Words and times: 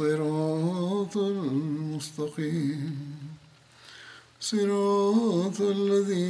الصراط 0.00 1.16
المستقيم. 1.16 2.96
صراط 4.40 5.60
الذين 5.60 6.27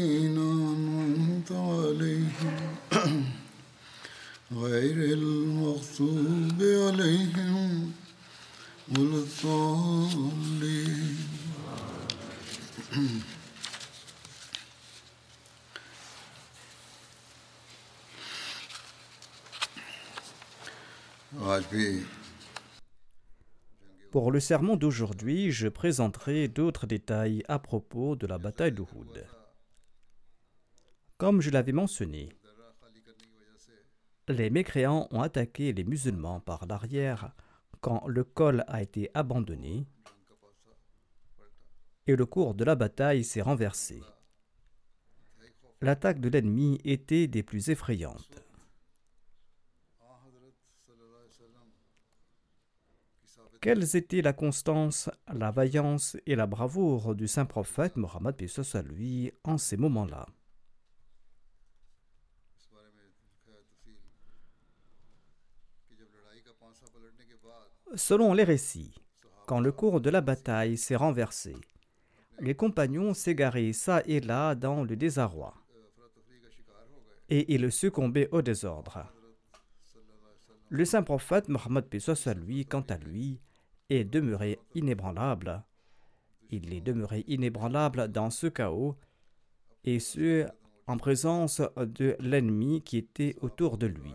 Pour 24.19 24.33
le 24.33 24.41
sermon 24.41 24.75
d'aujourd'hui, 24.75 25.53
je 25.53 25.69
présenterai 25.69 26.49
d'autres 26.49 26.89
détails 26.89 27.45
à 27.47 27.61
propos 27.61 28.17
de 28.17 28.27
la 28.27 28.37
bataille 28.37 28.73
d'Uhud. 28.73 29.25
Comme 31.19 31.41
je 31.41 31.51
l'avais 31.51 31.71
mentionné, 31.71 32.29
les 34.27 34.51
mécréants 34.51 35.07
ont 35.13 35.21
attaqué 35.21 35.73
les 35.73 35.85
musulmans 35.85 36.41
par 36.41 36.67
l'arrière 36.67 37.31
quand 37.81 38.09
le 38.09 38.25
col 38.25 38.65
a 38.67 38.83
été 38.83 39.09
abandonné 39.15 39.87
et 42.09 42.17
le 42.17 42.27
cours 42.27 42.55
de 42.55 42.65
la 42.65 42.75
bataille 42.75 43.23
s'est 43.23 43.41
renversé. 43.41 44.03
L'attaque 45.81 46.19
de 46.19 46.29
l'ennemi 46.29 46.81
était 46.83 47.29
des 47.29 47.45
plus 47.45 47.71
effrayantes. 47.71 48.48
Quelles 53.61 53.97
étaient 53.97 54.23
la 54.23 54.33
constance, 54.33 55.11
la 55.33 55.51
vaillance 55.51 56.17
et 56.27 56.37
la 56.37 56.47
bravoure 56.47 57.15
du 57.15 57.27
saint 57.27 57.45
prophète 57.45 57.97
Mohammed 57.97 58.37
à 58.75 58.83
lui 58.83 59.33
en 59.45 59.59
ces 59.59 59.77
moments-là? 59.77 60.27
Selon 67.95 68.35
les 68.35 68.45
récits, 68.45 68.95
quand 69.47 69.61
le 69.61 69.73
cours 69.73 70.01
de 70.01 70.11
la 70.11 70.21
bataille 70.21 70.77
s'est 70.77 70.95
renversé, 70.95 71.57
les 72.39 72.55
compagnons 72.55 73.15
s'égaraient 73.15 73.73
çà 73.73 74.03
et 74.07 74.21
là 74.21 74.55
dans 74.55 74.85
le 74.85 74.95
désarroi 74.95 75.55
et 77.29 77.55
ils 77.55 77.71
succombaient 77.71 78.29
au 78.33 78.43
désordre. 78.43 79.13
Le 80.71 80.85
saint 80.85 81.03
prophète 81.03 81.49
Mohammed 81.49 81.89
lui, 82.35 82.67
quant 82.67 82.85
à 82.89 82.97
lui, 82.97 83.41
inébranlable. 84.75 85.65
Il 86.51 86.73
est 86.73 86.81
demeuré 86.81 87.25
inébranlable 87.27 88.09
dans 88.09 88.31
ce 88.31 88.47
chaos, 88.47 88.97
et 89.85 90.01
ce, 90.01 90.47
en 90.87 90.97
présence 90.97 91.63
de 91.77 92.17
l'ennemi 92.21 92.83
qui 92.83 92.99
était 92.99 93.37
autour 93.41 93.79
de 93.79 93.87
lui. 93.87 94.15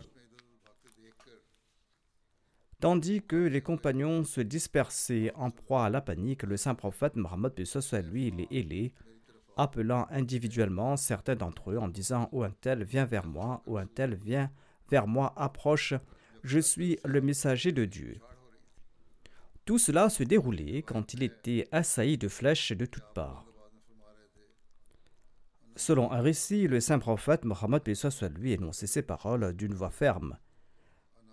Tandis 2.80 3.22
que 3.22 3.36
les 3.36 3.62
compagnons 3.62 4.24
se 4.24 4.40
dispersaient 4.40 5.32
en 5.36 5.50
proie 5.50 5.86
à 5.86 5.90
la 5.90 6.00
panique, 6.02 6.42
le 6.42 6.56
saint 6.56 6.74
prophète 6.74 7.16
Mohammed 7.16 7.54
lui 8.12 8.30
les 8.30 8.48
ailés, 8.50 8.92
appelant 9.56 10.06
individuellement 10.10 10.96
certains 10.96 11.36
d'entre 11.36 11.70
eux 11.70 11.78
en 11.78 11.88
disant 11.88 12.28
Ô 12.32 12.42
un 12.42 12.50
tel, 12.50 12.84
viens 12.84 13.06
vers 13.06 13.26
moi, 13.26 13.62
ô 13.66 13.78
un 13.78 13.86
tel, 13.86 14.18
viens 14.22 14.50
vers 14.90 15.06
moi, 15.06 15.32
approche, 15.36 15.94
je 16.42 16.58
suis 16.58 16.98
le 17.04 17.20
messager 17.20 17.72
de 17.72 17.84
Dieu. 17.84 18.20
Tout 19.64 19.78
cela 19.78 20.10
se 20.10 20.22
déroulait 20.22 20.82
quand 20.82 21.14
il 21.14 21.22
était 21.22 21.66
assailli 21.72 22.18
de 22.18 22.28
flèches 22.28 22.72
de 22.72 22.84
toutes 22.84 23.12
parts. 23.14 23.46
Selon 25.76 26.12
un 26.12 26.20
récit, 26.20 26.68
le 26.68 26.80
saint 26.80 26.98
prophète 26.98 27.44
Mohammed 27.44 27.94
soit 27.94 28.28
lui 28.28 28.52
énonçait 28.52 28.86
ces 28.86 29.02
paroles 29.02 29.54
d'une 29.54 29.74
voix 29.74 29.90
ferme. 29.90 30.38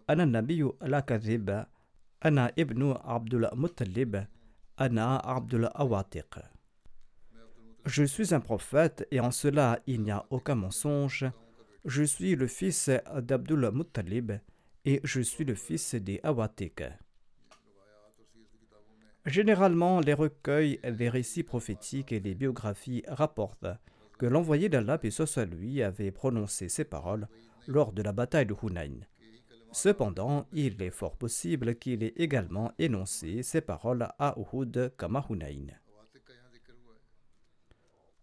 Ana 0.08 0.26
nabiyu 0.26 0.72
ana 2.22 2.52
ibnu 2.56 2.94
Abdul 3.04 3.50
Muttalib, 3.56 4.18
ana 4.78 5.18
Abdul 5.18 5.70
Awatiq. 5.74 6.40
Je 7.86 8.04
suis 8.04 8.34
un 8.34 8.40
prophète 8.40 9.08
et 9.12 9.20
en 9.20 9.32
cela 9.32 9.80
il 9.88 10.02
n'y 10.02 10.12
a 10.12 10.26
aucun 10.30 10.56
mensonge. 10.56 11.26
Je 11.86 12.04
suis 12.04 12.36
le 12.36 12.48
fils 12.48 12.90
d'Abdul 13.16 13.72
Muttalib 13.74 14.32
et 14.86 15.02
je 15.04 15.22
suis 15.22 15.44
le 15.44 15.56
fils 15.56 15.96
des 15.96 16.20
Awatiq. 16.24 16.84
Généralement, 19.26 20.00
les 20.00 20.14
recueils, 20.14 20.80
les 20.84 21.10
récits 21.10 21.44
prophétiques 21.44 22.12
et 22.12 22.20
les 22.20 22.34
biographies 22.34 23.04
rapportent 23.08 23.68
que 24.18 24.26
l'envoyé 24.26 24.68
d'Allah, 24.70 25.00
et 25.04 25.46
lui, 25.46 25.84
avait 25.84 26.12
prononcé 26.12 26.70
ces 26.70 26.86
paroles 26.86 27.28
lors 27.68 27.94
de 27.94 28.02
la 28.02 28.12
bataille 28.12 28.46
de 28.46 28.56
Hunayn. 28.62 29.00
Cependant, 29.72 30.48
il 30.52 30.82
est 30.82 30.92
fort 30.92 31.16
possible 31.16 31.76
qu'il 31.76 32.04
ait 32.04 32.14
également 32.18 32.72
énoncé 32.78 33.42
ces 33.42 33.62
paroles 33.62 34.08
à 34.20 34.36
Uhud 34.38 34.94
comme 34.98 35.16
à 35.16 35.26
Hunayn. 35.30 35.68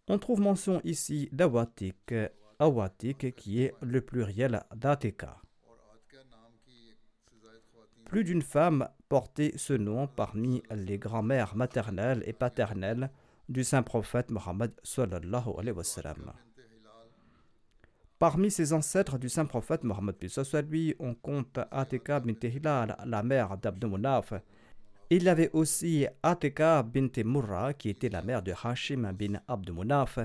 On 0.09 0.19
trouve 0.19 0.41
mention 0.41 0.81
ici 0.85 1.29
d'Awatik, 1.33 2.15
Awatik 2.59 3.35
qui 3.37 3.63
est 3.63 3.75
le 3.83 4.01
pluriel 4.01 4.63
d'Ateka. 4.75 5.41
Plus 8.09 8.25
d'une 8.25 8.41
femme 8.41 8.89
portait 9.11 9.53
ce 9.57 9.75
nom 9.75 10.07
parmi 10.07 10.63
les 10.71 10.99
grands-mères 10.99 11.55
maternelles 11.55 12.23
et 12.27 12.33
paternelles 12.33 13.11
du 13.51 13.65
saint 13.65 13.83
prophète 13.83 14.31
Mohammed. 14.31 14.73
Parmi 18.19 18.51
ses 18.51 18.73
ancêtres 18.73 19.19
du 19.19 19.29
saint 19.29 19.45
prophète 19.45 19.85
Mohammed 19.85 20.17
lui, 20.71 20.95
on 20.99 21.15
compte 21.15 21.61
Atika 21.71 22.19
bint 22.21 22.35
Hilal, 22.43 22.97
la 23.05 23.23
mère 23.23 23.59
d'Abdumunaf. 23.59 24.32
Il 25.11 25.25
y 25.25 25.29
avait 25.29 25.50
aussi 25.53 26.06
Atika 26.23 26.82
bint 26.82 27.23
Murra, 27.25 27.75
qui 27.75 27.91
était 27.91 28.09
la 28.09 28.23
mère 28.23 28.43
de 28.43 28.55
Hashim 28.65 29.12
bin 29.12 29.38
Abdumunaf. 29.47 30.19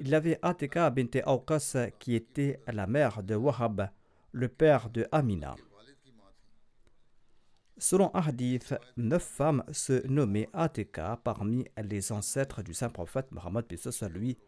Il 0.00 0.08
y 0.08 0.14
avait 0.16 0.40
Atika 0.42 0.90
bint 0.90 1.20
Awqas, 1.24 1.76
qui 2.00 2.16
était 2.16 2.60
la 2.66 2.88
mère 2.88 3.22
de 3.22 3.36
Wahab, 3.36 3.88
le 4.32 4.48
père 4.48 4.90
de 4.90 5.06
Amina. 5.12 5.54
Selon 7.78 8.10
Hadith, 8.14 8.74
neuf 8.96 9.24
femmes 9.24 9.64
se 9.72 10.06
nommaient 10.06 10.48
Ateka 10.52 11.20
parmi 11.24 11.66
les 11.82 12.12
ancêtres 12.12 12.62
du 12.62 12.72
saint 12.72 12.88
prophète 12.88 13.32
Mohammed 13.32 13.66
lui. 14.12 14.38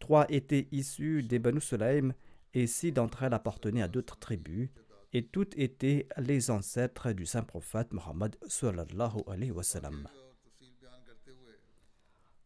Trois 0.00 0.26
étaient 0.28 0.66
issues 0.72 1.22
des 1.22 1.38
Banu 1.38 1.60
Sulaim 1.60 2.10
et 2.54 2.66
six 2.66 2.90
d'entre 2.92 3.22
elles 3.22 3.34
appartenaient 3.34 3.82
à 3.82 3.88
d'autres 3.88 4.18
tribus, 4.18 4.68
et 5.12 5.26
toutes 5.26 5.56
étaient 5.56 6.08
les 6.18 6.50
ancêtres 6.50 7.12
du 7.12 7.24
saint 7.24 7.42
prophète 7.42 7.92
Mohammed 7.92 8.36
sallallahu 8.48 9.22
alayhi 9.28 9.52
wa 9.52 9.62
sallam. 9.62 10.08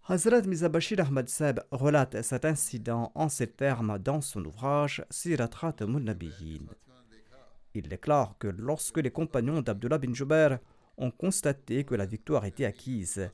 Hazrat 0.09 0.43
Mizabashir 0.43 1.01
Ahmad 1.01 1.29
Seb 1.29 1.61
relate 1.73 2.23
cet 2.23 2.45
incident 2.45 3.11
en 3.15 3.29
ces 3.29 3.49
termes 3.49 3.99
dans 3.99 4.21
son 4.21 4.45
ouvrage 4.45 5.05
Sirat 5.11 5.51
Nabiyin. 5.81 6.67
Il 7.77 7.89
déclare 7.89 8.39
que 8.39 8.49
lorsque 8.49 8.97
les 8.97 9.11
compagnons 9.11 9.61
d'Abdullah 9.61 9.99
bin 9.99 10.15
Jubair 10.15 10.61
ont 10.97 11.11
constaté 11.11 11.85
que 11.85 11.95
la 11.95 12.07
victoire 12.07 12.47
était 12.47 12.65
acquise, 12.65 13.31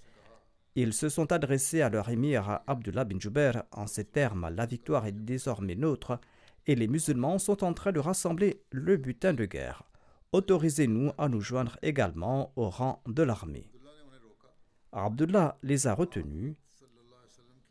ils 0.75 0.93
se 0.93 1.09
sont 1.09 1.31
adressés 1.31 1.81
à 1.81 1.89
leur 1.89 2.09
émir 2.09 2.59
Abdullah 2.67 3.05
bin 3.05 3.21
Jubair 3.21 3.63
en 3.71 3.87
ces 3.87 4.05
termes 4.05 4.51
La 4.53 4.67
victoire 4.67 5.07
est 5.07 5.13
désormais 5.13 5.77
nôtre 5.77 6.19
et 6.67 6.75
les 6.75 6.89
musulmans 6.89 7.39
sont 7.39 7.63
en 7.63 7.73
train 7.73 7.93
de 7.93 8.01
rassembler 8.01 8.65
le 8.71 8.97
butin 8.97 9.33
de 9.33 9.45
guerre. 9.45 9.85
Autorisez-nous 10.33 11.13
à 11.19 11.29
nous 11.29 11.41
joindre 11.41 11.79
également 11.83 12.53
au 12.57 12.69
rang 12.69 13.01
de 13.07 13.23
l'armée. 13.23 13.71
Abdullah 14.91 15.57
les 15.63 15.87
a 15.87 15.95
retenus 15.95 16.57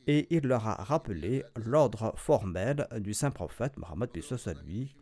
et 0.07 0.33
il 0.33 0.47
leur 0.47 0.65
a 0.69 0.75
rappelé 0.75 1.43
l'ordre 1.57 2.13
formel 2.15 2.87
du 2.97 3.13
saint 3.13 3.31
prophète 3.31 3.75
Mohammed 3.75 4.09
lui. 4.65 4.95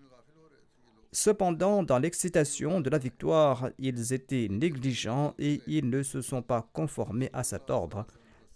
Cependant, 1.11 1.81
dans 1.81 1.97
l'excitation 1.97 2.81
de 2.81 2.89
la 2.89 2.99
victoire, 2.99 3.69
ils 3.79 4.13
étaient 4.13 4.47
négligents 4.49 5.33
et 5.39 5.61
ils 5.65 5.89
ne 5.89 6.03
se 6.03 6.21
sont 6.21 6.43
pas 6.43 6.69
conformés 6.71 7.31
à 7.33 7.43
cet 7.43 7.71
ordre. 7.71 8.05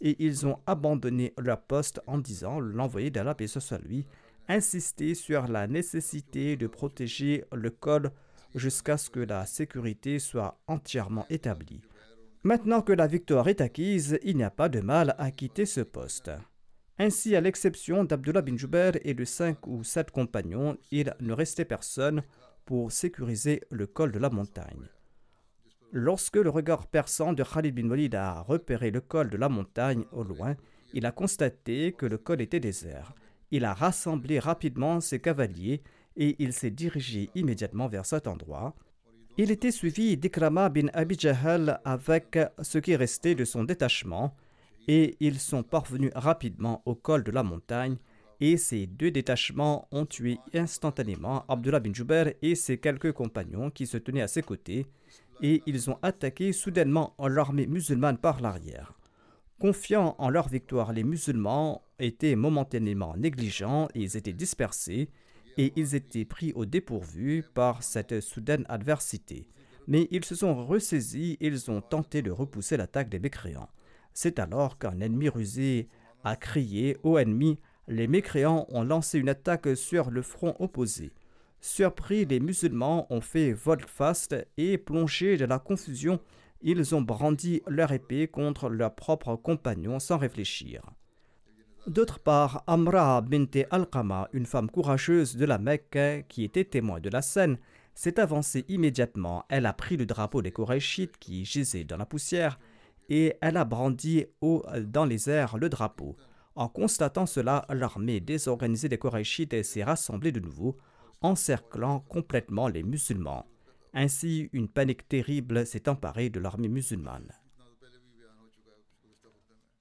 Et 0.02 0.16
ils 0.24 0.46
ont 0.46 0.60
abandonné 0.68 1.34
leur 1.40 1.62
poste 1.62 2.02
en 2.06 2.20
disant 2.20 2.60
l'envoyé 2.60 3.10
d'Allah, 3.10 3.34
paix 3.34 3.48
soit 3.48 3.80
lui, 3.80 4.06
insistait 4.48 5.16
sur 5.16 5.48
la 5.48 5.66
nécessité 5.66 6.56
de 6.56 6.68
protéger 6.68 7.44
le 7.52 7.72
col 7.72 8.12
jusqu'à 8.54 8.98
ce 8.98 9.10
que 9.10 9.22
la 9.22 9.46
sécurité 9.48 10.20
soit 10.20 10.60
entièrement 10.68 11.26
établie. 11.30 11.82
Maintenant 12.44 12.82
que 12.82 12.94
la 12.94 13.08
victoire 13.08 13.48
est 13.48 13.62
acquise, 13.62 14.20
il 14.24 14.38
n'y 14.38 14.44
a 14.44 14.52
pas 14.52 14.70
de 14.70 14.82
mal 14.82 15.16
à 15.18 15.32
quitter 15.32 15.66
ce 15.66 15.82
poste. 15.82 16.30
Ainsi, 17.00 17.36
à 17.36 17.42
l'exception 17.42 18.04
d'Abdullah 18.04 18.42
bin 18.42 18.56
Jubair 18.56 18.94
et 19.04 19.14
de 19.14 19.26
cinq 19.26 19.66
ou 19.66 19.84
sept 19.84 20.12
compagnons, 20.12 20.78
il 20.92 21.14
ne 21.20 21.34
restait 21.34 21.66
personne 21.66 22.24
pour 22.66 22.92
sécuriser 22.92 23.62
le 23.72 23.88
col 23.88 24.12
de 24.12 24.20
la 24.20 24.30
montagne. 24.30 24.88
Lorsque 25.92 26.38
le 26.38 26.50
regard 26.50 26.88
perçant 26.88 27.34
de 27.34 27.44
Khalid 27.44 27.76
bin 27.76 27.90
Walid 27.90 28.16
a 28.16 28.42
repéré 28.42 28.92
le 28.92 29.02
col 29.02 29.30
de 29.30 29.38
la 29.38 29.50
montagne 29.50 30.06
au 30.12 30.24
loin, 30.24 30.56
il 30.94 31.06
a 31.06 31.12
constaté 31.12 31.94
que 31.94 32.06
le 32.06 32.18
col 32.18 32.42
était 32.42 32.60
désert. 32.60 33.14
Il 33.52 33.66
a 33.66 33.74
rassemblé 33.74 34.40
rapidement 34.40 35.02
ses 35.02 35.20
cavaliers 35.20 35.82
et 36.16 36.36
il 36.40 36.54
s'est 36.54 36.72
dirigé 36.72 37.30
immédiatement 37.36 37.88
vers 37.88 38.06
cet 38.06 38.28
endroit. 38.28 38.76
Il 39.38 39.50
était 39.50 39.72
suivi 39.72 40.16
d'Ikrama 40.16 40.70
bin 40.70 40.88
Abi 40.94 41.16
Jahal 41.18 41.82
avec 41.86 42.38
ce 42.62 42.78
qui 42.78 42.96
restait 42.96 43.36
de 43.36 43.46
son 43.46 43.64
détachement 43.64 44.36
et 44.88 45.16
ils 45.20 45.40
sont 45.40 45.64
parvenus 45.64 46.12
rapidement 46.16 46.82
au 46.86 46.96
col 46.96 47.24
de 47.24 47.32
la 47.32 47.44
montagne 47.44 47.98
et 48.40 48.58
ces 48.58 48.88
deux 48.88 49.12
détachements 49.12 49.88
ont 49.92 50.06
tué 50.06 50.38
instantanément 50.54 51.46
Abdullah 51.48 51.80
bin 51.80 51.94
Jubair 51.94 52.34
et 52.42 52.56
ses 52.56 52.78
quelques 52.78 53.14
compagnons 53.14 53.70
qui 53.70 53.88
se 53.88 53.98
tenaient 53.98 54.22
à 54.22 54.28
ses 54.28 54.42
côtés 54.42 54.86
et 55.42 55.62
ils 55.66 55.90
ont 55.90 55.98
attaqué 56.02 56.52
soudainement 56.52 57.16
l'armée 57.20 57.68
musulmane 57.68 58.18
par 58.18 58.42
l'arrière. 58.42 58.94
Confiants 59.60 60.16
en 60.18 60.30
leur 60.30 60.50
victoire, 60.50 60.92
les 60.92 61.04
musulmans 61.04 61.84
étaient 62.00 62.36
momentanément 62.36 63.16
négligents 63.16 63.88
et 63.94 64.02
ils 64.02 64.18
étaient 64.18 64.34
dispersés 64.34 65.10
et 65.58 65.72
ils 65.76 65.96
étaient 65.96 66.26
pris 66.26 66.52
au 66.54 66.66
dépourvu 66.66 67.46
par 67.54 67.84
cette 67.84 68.20
soudaine 68.20 68.66
adversité. 68.68 69.48
Mais 69.88 70.08
ils 70.12 70.26
se 70.26 70.36
sont 70.36 70.66
ressaisis 70.66 71.38
et 71.40 71.48
ils 71.48 71.70
ont 71.72 71.82
tenté 71.82 72.22
de 72.22 72.32
repousser 72.32 72.78
l'attaque 72.78 73.10
des 73.10 73.20
mécréants. 73.20 73.70
C'est 74.14 74.40
alors 74.40 74.78
qu'un 74.78 75.00
ennemi 75.00 75.30
rusé 75.30 75.90
a 76.24 76.36
crié 76.36 76.98
Ô 77.04 77.18
ennemi, 77.18 77.60
les 77.88 78.08
mécréants 78.08 78.66
ont 78.70 78.84
lancé 78.84 79.20
une 79.20 79.30
attaque 79.30 79.76
sur 79.76 80.10
le 80.10 80.22
front 80.22 80.56
opposé. 80.60 81.12
Surpris, 81.60 82.26
les 82.26 82.40
musulmans 82.40 83.08
ont 83.10 83.22
fait 83.22 83.54
volte-face 83.54 84.30
et 84.58 84.78
plongé 84.78 85.38
de 85.38 85.46
la 85.46 85.60
confusion, 85.60 86.20
ils 86.62 86.96
ont 86.96 87.02
brandi 87.02 87.62
leur 87.68 87.92
épée 87.92 88.28
contre 88.28 88.70
leurs 88.70 88.96
propres 88.96 89.36
compagnons 89.36 90.00
sans 90.00 90.18
réfléchir. 90.18 90.82
D'autre 91.88 92.20
part, 92.20 92.64
Amra 92.68 93.20
bint 93.22 93.46
al-Qama, 93.70 94.30
une 94.32 94.46
femme 94.46 94.70
courageuse 94.70 95.36
de 95.36 95.46
la 95.46 95.58
Mecque 95.58 96.26
qui 96.30 96.46
était 96.46 96.64
témoin 96.64 97.02
de 97.02 97.10
la 97.10 97.22
scène, 97.22 97.58
s'est 97.94 98.20
avancée 98.20 98.64
immédiatement. 98.70 99.44
Elle 99.50 99.66
a 99.66 99.74
pris 99.74 99.98
le 99.98 100.06
drapeau 100.06 100.42
des 100.42 100.52
Korachites 100.52 101.18
qui 101.18 101.44
gisait 101.44 101.84
dans 101.84 101.98
la 101.98 102.06
poussière 102.06 102.58
et 103.10 103.36
elle 103.42 103.58
a 103.58 103.66
brandi 103.66 104.26
haut 104.42 104.64
dans 104.86 105.06
les 105.06 105.30
airs 105.30 105.58
le 105.58 105.70
drapeau. 105.70 106.16
En 106.56 106.68
constatant 106.68 107.26
cela, 107.26 107.66
l'armée 107.70 108.20
désorganisée 108.20 108.90
des 108.90 108.98
Korachites 108.98 109.64
s'est 109.64 109.84
rassemblée 109.84 110.32
de 110.32 110.40
nouveau, 110.40 110.78
encerclant 111.22 112.02
complètement 112.02 112.68
les 112.68 112.84
musulmans. 112.84 113.48
Ainsi, 113.94 114.50
une 114.54 114.68
panique 114.68 115.08
terrible 115.08 115.66
s'est 115.66 115.90
emparée 115.90 116.30
de 116.30 116.40
l'armée 116.40 116.68
musulmane. 116.68 117.32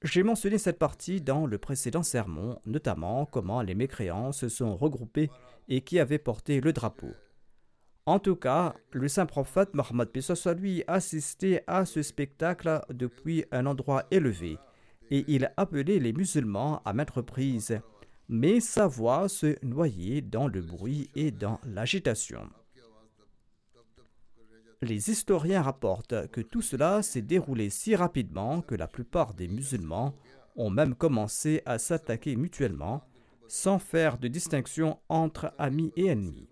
J'ai 0.02 0.24
mentionné 0.24 0.58
cette 0.58 0.78
partie 0.78 1.20
dans 1.20 1.46
le 1.46 1.58
précédent 1.58 2.02
sermon, 2.02 2.58
notamment 2.66 3.24
comment 3.24 3.62
les 3.62 3.74
mécréants 3.74 4.32
se 4.32 4.48
sont 4.48 4.76
regroupés 4.76 5.30
et 5.68 5.82
qui 5.82 6.00
avaient 6.00 6.18
porté 6.18 6.60
le 6.60 6.72
drapeau. 6.72 7.12
En 8.04 8.18
tout 8.18 8.34
cas, 8.34 8.74
le 8.90 9.06
saint 9.06 9.26
prophète 9.26 9.74
Mohammed 9.74 10.20
soit 10.20 10.54
lui 10.54 10.82
assistait 10.88 11.62
à 11.68 11.84
ce 11.84 12.02
spectacle 12.02 12.80
depuis 12.90 13.44
un 13.52 13.66
endroit 13.66 14.04
élevé 14.10 14.58
et 15.10 15.24
il 15.28 15.52
appelait 15.56 16.00
les 16.00 16.12
musulmans 16.12 16.82
à 16.84 16.92
mettre 16.94 17.22
prise, 17.22 17.80
mais 18.28 18.58
sa 18.58 18.88
voix 18.88 19.28
se 19.28 19.56
noyait 19.64 20.20
dans 20.20 20.48
le 20.48 20.62
bruit 20.62 21.10
et 21.14 21.30
dans 21.30 21.60
l'agitation. 21.64 22.48
Les 24.80 25.10
historiens 25.10 25.62
rapportent 25.62 26.26
que 26.32 26.40
tout 26.40 26.62
cela 26.62 27.02
s'est 27.02 27.22
déroulé 27.22 27.70
si 27.70 27.94
rapidement 27.94 28.62
que 28.62 28.74
la 28.74 28.88
plupart 28.88 29.32
des 29.34 29.46
musulmans 29.46 30.12
ont 30.56 30.70
même 30.70 30.96
commencé 30.96 31.62
à 31.66 31.78
s'attaquer 31.78 32.34
mutuellement 32.34 33.04
sans 33.46 33.78
faire 33.78 34.18
de 34.18 34.26
distinction 34.26 34.98
entre 35.08 35.52
amis 35.56 35.92
et 35.94 36.06
ennemis. 36.06 36.48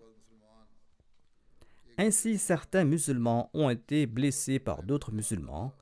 Ainsi, 2.02 2.38
certains 2.38 2.84
musulmans 2.84 3.50
ont 3.52 3.68
été 3.68 4.06
blessés 4.06 4.58
par 4.58 4.82
d'autres 4.82 5.12
musulmans. 5.12 5.74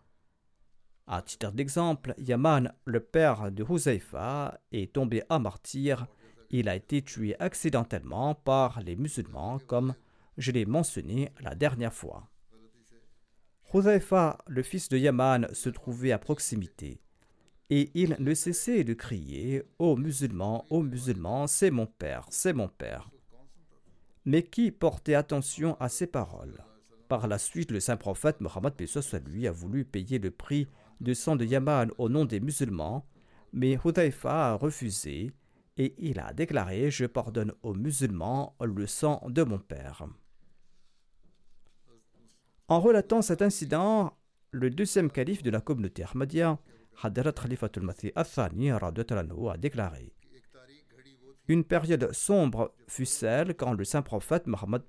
À 1.07 1.23
titre 1.23 1.53
d'exemple, 1.53 2.13
Yaman, 2.19 2.75
le 2.87 2.99
père 2.99 3.53
de 3.53 3.63
Huzaifa, 3.63 4.59
est 4.73 4.93
tombé 4.93 5.23
à 5.29 5.39
martyr. 5.39 6.09
Il 6.51 6.69
a 6.69 6.75
été 6.75 7.03
tué 7.03 7.37
accidentellement 7.39 8.35
par 8.35 8.81
les 8.81 8.97
musulmans, 8.97 9.61
comme 9.61 9.95
je 10.37 10.51
l'ai 10.51 10.67
mentionné 10.67 11.31
la 11.41 11.55
dernière 11.55 11.95
fois. 11.95 12.29
Huzaifa, 13.73 14.39
le 14.49 14.65
fils 14.65 14.89
de 14.89 14.99
Yaman, 14.99 15.47
se 15.53 15.69
trouvait 15.69 16.11
à 16.11 16.19
proximité, 16.19 17.01
et 17.71 17.93
il 17.95 18.17
ne 18.19 18.35
cessait 18.35 18.83
de 18.83 18.95
crier 18.95 19.63
Ô 19.79 19.95
musulmans, 19.95 20.67
ô 20.69 20.83
musulmans, 20.83 21.47
c'est 21.47 21.71
mon 21.71 21.87
père, 21.87 22.27
c'est 22.31 22.55
mon 22.55 22.67
père. 22.67 23.09
Mais 24.29 24.43
qui 24.43 24.71
portait 24.71 25.15
attention 25.15 25.75
à 25.81 25.89
ces 25.89 26.07
paroles 26.07 26.63
Par 27.09 27.29
la 27.29 27.39
suite, 27.39 27.71
le 27.71 27.81
saint 27.81 27.97
prophète 27.97 28.43
Mohammed 28.43 28.75
lui 29.27 29.47
a 29.47 29.53
voulu 29.53 29.87
payer 29.87 30.19
le 30.19 30.31
prix 30.31 30.69
de 31.01 31.15
sang 31.15 31.35
de 31.35 31.47
Yaman 31.47 31.91
au 31.97 32.11
nom 32.11 32.27
des 32.27 32.39
musulmans, 32.39 33.07
mais 33.55 33.79
Hudhaifa 33.83 34.51
a 34.51 34.55
refusé 34.57 35.33
et 35.79 35.95
il 35.97 36.21
a 36.21 36.35
déclaré 36.35 36.91
Je 36.91 37.07
pardonne 37.07 37.55
aux 37.63 37.73
musulmans 37.73 38.55
le 38.61 38.87
sang 38.87 39.23
de 39.31 39.43
mon 39.45 39.59
père. 39.59 40.07
En 42.69 42.81
relatant 42.81 43.23
cet 43.23 43.41
incident, 43.41 44.13
le 44.51 44.69
deuxième 44.69 45.11
calife 45.11 45.43
de 45.43 45.49
la 45.49 45.63
communauté 45.63 46.05
Ahmadiyya, 46.05 46.59
Hadrat 47.03 47.33
Khalifatul 47.33 47.83
Masih 47.83 48.13
Athani 48.15 48.73
a 48.73 49.57
déclaré 49.57 50.13
Une 51.49 51.65
période 51.65 52.13
sombre 52.13 52.75
fut 52.87 53.07
celle 53.07 53.55
quand 53.55 53.73
le 53.73 53.85
saint 53.85 54.03
prophète 54.03 54.47
Mohammed 54.47 54.83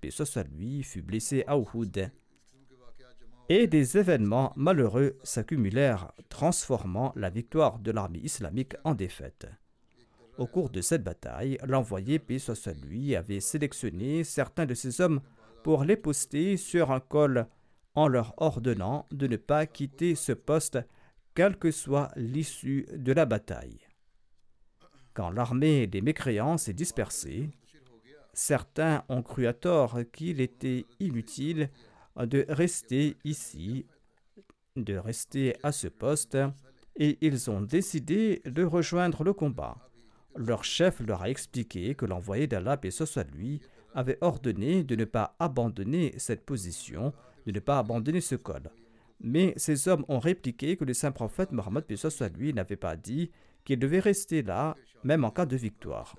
lui 0.51 0.83
fut 0.83 1.01
blessé 1.01 1.45
à 1.47 1.57
Uhud. 1.57 2.11
Et 3.47 3.65
des 3.67 3.97
événements 3.97 4.51
malheureux 4.57 5.17
s'accumulèrent, 5.23 6.11
transformant 6.27 7.13
la 7.15 7.29
victoire 7.29 7.79
de 7.79 7.91
l'armée 7.91 8.19
islamique 8.19 8.75
en 8.83 8.93
défaite. 8.93 9.47
Au 10.37 10.47
cours 10.47 10.69
de 10.69 10.81
cette 10.81 11.03
bataille, 11.03 11.57
l'envoyé 11.65 12.19
P. 12.19 12.37
lui 12.83 13.15
avait 13.15 13.39
sélectionné 13.39 14.25
certains 14.25 14.65
de 14.65 14.73
ses 14.73 14.99
hommes 14.99 15.21
pour 15.63 15.85
les 15.85 15.97
poster 15.97 16.57
sur 16.57 16.91
un 16.91 16.99
col 16.99 17.47
en 17.95 18.07
leur 18.07 18.33
ordonnant 18.37 19.05
de 19.11 19.27
ne 19.27 19.37
pas 19.37 19.65
quitter 19.65 20.13
ce 20.13 20.33
poste 20.33 20.77
quelle 21.35 21.57
que 21.57 21.71
soit 21.71 22.11
l'issue 22.17 22.85
de 22.93 23.13
la 23.13 23.25
bataille. 23.25 23.88
Quand 25.19 25.31
l'armée 25.31 25.85
des 25.85 25.99
mécréants 25.99 26.57
s'est 26.57 26.71
dispersée, 26.71 27.49
certains 28.31 29.03
ont 29.09 29.21
cru 29.21 29.47
à 29.47 29.53
tort 29.53 29.97
qu'il 30.13 30.39
était 30.39 30.85
inutile 31.01 31.69
de 32.15 32.45
rester 32.47 33.17
ici, 33.25 33.85
de 34.77 34.95
rester 34.95 35.57
à 35.61 35.73
ce 35.73 35.89
poste, 35.89 36.37
et 36.95 37.17
ils 37.19 37.51
ont 37.51 37.59
décidé 37.59 38.41
de 38.45 38.63
rejoindre 38.63 39.25
le 39.25 39.33
combat. 39.33 39.75
Leur 40.37 40.63
chef 40.63 41.01
leur 41.01 41.23
a 41.23 41.29
expliqué 41.29 41.95
que 41.95 42.05
l'envoyé 42.05 42.47
d'Allah, 42.47 42.79
et 42.81 43.35
lui, 43.35 43.59
avait 43.93 44.19
ordonné 44.21 44.85
de 44.85 44.95
ne 44.95 45.03
pas 45.03 45.35
abandonner 45.37 46.13
cette 46.17 46.45
position, 46.45 47.11
de 47.45 47.51
ne 47.51 47.59
pas 47.59 47.79
abandonner 47.79 48.21
ce 48.21 48.35
col. 48.35 48.71
Mais 49.19 49.53
ces 49.57 49.89
hommes 49.89 50.05
ont 50.07 50.19
répliqué 50.19 50.77
que 50.77 50.85
le 50.85 50.93
saint 50.93 51.11
prophète 51.11 51.51
Mohammed 51.51 51.83
soit 51.97 52.29
lui 52.37 52.53
n'avait 52.53 52.77
pas 52.77 52.95
dit 52.95 53.31
qu'il 53.65 53.79
devait 53.79 53.99
rester 53.99 54.41
là, 54.41 54.75
même 55.03 55.23
en 55.23 55.31
cas 55.31 55.45
de 55.45 55.55
victoire. 55.55 56.15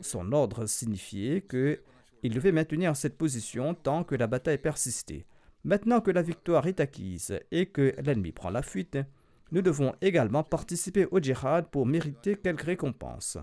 Son 0.00 0.32
ordre 0.32 0.66
signifiait 0.66 1.42
qu'il 1.42 2.34
devait 2.34 2.52
maintenir 2.52 2.96
cette 2.96 3.18
position 3.18 3.74
tant 3.74 4.04
que 4.04 4.14
la 4.14 4.26
bataille 4.26 4.58
persistait. 4.58 5.26
Maintenant 5.64 6.00
que 6.00 6.10
la 6.10 6.22
victoire 6.22 6.66
est 6.66 6.80
acquise 6.80 7.38
et 7.50 7.66
que 7.66 7.94
l'ennemi 8.02 8.32
prend 8.32 8.50
la 8.50 8.62
fuite, 8.62 8.98
nous 9.52 9.62
devons 9.62 9.94
également 10.00 10.42
participer 10.42 11.06
au 11.10 11.18
djihad 11.18 11.68
pour 11.70 11.86
mériter 11.86 12.36
quelque 12.36 12.64
récompense. 12.64 13.36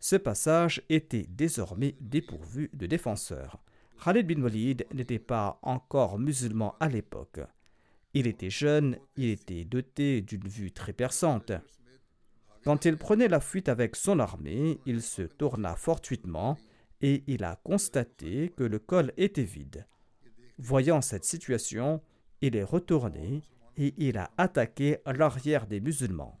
Ce 0.00 0.16
passage 0.16 0.82
était 0.88 1.26
désormais 1.28 1.96
dépourvu 2.00 2.70
de 2.72 2.86
défenseurs. 2.86 3.58
Khalid 4.02 4.26
bin 4.26 4.42
Walid 4.42 4.86
n'était 4.92 5.18
pas 5.18 5.58
encore 5.62 6.18
musulman 6.18 6.76
à 6.80 6.88
l'époque. 6.88 7.40
Il 8.12 8.26
était 8.26 8.50
jeune, 8.50 8.98
il 9.16 9.30
était 9.30 9.64
doté 9.64 10.20
d'une 10.20 10.46
vue 10.46 10.72
très 10.72 10.92
perçante. 10.92 11.52
Quand 12.64 12.86
il 12.86 12.96
prenait 12.96 13.28
la 13.28 13.40
fuite 13.40 13.68
avec 13.68 13.94
son 13.94 14.18
armée, 14.18 14.80
il 14.86 15.02
se 15.02 15.20
tourna 15.22 15.76
fortuitement 15.76 16.56
et 17.02 17.22
il 17.26 17.44
a 17.44 17.56
constaté 17.62 18.54
que 18.56 18.64
le 18.64 18.78
col 18.78 19.12
était 19.18 19.42
vide. 19.42 19.86
Voyant 20.56 21.02
cette 21.02 21.26
situation, 21.26 22.00
il 22.40 22.56
est 22.56 22.64
retourné 22.64 23.42
et 23.76 23.92
il 23.98 24.16
a 24.16 24.30
attaqué 24.38 24.98
l'arrière 25.04 25.66
des 25.66 25.80
musulmans. 25.80 26.40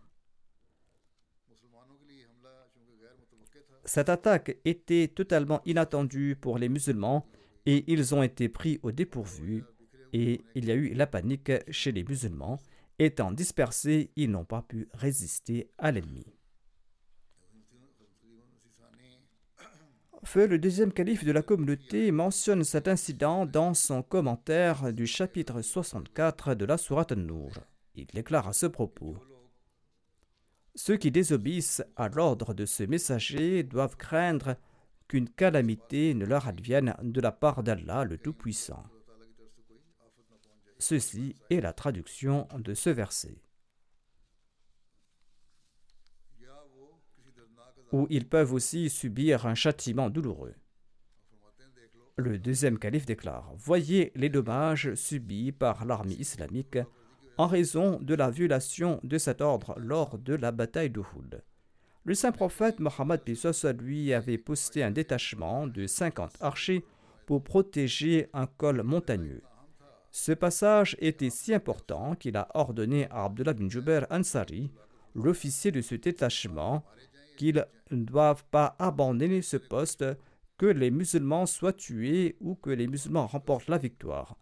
Cette 3.84 4.08
attaque 4.08 4.56
était 4.64 5.08
totalement 5.08 5.60
inattendue 5.66 6.36
pour 6.40 6.56
les 6.56 6.70
musulmans 6.70 7.26
et 7.66 7.84
ils 7.92 8.14
ont 8.14 8.22
été 8.22 8.48
pris 8.48 8.80
au 8.82 8.92
dépourvu 8.92 9.64
et 10.14 10.40
il 10.54 10.64
y 10.64 10.70
a 10.70 10.74
eu 10.74 10.94
la 10.94 11.06
panique 11.06 11.52
chez 11.70 11.92
les 11.92 12.02
musulmans. 12.02 12.58
Étant 12.98 13.32
dispersés, 13.32 14.12
ils 14.14 14.30
n'ont 14.30 14.44
pas 14.44 14.62
pu 14.62 14.88
résister 14.94 15.70
à 15.78 15.90
l'ennemi. 15.90 16.26
Feu, 20.22 20.46
le 20.46 20.58
deuxième 20.58 20.92
calife 20.92 21.24
de 21.24 21.32
la 21.32 21.42
communauté, 21.42 22.10
mentionne 22.10 22.64
cet 22.64 22.88
incident 22.88 23.46
dans 23.46 23.74
son 23.74 24.02
commentaire 24.02 24.92
du 24.92 25.06
chapitre 25.06 25.60
64 25.60 26.54
de 26.54 26.64
la 26.64 26.78
Sourate 26.78 27.12
An-Nur. 27.12 27.52
Il 27.94 28.06
déclare 28.06 28.48
à 28.48 28.52
ce 28.52 28.66
propos 28.66 29.16
Ceux 30.74 30.96
qui 30.96 31.10
désobéissent 31.10 31.84
à 31.96 32.08
l'ordre 32.08 32.54
de 32.54 32.64
ce 32.64 32.84
messager 32.84 33.64
doivent 33.64 33.96
craindre 33.96 34.56
qu'une 35.08 35.28
calamité 35.28 36.14
ne 36.14 36.24
leur 36.24 36.48
advienne 36.48 36.94
de 37.02 37.20
la 37.20 37.32
part 37.32 37.62
d'Allah 37.62 38.04
le 38.04 38.16
Tout-Puissant. 38.16 38.82
Ceci 40.86 41.34
est 41.48 41.62
la 41.62 41.72
traduction 41.72 42.46
de 42.58 42.74
ce 42.74 42.90
verset. 42.90 43.38
où 47.92 48.06
ils 48.10 48.28
peuvent 48.28 48.52
aussi 48.52 48.90
subir 48.90 49.46
un 49.46 49.54
châtiment 49.54 50.10
douloureux. 50.10 50.54
Le 52.16 52.38
deuxième 52.38 52.78
calife 52.78 53.06
déclare 53.06 53.54
Voyez 53.56 54.12
les 54.14 54.28
dommages 54.28 54.94
subis 54.94 55.52
par 55.52 55.86
l'armée 55.86 56.16
islamique 56.18 56.78
en 57.38 57.46
raison 57.46 57.98
de 58.02 58.14
la 58.14 58.30
violation 58.30 59.00
de 59.04 59.16
cet 59.16 59.40
ordre 59.40 59.74
lors 59.78 60.18
de 60.18 60.34
la 60.34 60.52
bataille 60.52 60.90
d'Uhud. 60.90 61.42
Le 62.04 62.14
saint 62.14 62.32
prophète 62.32 62.78
Mohammed 62.78 63.22
lui 63.80 64.12
avait 64.12 64.38
posté 64.38 64.82
un 64.82 64.90
détachement 64.90 65.66
de 65.66 65.86
50 65.86 66.36
archers 66.40 66.84
pour 67.24 67.42
protéger 67.42 68.28
un 68.34 68.46
col 68.46 68.82
montagneux. 68.82 69.40
Ce 70.16 70.30
passage 70.30 70.96
était 71.00 71.28
si 71.28 71.52
important 71.52 72.14
qu'il 72.14 72.36
a 72.36 72.46
ordonné 72.54 73.10
à 73.10 73.24
Abdullah 73.24 73.52
bin 73.52 73.68
Jubair 73.68 74.06
Ansari, 74.10 74.70
l'officier 75.16 75.72
de 75.72 75.80
ce 75.80 75.96
détachement, 75.96 76.84
qu'ils 77.36 77.66
ne 77.90 78.04
doivent 78.04 78.44
pas 78.52 78.76
abandonner 78.78 79.42
ce 79.42 79.56
poste, 79.56 80.04
que 80.56 80.66
les 80.66 80.92
musulmans 80.92 81.46
soient 81.46 81.72
tués 81.72 82.36
ou 82.40 82.54
que 82.54 82.70
les 82.70 82.86
musulmans 82.86 83.26
remportent 83.26 83.66
la 83.66 83.76
victoire. 83.76 84.36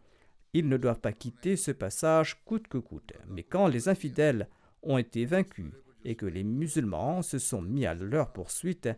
Ils 0.52 0.69
ne 0.69 0.76
doivent 0.76 1.00
pas 1.00 1.14
quitter 1.14 1.57
ce 1.57 1.71
passage 1.71 2.45
coûte 2.45 2.69
que 2.69 2.76
coûte. 2.76 3.14
Mais 3.26 3.43
quand 3.43 3.67
les 3.67 3.88
infidèles 3.88 4.50
ont 4.83 4.99
été 4.99 5.25
vaincus 5.25 5.73
et 6.05 6.17
que 6.17 6.26
les 6.26 6.45
musulmans 6.45 7.23
se 7.23 7.38
sont 7.38 7.62
mis 7.62 7.87
à 7.87 7.95
leur 7.95 8.35
poursuite, 8.35 8.91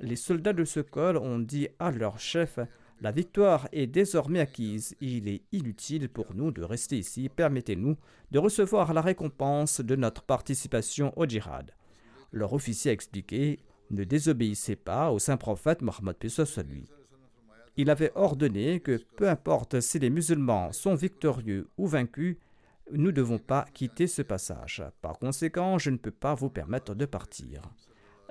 les 0.00 0.16
soldats 0.16 0.54
de 0.54 0.64
ce 0.64 0.80
col 0.80 1.18
ont 1.18 1.38
dit 1.38 1.68
à 1.78 1.90
leur 1.90 2.18
chef 2.18 2.58
La 3.02 3.10
victoire 3.10 3.66
est 3.72 3.88
désormais 3.88 4.38
acquise. 4.38 4.94
Il 5.00 5.26
est 5.26 5.42
inutile 5.50 6.08
pour 6.08 6.36
nous 6.36 6.52
de 6.52 6.62
rester 6.62 6.96
ici. 6.96 7.28
Permettez-nous 7.28 7.96
de 8.30 8.38
recevoir 8.38 8.94
la 8.94 9.00
récompense 9.00 9.80
de 9.80 9.96
notre 9.96 10.22
participation 10.22 11.12
au 11.18 11.26
djihad. 11.26 11.72
Leur 12.30 12.52
officier 12.52 12.92
a 12.92 12.94
expliqué 12.94 13.58
Ne 13.90 14.04
désobéissez 14.04 14.76
pas 14.76 15.10
au 15.10 15.18
saint 15.18 15.36
prophète 15.36 15.82
Mohammed 15.82 16.16
soit 16.28 16.62
lui. 16.62 16.88
Il 17.76 17.90
avait 17.90 18.12
ordonné 18.14 18.78
que 18.78 19.00
peu 19.16 19.28
importe 19.28 19.80
si 19.80 19.98
les 19.98 20.10
musulmans 20.10 20.70
sont 20.70 20.94
victorieux 20.94 21.66
ou 21.76 21.88
vaincus, 21.88 22.36
nous 22.92 23.06
ne 23.06 23.10
devons 23.10 23.38
pas 23.38 23.66
quitter 23.74 24.06
ce 24.06 24.22
passage. 24.22 24.84
Par 25.00 25.18
conséquent, 25.18 25.76
je 25.76 25.90
ne 25.90 25.96
peux 25.96 26.12
pas 26.12 26.34
vous 26.34 26.50
permettre 26.50 26.94
de 26.94 27.06
partir. 27.06 27.62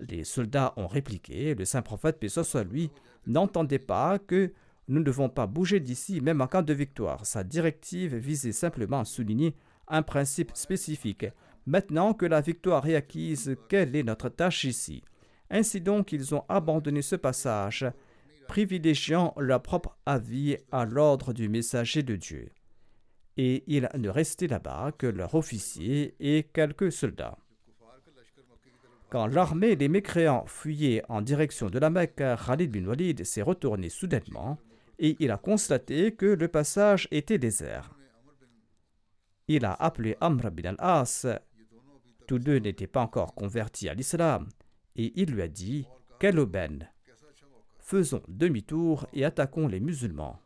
Les 0.10 0.24
soldats 0.24 0.74
ont 0.78 0.88
répliqué, 0.88 1.56
le 1.56 1.66
saint 1.66 1.82
prophète, 1.82 2.20
paix 2.20 2.30
soit 2.30 2.64
lui, 2.64 2.92
n'entendait 3.28 3.80
pas 3.80 4.20
que 4.20 4.52
nous 4.88 5.00
ne 5.00 5.06
devons 5.06 5.30
pas 5.30 5.48
bouger 5.48 5.80
d'ici 5.80 6.22
même 6.22 6.42
en 6.42 6.48
cas 6.48 6.62
de 6.62 6.74
victoire. 6.74 7.26
Sa 7.26 7.44
directive 7.44 8.16
visait 8.16 8.52
simplement 8.52 9.00
à 9.00 9.06
souligner 9.06 9.56
un 9.88 10.02
principe 10.02 10.52
spécifique. 10.54 11.26
Maintenant 11.66 12.14
que 12.14 12.26
la 12.26 12.42
victoire 12.42 12.88
est 12.88 12.96
acquise, 12.96 13.56
quelle 13.70 13.96
est 13.96 14.04
notre 14.04 14.30
tâche 14.30 14.64
ici? 14.64 15.04
Ainsi 15.50 15.82
donc, 15.82 16.12
ils 16.12 16.34
ont 16.34 16.44
abandonné 16.50 17.02
ce 17.02 17.16
passage, 17.16 17.86
privilégiant 18.48 19.34
leur 19.38 19.62
propre 19.62 19.98
avis 20.06 20.58
à 20.72 20.86
l'ordre 20.86 21.34
du 21.34 21.50
messager 21.50 22.04
de 22.04 22.16
Dieu. 22.16 22.50
Et 23.38 23.64
il 23.68 23.90
ne 23.98 24.10
restait 24.10 24.48
là-bas 24.48 24.92
que 24.98 25.08
leur 25.08 25.36
officier 25.36 26.16
et 26.20 26.44
quelques 26.44 26.92
soldats. 26.92 27.38
Quand 29.12 29.28
l'armée 29.28 29.76
des 29.76 29.90
mécréants 29.90 30.46
fuyait 30.48 31.04
en 31.10 31.22
direction 31.22 31.70
de 31.70 31.78
la 31.78 31.90
Mecque, 31.90 32.24
Khalid 32.46 32.72
bin 32.72 32.86
Walid 32.86 33.26
s'est 33.26 33.42
retourné 33.42 33.90
soudainement 33.90 34.58
et 35.00 35.18
il 35.20 35.32
a 35.32 35.38
constaté 35.38 36.14
que 36.16 36.26
le 36.26 36.48
passage 36.48 37.10
était 37.12 37.38
désert. 37.38 37.92
Il 39.50 39.66
a 39.66 39.74
appelé 39.74 40.16
Amr 40.22 40.50
bin 40.50 40.76
al-As 40.78 41.28
tous 42.26 42.40
deux 42.40 42.60
n'étaient 42.60 42.88
pas 42.88 43.02
encore 43.02 43.36
convertis 43.36 43.90
à 43.90 43.94
l'islam, 43.94 44.48
et 44.96 45.12
il 45.18 45.32
lui 45.32 45.42
a 45.42 45.50
dit 45.50 45.86
Quelle 46.18 46.40
aubaine 46.40 46.88
Faisons 47.80 48.24
demi-tour 48.30 49.06
et 49.12 49.26
attaquons 49.26 49.68
les 49.68 49.82
musulmans. 49.82 50.40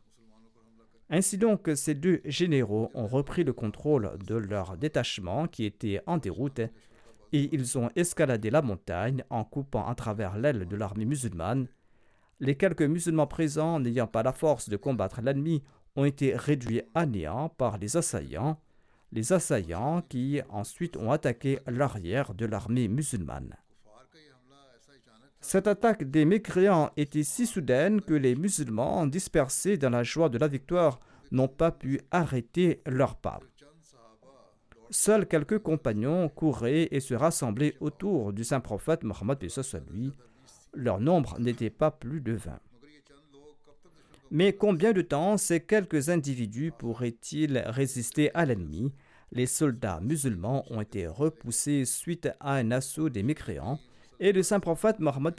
Ainsi 1.08 1.38
donc, 1.38 1.70
ces 1.76 1.94
deux 1.94 2.20
généraux 2.24 2.90
ont 2.94 3.06
repris 3.06 3.44
le 3.44 3.52
contrôle 3.52 4.18
de 4.26 4.34
leur 4.34 4.76
détachement 4.76 5.46
qui 5.46 5.64
était 5.64 6.00
en 6.06 6.18
déroute 6.18 6.60
et 7.36 7.54
ils 7.54 7.76
ont 7.78 7.90
escaladé 7.96 8.50
la 8.50 8.62
montagne 8.62 9.24
en 9.30 9.44
coupant 9.44 9.86
à 9.86 9.94
travers 9.94 10.36
l'aile 10.36 10.66
de 10.66 10.76
l'armée 10.76 11.04
musulmane. 11.04 11.68
Les 12.40 12.56
quelques 12.56 12.82
musulmans 12.82 13.26
présents 13.26 13.80
n'ayant 13.80 14.06
pas 14.06 14.22
la 14.22 14.32
force 14.32 14.68
de 14.68 14.76
combattre 14.76 15.20
l'ennemi 15.20 15.62
ont 15.96 16.04
été 16.04 16.36
réduits 16.36 16.82
à 16.94 17.06
néant 17.06 17.48
par 17.48 17.78
les 17.78 17.96
assaillants 17.96 18.58
les 19.12 19.32
assaillants 19.32 20.02
qui 20.02 20.40
ensuite 20.50 20.96
ont 20.96 21.10
attaqué 21.10 21.60
l'arrière 21.66 22.34
de 22.34 22.46
l'armée 22.46 22.88
musulmane. 22.88 23.56
Cette 25.40 25.68
attaque 25.68 26.04
des 26.10 26.24
mécréants 26.24 26.90
était 26.96 27.22
si 27.22 27.46
soudaine 27.46 28.00
que 28.00 28.14
les 28.14 28.34
musulmans, 28.34 29.06
dispersés 29.06 29.76
dans 29.76 29.90
la 29.90 30.02
joie 30.02 30.28
de 30.28 30.38
la 30.38 30.48
victoire, 30.48 30.98
n'ont 31.30 31.48
pas 31.48 31.70
pu 31.70 32.00
arrêter 32.10 32.82
leur 32.84 33.16
pas. 33.16 33.40
Seuls 34.90 35.26
quelques 35.26 35.58
compagnons 35.58 36.28
couraient 36.28 36.88
et 36.90 37.00
se 37.00 37.14
rassemblaient 37.14 37.74
autour 37.80 38.32
du 38.32 38.44
saint 38.44 38.60
prophète 38.60 39.02
Mohammed 39.02 39.38
lui. 39.90 40.12
Leur 40.74 41.00
nombre 41.00 41.38
n'était 41.38 41.70
pas 41.70 41.90
plus 41.90 42.20
de 42.20 42.32
vingt. 42.32 42.60
Mais 44.30 44.52
combien 44.52 44.92
de 44.92 45.02
temps 45.02 45.36
ces 45.36 45.60
quelques 45.60 46.08
individus 46.08 46.72
pourraient-ils 46.76 47.58
résister 47.66 48.34
à 48.34 48.44
l'ennemi? 48.44 48.92
Les 49.32 49.46
soldats 49.46 50.00
musulmans 50.00 50.64
ont 50.70 50.80
été 50.80 51.06
repoussés 51.06 51.84
suite 51.84 52.28
à 52.40 52.54
un 52.54 52.70
assaut 52.70 53.08
des 53.08 53.22
mécréants 53.22 53.78
et 54.18 54.32
le 54.32 54.42
saint 54.42 54.60
prophète 54.60 54.98
Mohammed 54.98 55.34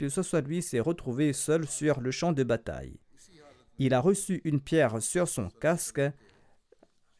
lui 0.46 0.62
s'est 0.62 0.80
retrouvé 0.80 1.32
seul 1.32 1.66
sur 1.66 2.00
le 2.00 2.10
champ 2.10 2.32
de 2.32 2.44
bataille. 2.44 2.98
Il 3.78 3.94
a 3.94 4.00
reçu 4.00 4.40
une 4.44 4.60
pierre 4.60 5.00
sur 5.00 5.28
son 5.28 5.48
casque, 5.60 6.00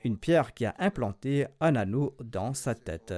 une 0.05 0.19
pierre 0.19 0.55
qui 0.55 0.65
a 0.65 0.75
implanté 0.79 1.47
un 1.61 1.77
anneau 1.77 2.17
dans 2.23 2.55
sa 2.55 2.75
tête. 2.75 3.15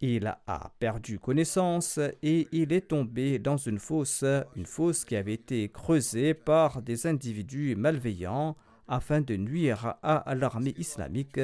Il 0.00 0.26
a 0.26 0.72
perdu 0.78 1.18
connaissance 1.18 1.98
et 2.22 2.46
il 2.52 2.72
est 2.72 2.88
tombé 2.88 3.38
dans 3.38 3.56
une 3.56 3.78
fosse, 3.78 4.24
une 4.54 4.66
fosse 4.66 5.04
qui 5.04 5.16
avait 5.16 5.34
été 5.34 5.70
creusée 5.70 6.34
par 6.34 6.82
des 6.82 7.06
individus 7.06 7.74
malveillants 7.76 8.56
afin 8.86 9.22
de 9.22 9.36
nuire 9.36 9.94
à 10.02 10.34
l'armée 10.34 10.74
islamique 10.76 11.40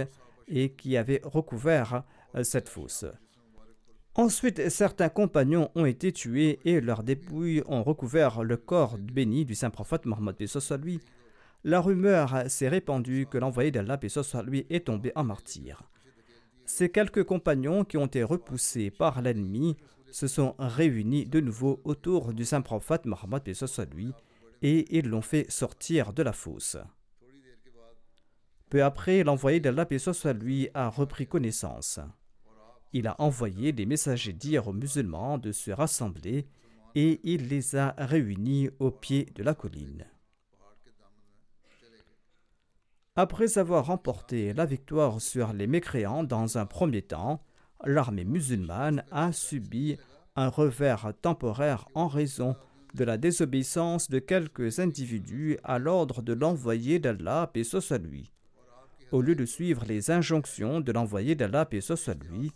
et 0.47 0.73
qui 0.73 0.97
avait 0.97 1.23
recouvert 1.25 2.04
cette 2.42 2.68
fosse. 2.68 3.06
Ensuite, 4.14 4.68
certains 4.68 5.09
compagnons 5.09 5.70
ont 5.76 5.87
été 5.87 6.12
tués 6.12 6.59
et 6.64 6.80
leurs 6.80 7.04
dépouilles 7.04 7.62
ont 7.66 7.82
recouvert 7.82 8.42
le 8.42 8.56
corps 8.56 8.99
béni 8.99 9.44
du 9.44 9.54
saint 9.54 9.70
prophète 9.70 10.04
Mohammed 10.04 10.37
lui. 10.82 11.00
La 11.62 11.81
rumeur 11.81 12.45
s'est 12.49 12.69
répandue 12.69 13.26
que 13.31 13.37
l'envoyé 13.37 13.71
d'Allah 13.71 14.00
lui 14.47 14.67
est 14.71 14.87
tombé 14.87 15.12
en 15.14 15.25
martyr. 15.25 15.83
Ces 16.64 16.88
quelques 16.88 17.25
compagnons 17.25 17.85
qui 17.85 17.99
ont 17.99 18.07
été 18.07 18.23
repoussés 18.23 18.90
par 18.90 19.21
l'ennemi 19.21 19.76
se 20.11 20.26
sont 20.26 20.55
réunis 20.59 21.26
de 21.26 21.40
nouveau 21.40 21.81
autour 21.85 22.33
du 22.33 22.45
saint 22.45 22.62
prophète 22.62 23.05
Mohammed 23.05 23.43
lui 23.93 24.12
et 24.62 24.97
ils 24.97 25.09
l'ont 25.09 25.23
fait 25.23 25.50
sortir 25.50 26.12
de 26.12 26.23
la 26.23 26.33
fosse. 26.33 26.79
Peu 28.71 28.83
après, 28.83 29.25
l'envoyé 29.25 29.61
d'Allah 29.61 29.87
lui 30.40 30.69
a 30.75 30.88
repris 30.88 31.26
connaissance. 31.26 32.00
Il 32.93 33.07
a 33.07 33.21
envoyé 33.21 33.73
des 33.73 33.85
messagers 33.85 34.33
dire 34.33 34.69
aux 34.69 34.73
musulmans 34.73 35.38
de 35.38 35.52
se 35.52 35.71
rassembler 35.71 36.47
et 36.95 37.21
il 37.23 37.49
les 37.49 37.76
a 37.76 37.95
réunis 37.99 38.71
au 38.79 38.90
pied 38.90 39.26
de 39.35 39.43
la 39.43 39.55
colline. 39.55 40.07
Après 43.23 43.59
avoir 43.59 43.85
remporté 43.85 44.55
la 44.55 44.65
victoire 44.65 45.21
sur 45.21 45.53
les 45.53 45.67
mécréants 45.67 46.25
dans 46.25 46.57
un 46.57 46.65
premier 46.65 47.03
temps, 47.03 47.45
l'armée 47.85 48.25
musulmane 48.25 49.05
a 49.11 49.31
subi 49.31 49.99
un 50.37 50.49
revers 50.49 51.12
temporaire 51.21 51.87
en 51.95 52.09
raison 52.09 52.57
de 52.95 53.05
la 53.05 53.19
désobéissance 53.19 54.09
de 54.09 54.21
quelques 54.21 54.79
individus 54.79 55.59
à 55.65 55.79
l'ordre 55.79 56.23
de 56.23 56.33
l'envoyé 56.33 56.99
d'Allah, 56.99 57.50
paix 57.53 57.62
soit 57.62 57.99
lui. 57.99 58.33
Au 59.12 59.21
lieu 59.21 59.35
de 59.35 59.45
suivre 59.45 59.85
les 59.87 60.11
injonctions 60.11 60.81
de 60.81 60.91
l'envoyé 60.91 61.35
d'Allah, 61.35 61.67
paix 61.67 61.83
soit 61.83 62.15
lui, 62.25 62.53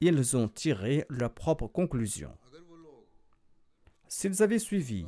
ils 0.00 0.36
ont 0.36 0.48
tiré 0.48 1.06
leurs 1.10 1.32
propres 1.32 1.68
conclusions. 1.68 2.36
S'ils 4.08 4.42
avaient 4.42 4.58
suivi 4.58 5.06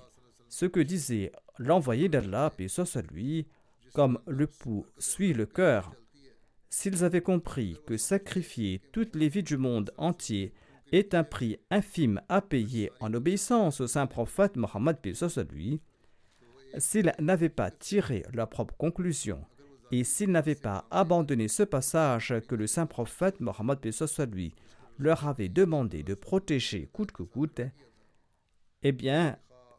ce 0.48 0.66
que 0.66 0.78
disait 0.78 1.32
l'envoyé 1.58 2.08
d'Allah, 2.08 2.52
paix 2.56 2.68
soit 2.68 3.02
lui, 3.10 3.48
comme 3.92 4.18
le 4.26 4.46
pouls 4.46 4.86
suit 4.98 5.32
le 5.32 5.46
cœur, 5.46 5.94
s'ils 6.68 7.04
avaient 7.04 7.20
compris 7.20 7.78
que 7.86 7.96
sacrifier 7.96 8.80
toutes 8.92 9.16
les 9.16 9.28
vies 9.28 9.42
du 9.42 9.56
monde 9.56 9.92
entier 9.98 10.52
est 10.92 11.14
un 11.14 11.24
prix 11.24 11.58
infime 11.70 12.20
à 12.28 12.40
payer 12.40 12.90
en 13.00 13.12
obéissance 13.14 13.80
au 13.80 13.86
saint 13.86 14.06
prophète 14.06 14.56
Mohammed 14.56 14.96
lui, 15.52 15.80
s'ils 16.78 17.12
n'avaient 17.18 17.48
pas 17.48 17.70
tiré 17.70 18.24
leur 18.32 18.48
propre 18.48 18.74
conclusion 18.76 19.44
et 19.92 20.04
s'ils 20.04 20.30
n'avaient 20.30 20.54
pas 20.54 20.86
abandonné 20.90 21.48
ce 21.48 21.64
passage 21.64 22.34
que 22.48 22.54
le 22.54 22.66
saint 22.66 22.86
prophète 22.86 23.40
Mohammed 23.40 23.78
lui 24.32 24.54
leur 24.98 25.26
avait 25.26 25.48
demandé 25.48 26.02
de 26.02 26.14
protéger 26.14 26.88
coûte 26.92 27.10
que 27.10 27.22
coûte, 27.22 27.62
eh 28.82 28.92
bien, 28.92 29.36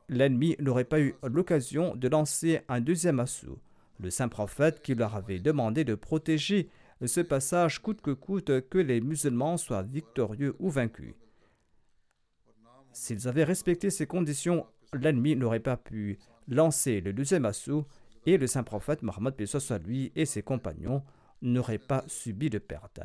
l'ennemi 0.09 0.55
n'aurait 0.59 0.83
pas 0.83 0.99
eu 0.99 1.15
l'occasion 1.23 1.95
de 1.95 2.07
lancer 2.07 2.61
un 2.67 2.81
deuxième 2.81 3.19
assaut 3.19 3.59
le 4.01 4.09
saint 4.09 4.27
prophète 4.27 4.81
qui 4.81 4.95
leur 4.95 5.15
avait 5.15 5.39
demandé 5.39 5.83
de 5.83 5.95
protéger 5.95 6.69
ce 7.05 7.21
passage 7.21 7.81
coûte 7.81 8.01
que 8.01 8.11
coûte 8.11 8.67
que 8.69 8.77
les 8.77 9.01
musulmans 9.01 9.57
soient 9.57 9.83
victorieux 9.83 10.55
ou 10.59 10.69
vaincus. 10.69 11.13
S'ils 12.93 13.27
avaient 13.27 13.43
respecté 13.43 13.89
ces 13.89 14.05
conditions, 14.05 14.65
l'ennemi 14.93 15.35
n'aurait 15.35 15.59
pas 15.59 15.77
pu 15.77 16.19
lancer 16.47 17.01
le 17.01 17.13
deuxième 17.13 17.45
assaut 17.45 17.87
et 18.25 18.37
le 18.37 18.47
saint 18.47 18.63
prophète 18.63 19.01
Mohammed 19.01 19.35
lui 19.85 20.11
et 20.15 20.25
ses 20.25 20.43
compagnons 20.43 21.03
n'auraient 21.41 21.77
pas 21.79 22.03
subi 22.07 22.49
de 22.49 22.59
pertes. 22.59 22.99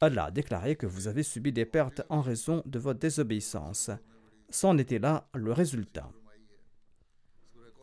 Allah 0.00 0.24
a 0.24 0.30
déclaré 0.30 0.76
que 0.76 0.86
vous 0.86 1.08
avez 1.08 1.22
subi 1.22 1.52
des 1.52 1.64
pertes 1.64 2.02
en 2.08 2.20
raison 2.20 2.62
de 2.66 2.78
votre 2.78 3.00
désobéissance. 3.00 3.90
C'en 4.50 4.76
était 4.78 4.98
là 4.98 5.28
le 5.34 5.52
résultat. 5.52 6.10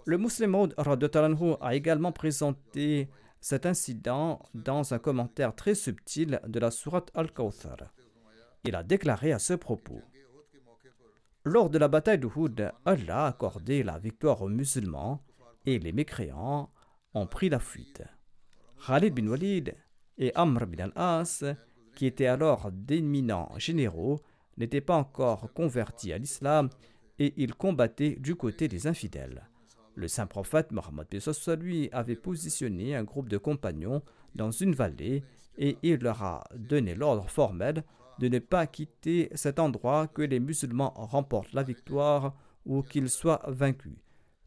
Le 0.05 0.17
musulman 0.17 0.69
a 1.61 1.75
également 1.75 2.11
présenté 2.11 3.09
cet 3.39 3.65
incident 3.65 4.41
dans 4.53 4.93
un 4.93 4.99
commentaire 4.99 5.55
très 5.55 5.75
subtil 5.75 6.39
de 6.47 6.59
la 6.59 6.71
sourate 6.71 7.11
Al-Kawthar. 7.13 7.93
Il 8.63 8.75
a 8.75 8.83
déclaré 8.83 9.31
à 9.31 9.39
ce 9.39 9.53
propos 9.53 10.01
Lors 11.43 11.69
de 11.69 11.79
la 11.79 11.87
bataille 11.87 12.19
d'Uhud, 12.19 12.71
Allah 12.85 13.25
a 13.25 13.27
accordé 13.27 13.83
la 13.83 13.97
victoire 13.97 14.41
aux 14.41 14.49
musulmans 14.49 15.23
et 15.65 15.79
les 15.79 15.91
mécréants 15.91 16.71
ont 17.13 17.27
pris 17.27 17.49
la 17.49 17.59
fuite. 17.59 18.03
Khalid 18.85 19.13
bin 19.13 19.27
Walid 19.27 19.75
et 20.17 20.33
Amr 20.35 20.67
bin 20.67 20.85
al-As, 20.85 21.43
qui 21.95 22.05
étaient 22.05 22.27
alors 22.27 22.71
d'éminents 22.71 23.51
généraux, 23.57 24.21
n'étaient 24.57 24.81
pas 24.81 24.95
encore 24.95 25.51
convertis 25.53 26.13
à 26.13 26.17
l'islam 26.17 26.69
et 27.17 27.33
ils 27.37 27.55
combattaient 27.55 28.17
du 28.19 28.35
côté 28.35 28.67
des 28.67 28.87
infidèles. 28.87 29.47
Le 29.95 30.07
saint 30.07 30.27
prophète 30.27 30.71
Mohammed 30.71 31.07
lui 31.59 31.89
avait 31.91 32.15
positionné 32.15 32.95
un 32.95 33.03
groupe 33.03 33.29
de 33.29 33.37
compagnons 33.37 34.01
dans 34.35 34.51
une 34.51 34.73
vallée 34.73 35.23
et 35.57 35.77
il 35.83 35.97
leur 35.97 36.23
a 36.23 36.43
donné 36.55 36.95
l'ordre 36.95 37.29
formel 37.29 37.83
de 38.19 38.27
ne 38.27 38.39
pas 38.39 38.67
quitter 38.67 39.29
cet 39.33 39.59
endroit 39.59 40.07
que 40.07 40.21
les 40.21 40.39
musulmans 40.39 40.93
remportent 40.95 41.53
la 41.53 41.63
victoire 41.63 42.35
ou 42.65 42.83
qu'ils 42.83 43.09
soient 43.09 43.41
vaincus. 43.47 43.97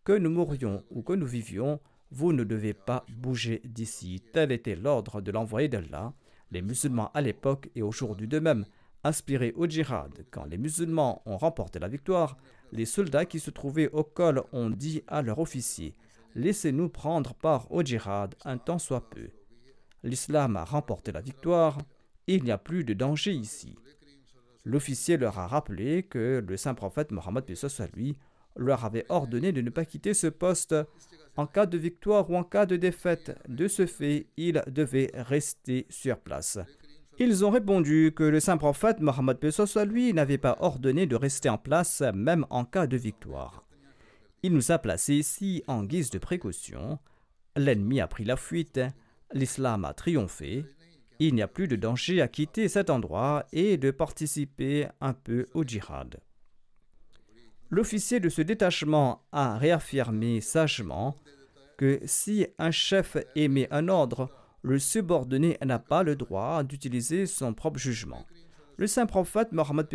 Que 0.04 0.12
nous 0.12 0.30
mourions 0.30 0.82
ou 0.90 1.02
que 1.02 1.12
nous 1.12 1.26
vivions, 1.26 1.80
vous 2.10 2.32
ne 2.32 2.44
devez 2.44 2.74
pas 2.74 3.04
bouger 3.08 3.60
d'ici. 3.64 4.22
Tel 4.32 4.52
était 4.52 4.76
l'ordre 4.76 5.20
de 5.20 5.32
l'envoyé 5.32 5.68
d'Allah. 5.68 6.12
Les 6.50 6.62
musulmans 6.62 7.10
à 7.14 7.20
l'époque 7.20 7.70
et 7.74 7.82
aujourd'hui 7.82 8.28
de 8.28 8.38
même 8.38 8.64
aspiraient 9.02 9.52
au 9.54 9.66
djihad. 9.66 10.24
Quand 10.30 10.44
les 10.44 10.58
musulmans 10.58 11.22
ont 11.26 11.36
remporté 11.36 11.78
la 11.78 11.88
victoire, 11.88 12.36
les 12.74 12.86
soldats 12.86 13.24
qui 13.24 13.40
se 13.40 13.50
trouvaient 13.50 13.88
au 13.90 14.02
col 14.02 14.42
ont 14.52 14.68
dit 14.68 15.02
à 15.06 15.22
leur 15.22 15.38
officier 15.38 15.94
Laissez-nous 16.34 16.88
prendre 16.88 17.32
part 17.32 17.70
au 17.70 17.82
djihad 17.82 18.34
un 18.44 18.58
temps 18.58 18.80
soit 18.80 19.08
peu. 19.08 19.28
L'islam 20.02 20.56
a 20.56 20.64
remporté 20.64 21.12
la 21.12 21.20
victoire, 21.20 21.78
il 22.26 22.42
n'y 22.42 22.50
a 22.50 22.58
plus 22.58 22.82
de 22.82 22.92
danger 22.92 23.32
ici. 23.32 23.76
L'officier 24.64 25.16
leur 25.16 25.38
a 25.38 25.46
rappelé 25.46 26.02
que 26.02 26.44
le 26.46 26.56
saint 26.56 26.74
prophète 26.74 27.12
Mohammed 27.12 27.44
lui 27.94 28.16
leur 28.56 28.84
avait 28.84 29.06
ordonné 29.08 29.52
de 29.52 29.60
ne 29.60 29.70
pas 29.70 29.84
quitter 29.84 30.12
ce 30.12 30.26
poste 30.26 30.74
en 31.36 31.46
cas 31.46 31.66
de 31.66 31.78
victoire 31.78 32.28
ou 32.30 32.36
en 32.36 32.44
cas 32.44 32.66
de 32.66 32.76
défaite. 32.76 33.38
De 33.48 33.68
ce 33.68 33.86
fait, 33.86 34.26
ils 34.36 34.62
devaient 34.66 35.10
rester 35.14 35.86
sur 35.90 36.18
place. 36.18 36.58
Ils 37.18 37.44
ont 37.44 37.50
répondu 37.50 38.12
que 38.14 38.24
le 38.24 38.40
saint 38.40 38.56
prophète 38.56 39.00
Mohammed 39.00 39.50
soit 39.50 39.84
lui 39.84 40.12
n'avait 40.12 40.38
pas 40.38 40.56
ordonné 40.60 41.06
de 41.06 41.14
rester 41.14 41.48
en 41.48 41.58
place 41.58 42.02
même 42.12 42.44
en 42.50 42.64
cas 42.64 42.88
de 42.88 42.96
victoire. 42.96 43.64
Il 44.42 44.52
nous 44.52 44.72
a 44.72 44.78
placés 44.78 45.14
ici 45.14 45.62
en 45.68 45.84
guise 45.84 46.10
de 46.10 46.18
précaution. 46.18 46.98
L'ennemi 47.56 48.00
a 48.00 48.08
pris 48.08 48.24
la 48.24 48.36
fuite, 48.36 48.80
l'islam 49.32 49.84
a 49.84 49.94
triomphé, 49.94 50.66
il 51.20 51.34
n'y 51.34 51.42
a 51.42 51.48
plus 51.48 51.68
de 51.68 51.76
danger 51.76 52.20
à 52.20 52.26
quitter 52.26 52.68
cet 52.68 52.90
endroit 52.90 53.46
et 53.52 53.76
de 53.76 53.92
participer 53.92 54.88
un 55.00 55.12
peu 55.12 55.46
au 55.54 55.62
djihad. 55.62 56.20
L'officier 57.70 58.18
de 58.18 58.28
ce 58.28 58.42
détachement 58.42 59.22
a 59.30 59.56
réaffirmé 59.56 60.40
sagement 60.40 61.16
que 61.78 62.00
si 62.04 62.46
un 62.58 62.70
chef 62.72 63.16
émet 63.36 63.68
un 63.70 63.88
ordre, 63.88 64.30
le 64.64 64.78
subordonné 64.78 65.58
n'a 65.62 65.78
pas 65.78 66.02
le 66.02 66.16
droit 66.16 66.64
d'utiliser 66.64 67.26
son 67.26 67.52
propre 67.52 67.78
jugement. 67.78 68.24
Le 68.78 68.86
saint 68.86 69.04
prophète 69.04 69.52
Mohammed 69.52 69.86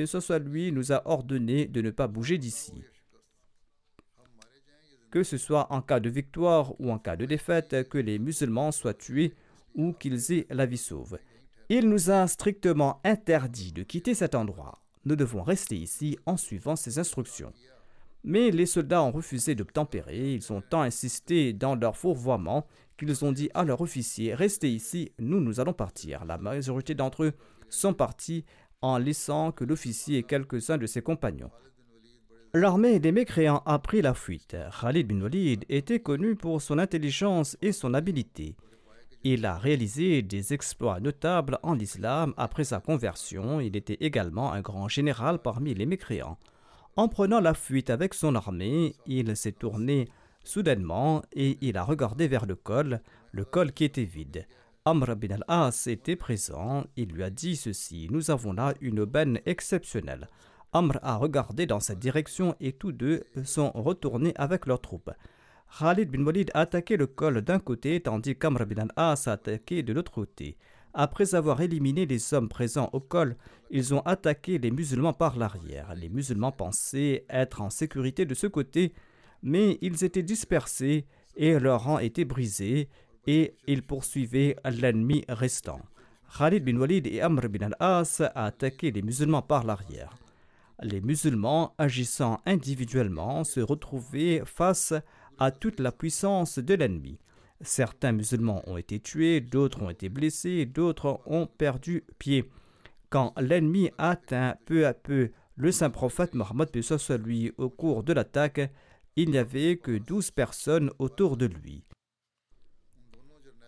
lui 0.46 0.72
nous 0.72 0.92
a 0.92 1.02
ordonné 1.06 1.66
de 1.66 1.82
ne 1.82 1.90
pas 1.90 2.08
bouger 2.08 2.38
d'ici. 2.38 2.84
Que 5.10 5.24
ce 5.24 5.38
soit 5.38 5.74
en 5.74 5.82
cas 5.82 6.00
de 6.00 6.10
victoire 6.10 6.80
ou 6.80 6.92
en 6.92 7.00
cas 7.00 7.16
de 7.16 7.26
défaite, 7.26 7.90
que 7.90 7.98
les 7.98 8.20
musulmans 8.20 8.72
soient 8.72 8.94
tués 8.94 9.34
ou 9.74 9.92
qu'ils 9.92 10.32
aient 10.34 10.46
la 10.52 10.68
vie 10.68 10.78
sauve. 10.78 11.18
Il 11.70 11.90
nous 11.90 12.12
a 12.12 12.28
strictement 12.28 13.02
interdit 13.04 13.72
de 13.72 13.82
quitter 13.82 14.14
cet 14.14 14.36
endroit. 14.36 14.84
Nous 15.04 15.16
devons 15.16 15.42
rester 15.42 15.78
ici 15.78 16.20
en 16.28 16.38
suivant 16.38 16.76
ses 16.76 17.00
instructions. 17.00 17.54
Mais 18.24 18.52
les 18.52 18.68
soldats 18.68 19.02
ont 19.02 19.12
refusé 19.12 19.56
de 19.56 19.64
tempérer, 19.64 20.36
ils 20.36 20.54
ont 20.54 20.62
tant 20.62 20.82
insisté 20.82 21.54
dans 21.54 21.76
leur 21.76 21.98
fourvoiement 21.98 22.68
qu'ils 23.00 23.26
ont 23.26 23.32
dit 23.32 23.50
à 23.54 23.64
leur 23.64 23.82
officier 23.82 24.36
Restez 24.36 24.70
ici, 24.70 25.12
nous, 25.18 25.40
nous 25.40 25.60
allons 25.60 25.74
partir. 25.74 26.26
La 26.26 26.38
majorité 26.38 26.94
d'entre 26.94 27.24
eux 27.24 27.34
sont 27.70 27.94
partis 27.94 28.46
en 28.82 28.98
laissant 28.98 29.52
que 29.52 29.64
l'officier 29.64 30.20
et 30.20 30.24
quelques-uns 30.24 30.78
de 30.78 30.86
ses 30.86 31.02
compagnons. 31.02 31.52
L'armée 32.54 33.00
des 33.00 33.12
mécréants 33.12 33.62
a 33.66 33.80
pris 33.80 34.02
la 34.02 34.14
fuite. 34.14 34.58
Khalid 34.82 35.08
bin 35.08 35.22
Walid 35.22 35.66
était 35.70 36.00
connu 36.00 36.36
pour 36.36 36.62
son 36.62 36.80
intelligence 36.80 37.58
et 37.62 37.72
son 37.72 37.94
habileté. 37.94 38.56
Il 39.24 39.46
a 39.46 39.58
réalisé 39.58 40.22
des 40.22 40.54
exploits 40.54 41.00
notables 41.00 41.60
en 41.62 41.78
islam 41.78 42.34
après 42.38 42.64
sa 42.64 42.80
conversion. 42.80 43.60
Il 43.60 43.76
était 43.76 43.98
également 44.00 44.54
un 44.54 44.62
grand 44.62 44.88
général 44.88 45.40
parmi 45.40 45.74
les 45.74 45.86
mécréants. 45.86 46.38
En 46.96 47.08
prenant 47.08 47.40
la 47.40 47.54
fuite 47.54 47.90
avec 47.90 48.14
son 48.14 48.34
armée, 48.36 48.96
il 49.06 49.36
s'est 49.36 49.52
tourné 49.52 50.08
soudainement 50.44 51.22
et 51.34 51.58
il 51.62 51.78
a 51.78 51.84
regardé 51.84 52.28
vers 52.28 52.46
le 52.46 52.56
col, 52.56 53.02
le 53.32 53.46
col 53.46 53.72
qui 53.72 53.84
était 53.84 54.04
vide. 54.04 54.48
Amr 54.86 55.16
bin 55.16 55.36
al-As 55.36 55.88
était 55.88 56.16
présent. 56.16 56.86
Il 56.96 57.10
lui 57.10 57.24
a 57.24 57.30
dit 57.30 57.56
ceci 57.56 58.08
Nous 58.10 58.32
avons 58.32 58.54
là 58.54 58.74
une 58.82 59.00
aubaine 59.00 59.40
exceptionnelle. 59.46 60.28
Amr 60.72 61.00
a 61.02 61.18
regardé 61.18 61.66
dans 61.66 61.80
cette 61.80 62.00
direction 62.00 62.56
et 62.60 62.74
tous 62.74 62.92
deux 62.92 63.24
sont 63.44 63.72
retournés 63.72 64.34
avec 64.36 64.66
leurs 64.66 64.82
troupes. 64.82 65.12
Khalid 65.78 66.10
bin 66.10 66.26
Walid 66.26 66.50
a 66.54 66.62
attaqué 66.62 66.98
le 66.98 67.08
col 67.08 67.42
d'un 67.42 67.60
côté 67.60 68.00
tandis 68.00 68.36
qu'Amr 68.36 68.66
bin 68.66 68.88
al-As 68.88 69.28
a 69.28 69.34
attaqué 69.34 69.84
de 69.84 69.94
l'autre 69.94 70.12
côté. 70.12 70.58
Après 70.94 71.36
avoir 71.36 71.62
éliminé 71.62 72.06
les 72.06 72.34
hommes 72.34 72.50
présents 72.50 72.90
au 72.94 73.00
col, 73.00 73.36
ils 73.70 73.94
ont 73.94 74.02
attaqué 74.02 74.58
les 74.58 74.72
musulmans 74.72 75.14
par 75.14 75.38
l'arrière. 75.38 75.94
Les 75.96 76.10
musulmans 76.10 76.52
pensaient 76.52 77.26
être 77.30 77.62
en 77.62 77.70
sécurité 77.70 78.26
de 78.26 78.34
ce 78.34 78.48
côté, 78.48 78.94
mais 79.44 79.78
ils 79.82 80.04
étaient 80.04 80.24
dispersés 80.24 81.06
et 81.36 81.58
leur 81.60 81.84
rang 81.84 82.00
était 82.00 82.26
brisé 82.26 82.90
et 83.28 83.56
ils 83.68 83.84
poursuivaient 83.84 84.56
l'ennemi 84.66 85.24
restant. 85.30 85.82
Khalid 86.38 86.64
bin 86.64 86.78
Walid 86.78 87.08
et 87.08 87.22
Amr 87.22 87.50
bin 87.50 87.72
al-As 87.72 88.22
a 88.22 88.46
attaqué 88.46 88.92
les 88.92 89.02
musulmans 89.02 89.42
par 89.42 89.64
l'arrière. 89.64 90.16
Les 90.82 91.02
musulmans, 91.02 91.74
agissant 91.78 92.40
individuellement, 92.46 93.44
se 93.44 93.60
retrouvaient 93.60 94.44
face 94.46 94.94
à 95.38 95.52
toute 95.52 95.80
la 95.80 95.92
puissance 95.92 96.60
de 96.60 96.74
l'ennemi. 96.74 97.20
Certains 97.62 98.14
musulmans 98.14 98.62
ont 98.68 98.78
été 98.78 99.00
tués, 99.00 99.42
d'autres 99.42 99.82
ont 99.82 99.90
été 99.90 100.08
blessés, 100.08 100.66
d'autres 100.66 101.20
ont 101.26 101.48
perdu 101.48 102.06
pied. 102.18 102.50
Quand 103.10 103.34
l'ennemi 103.38 103.90
atteint 103.98 104.56
peu 104.66 104.86
à 104.88 104.94
peu 104.94 105.32
le 105.56 105.72
saint 105.74 105.90
prophète 105.90 106.36
Mohammed 106.36 106.70
lui 107.26 107.52
au 107.58 107.70
cours 107.70 108.04
de 108.04 108.14
l'attaque, 108.14 108.72
il 109.22 109.32
n'y 109.32 109.38
avait 109.38 109.76
que 109.76 109.98
douze 109.98 110.32
personnes 110.32 110.92
autour 110.98 111.36
de 111.36 111.46
lui. 111.46 111.84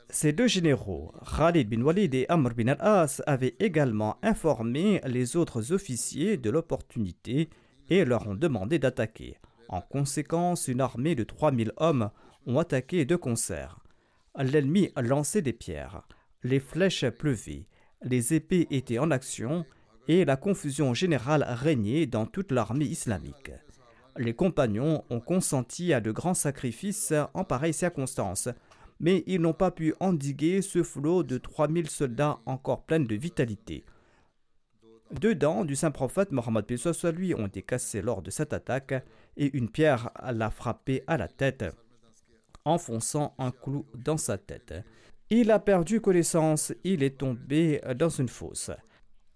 Ces 0.10 0.32
deux 0.32 0.48
généraux, 0.48 1.14
Khalid 1.36 1.70
bin 1.70 1.82
Walid 1.82 2.16
et 2.16 2.26
Amr 2.30 2.54
bin 2.54 2.70
al-As, 2.70 3.22
avaient 3.28 3.58
également 3.60 4.18
informé 4.24 5.02
les 5.06 5.36
autres 5.36 5.74
officiers 5.74 6.38
de 6.38 6.50
l'opportunité 6.50 7.50
et 7.90 8.06
leur 8.06 8.30
ont 8.30 8.36
demandé 8.36 8.80
d'attaquer. 8.80 9.40
En 9.68 9.82
conséquence, 9.82 10.70
une 10.70 10.80
armée 10.80 11.16
de 11.16 11.26
3000 11.26 11.74
hommes 11.76 12.12
ont 12.46 12.58
attaqué 12.58 13.04
de 13.04 13.18
concert. 13.18 13.80
L'ennemi 14.38 14.90
lançait 14.96 15.42
des 15.42 15.52
pierres, 15.52 16.08
les 16.44 16.62
flèches 16.62 17.10
pleuvaient, 17.10 17.68
les 18.04 18.34
épées 18.34 18.68
étaient 18.72 19.00
en 19.00 19.12
action 19.12 19.66
et 20.08 20.24
la 20.24 20.38
confusion 20.38 20.94
générale 20.94 21.46
régnait 21.46 22.06
dans 22.06 22.26
toute 22.26 22.54
l'armée 22.54 22.86
islamique. 22.86 23.52
Les 24.17 24.34
compagnons 24.34 25.04
ont 25.10 25.19
consenti 25.19 25.93
à 25.93 26.02
de 26.02 26.12
grands 26.12 26.34
sacrifices 26.34 27.13
en 27.34 27.43
pareilles 27.43 27.74
circonstances, 27.74 28.50
mais 29.00 29.24
ils 29.26 29.41
n'ont 29.41 29.54
pas 29.54 29.71
pu 29.71 29.93
endiguer 30.00 30.62
ce 30.62 30.84
flot 30.84 31.24
de 31.24 31.38
3000 31.38 31.89
soldats 31.89 32.39
encore 32.45 32.84
pleins 32.84 33.00
de 33.00 33.15
vitalité. 33.15 33.86
Deux 35.12 35.36
dents 35.36 35.65
du 35.65 35.76
saint 35.76 35.91
prophète 35.91 36.32
Mohammed 36.32 36.78
soit 36.78 37.12
lui 37.12 37.34
ont 37.36 37.47
été 37.47 37.62
cassées 37.62 38.02
lors 38.02 38.21
de 38.21 38.32
cette 38.32 38.54
attaque 38.54 38.93
et 39.36 39.56
une 39.58 39.69
pierre 39.69 40.12
l'a 40.32 40.50
frappé 40.50 41.04
à 41.08 41.17
la 41.17 41.28
tête, 41.28 41.65
enfonçant 42.63 43.34
un 43.38 43.52
clou 43.52 43.86
dans 43.95 44.17
sa 44.17 44.38
tête. 44.38 44.74
Il 45.30 45.52
a 45.52 45.60
perdu 45.60 46.00
connaissance, 46.00 46.74
il 46.84 47.04
est 47.04 47.17
tombé 47.17 47.82
dans 47.95 48.10
une 48.10 48.30
fosse. 48.30 48.71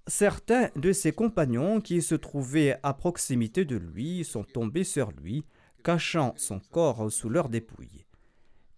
Certains 0.08 0.70
de 0.76 0.92
ses 0.92 1.14
compagnons 1.14 1.82
qui 1.82 2.04
se 2.04 2.14
trouvaient 2.14 2.78
à 2.84 2.94
proximité 2.94 3.66
de 3.66 3.76
lui 3.76 4.24
sont 4.24 4.44
tombés 4.44 4.84
sur 4.84 5.12
lui, 5.12 5.46
cachant 5.84 6.36
son 6.38 6.60
corps 6.60 7.12
sous 7.12 7.28
leurs 7.28 7.50
dépouilles. 7.50 8.06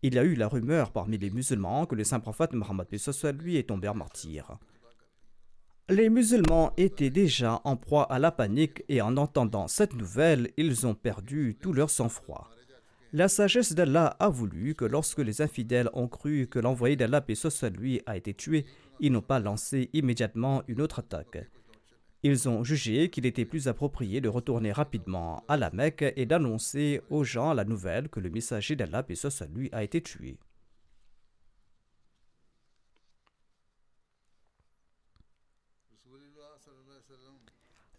Il 0.03 0.13
y 0.13 0.19
a 0.19 0.23
eu 0.23 0.35
la 0.35 0.47
rumeur 0.47 0.91
parmi 0.91 1.17
les 1.17 1.29
musulmans 1.29 1.85
que 1.85 1.95
le 1.95 2.05
saint 2.05 2.21
prophète 2.21 2.53
Mohammed 2.53 2.87
lui 3.41 3.57
est 3.57 3.67
tombé 3.67 3.89
en 3.89 3.95
martyr. 3.95 4.57
Les 5.89 6.09
musulmans 6.09 6.71
étaient 6.77 7.09
déjà 7.09 7.61
en 7.65 7.75
proie 7.75 8.03
à 8.03 8.19
la 8.19 8.31
panique 8.31 8.83
et 8.87 9.01
en 9.01 9.17
entendant 9.17 9.67
cette 9.67 9.95
nouvelle, 9.95 10.51
ils 10.55 10.87
ont 10.87 10.95
perdu 10.95 11.57
tout 11.61 11.73
leur 11.73 11.89
sang-froid. 11.89 12.49
La 13.13 13.29
sagesse 13.29 13.73
d'Allah 13.73 14.17
a 14.19 14.27
voulu 14.27 14.75
que 14.75 14.83
lorsque 14.83 15.19
les 15.19 15.41
infidèles 15.41 15.89
ont 15.93 16.09
cru 16.09 16.45
que 16.47 16.59
l'envoyé 16.59 16.97
d'Allah, 16.97 17.21
paix 17.21 17.35
lui, 17.73 18.01
a 18.05 18.17
été 18.17 18.33
tué, 18.33 18.65
ils 18.99 19.13
n'ont 19.13 19.21
pas 19.21 19.39
lancé 19.39 19.89
immédiatement 19.93 20.61
une 20.67 20.81
autre 20.81 20.99
attaque. 20.99 21.49
Ils 22.23 22.49
ont 22.49 22.65
jugé 22.65 23.09
qu'il 23.09 23.25
était 23.25 23.45
plus 23.45 23.69
approprié 23.69 24.19
de 24.19 24.27
retourner 24.27 24.73
rapidement 24.73 25.41
à 25.47 25.55
la 25.55 25.69
Mecque 25.71 26.13
et 26.17 26.25
d'annoncer 26.25 26.99
aux 27.09 27.23
gens 27.23 27.53
la 27.53 27.63
nouvelle 27.63 28.09
que 28.09 28.19
le 28.19 28.29
messager 28.29 28.75
d'Allah, 28.75 29.03
paix 29.03 29.15
lui, 29.55 29.69
a 29.71 29.83
été 29.83 30.01
tué. 30.01 30.37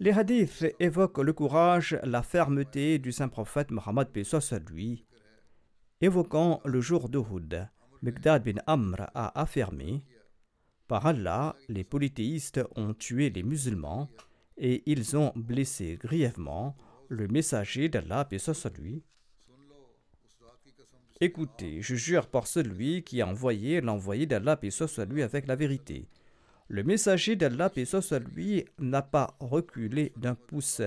Les 0.00 0.12
hadiths 0.12 0.64
évoquent 0.78 1.18
le 1.18 1.32
courage, 1.32 1.98
la 2.04 2.22
fermeté 2.22 3.00
du 3.00 3.10
saint 3.10 3.28
prophète 3.28 3.72
Mohammed 3.72 4.08
soit 4.22 4.70
lui. 4.70 5.04
Évoquant 6.00 6.60
le 6.64 6.80
jour 6.80 7.08
d'Uhud, 7.08 7.68
Megdad 8.02 8.44
bin 8.44 8.62
Amr 8.68 9.10
a 9.14 9.40
affirmé 9.40 10.04
Par 10.86 11.04
Allah, 11.04 11.56
les 11.68 11.82
polythéistes 11.82 12.60
ont 12.76 12.94
tué 12.94 13.30
les 13.30 13.42
musulmans 13.42 14.08
et 14.56 14.84
ils 14.86 15.16
ont 15.16 15.32
blessé 15.34 15.98
grièvement 16.00 16.76
le 17.08 17.26
messager 17.26 17.88
d'Allah, 17.88 18.28
soit 18.38 18.78
lui. 18.78 19.02
Écoutez, 21.20 21.82
je 21.82 21.96
jure 21.96 22.28
par 22.28 22.46
celui 22.46 23.02
qui 23.02 23.20
a 23.20 23.26
envoyé 23.26 23.80
l'envoyé 23.80 24.26
d'Allah, 24.26 24.60
soit 24.70 25.06
lui, 25.06 25.24
avec 25.24 25.48
la 25.48 25.56
vérité. 25.56 26.08
Le 26.68 26.84
messager 26.84 27.34
d'Allah, 27.34 27.70
paix 27.70 27.86
soit 27.86 28.18
lui, 28.18 28.64
n'a 28.78 29.00
pas 29.00 29.36
reculé 29.40 30.12
d'un 30.16 30.34
pouce 30.34 30.82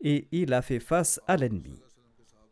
et 0.00 0.28
il 0.32 0.54
a 0.54 0.62
fait 0.62 0.80
face 0.80 1.20
à 1.26 1.36
l'ennemi. 1.36 1.78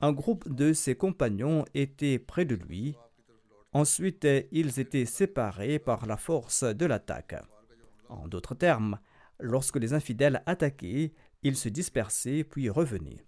Un 0.03 0.13
groupe 0.13 0.49
de 0.55 0.75
ses 0.75 0.95
compagnons 0.95 1.65
était 1.75 2.19
près 2.19 2.45
de 2.45 2.55
lui. 2.55 2.95
Ensuite, 3.73 4.27
ils 4.53 4.79
étaient 4.81 5.07
séparés 5.07 5.79
par 5.79 6.07
la 6.07 6.19
force 6.19 6.63
de 6.63 6.85
l'attaque. 6.85 7.37
En 8.11 8.29
d'autres 8.29 8.55
termes, 8.55 8.99
lorsque 9.41 9.77
les 9.77 9.95
infidèles 9.95 10.43
attaquaient, 10.45 11.15
ils 11.43 11.57
se 11.57 11.71
dispersaient 11.71 12.45
puis 12.45 12.69
revenaient. 12.69 13.25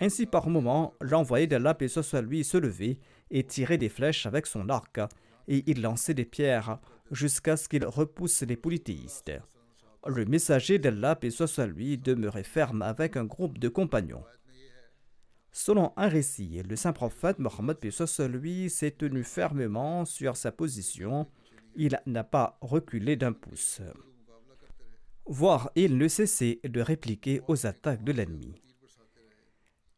Ainsi, 0.00 0.26
par 0.26 0.48
moments, 0.48 0.94
l'envoyé 1.00 1.48
d'Allah, 1.48 1.74
paix 1.74 1.88
soit 1.88 2.22
lui, 2.22 2.44
se 2.44 2.56
levait 2.56 3.00
et 3.30 3.44
tirait 3.44 3.78
des 3.78 3.88
flèches 3.88 4.26
avec 4.26 4.46
son 4.46 4.68
arc, 4.68 5.00
et 5.48 5.64
il 5.66 5.82
lançait 5.82 6.14
des 6.14 6.24
pierres 6.24 6.78
jusqu'à 7.10 7.56
ce 7.56 7.68
qu'il 7.68 7.84
repousse 7.84 8.42
les 8.42 8.56
polythéistes. 8.56 9.32
Le 10.06 10.24
messager 10.24 10.78
d'Allah, 10.78 11.16
paix 11.16 11.30
lui, 11.66 11.98
demeurait 11.98 12.42
ferme 12.42 12.82
avec 12.82 13.16
un 13.16 13.24
groupe 13.24 13.58
de 13.58 13.68
compagnons. 13.68 14.24
Selon 15.52 15.92
un 15.96 16.08
récit, 16.08 16.62
le 16.62 16.76
saint 16.76 16.92
prophète 16.92 17.38
Mohammed 17.38 17.78
lui 18.30 18.70
s'est 18.70 18.92
tenu 18.92 19.24
fermement 19.24 20.04
sur 20.04 20.36
sa 20.36 20.52
position. 20.52 21.26
Il 21.74 22.00
n'a 22.06 22.24
pas 22.24 22.58
reculé 22.60 23.16
d'un 23.16 23.32
pouce. 23.32 23.80
Voire, 25.26 25.70
il 25.74 25.98
ne 25.98 26.08
cessait 26.08 26.60
de 26.64 26.80
répliquer 26.80 27.42
aux 27.48 27.66
attaques 27.66 28.04
de 28.04 28.12
l'ennemi. 28.12 28.54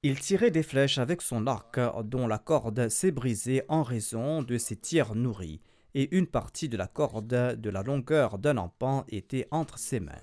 Il 0.02 0.18
tirait 0.18 0.50
des 0.50 0.62
flèches 0.62 0.98
avec 0.98 1.20
son 1.20 1.46
arc, 1.46 1.78
dont 2.04 2.26
la 2.26 2.38
corde 2.38 2.88
s'est 2.88 3.10
brisée 3.10 3.62
en 3.68 3.82
raison 3.82 4.42
de 4.42 4.56
ses 4.56 4.76
tirs 4.76 5.14
nourris 5.14 5.60
et 5.94 6.14
une 6.16 6.26
partie 6.26 6.68
de 6.68 6.76
la 6.76 6.86
corde 6.86 7.60
de 7.60 7.70
la 7.70 7.82
longueur 7.82 8.38
d'un 8.38 8.56
empan 8.56 9.04
était 9.08 9.46
entre 9.50 9.78
ses 9.78 10.00
mains. 10.00 10.22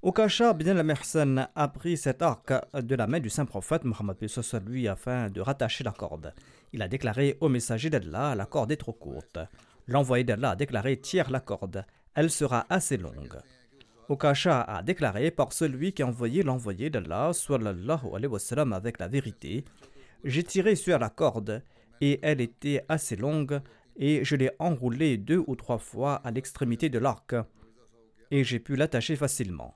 Okasha 0.00 0.52
bin 0.52 0.76
al 0.76 1.48
a 1.56 1.68
pris 1.68 1.96
cet 1.96 2.22
arc 2.22 2.52
de 2.72 2.94
la 2.94 3.08
main 3.08 3.18
du 3.18 3.28
saint 3.28 3.46
prophète 3.46 3.82
Mohammed 3.82 4.16
lui 4.64 4.86
afin 4.86 5.28
de 5.28 5.40
rattacher 5.40 5.82
la 5.82 5.90
corde. 5.90 6.32
Il 6.72 6.82
a 6.82 6.88
déclaré 6.88 7.36
au 7.40 7.48
messager 7.48 7.90
d'Allah 7.90 8.36
la 8.36 8.46
corde 8.46 8.70
est 8.70 8.76
trop 8.76 8.92
courte. 8.92 9.40
L'envoyé 9.88 10.22
d'Allah 10.22 10.50
a 10.50 10.56
déclaré 10.56 11.00
tire 11.00 11.30
la 11.30 11.40
corde, 11.40 11.84
elle 12.14 12.30
sera 12.30 12.64
assez 12.70 12.96
longue. 12.96 13.38
Okasha 14.08 14.62
a 14.62 14.82
déclaré 14.84 15.32
par 15.32 15.52
celui 15.52 15.92
qui 15.92 16.02
a 16.02 16.06
envoyé 16.06 16.44
l'envoyé 16.44 16.90
d'Allah 16.90 17.32
sallallahu 17.32 18.14
alayhi 18.14 18.32
wa 18.32 18.76
avec 18.76 19.00
la 19.00 19.08
vérité 19.08 19.64
J'ai 20.22 20.44
tiré 20.44 20.76
sur 20.76 20.98
la 20.98 21.10
corde 21.10 21.62
et 22.00 22.18
elle 22.22 22.40
était 22.40 22.84
assez 22.88 23.16
longue 23.16 23.60
et 23.96 24.24
je 24.24 24.36
l'ai 24.36 24.50
enroulée 24.58 25.16
deux 25.16 25.42
ou 25.46 25.56
trois 25.56 25.78
fois 25.78 26.14
à 26.16 26.30
l'extrémité 26.30 26.88
de 26.88 26.98
l'arc 26.98 27.34
et 28.30 28.44
j'ai 28.44 28.58
pu 28.58 28.76
l'attacher 28.76 29.16
facilement. 29.16 29.74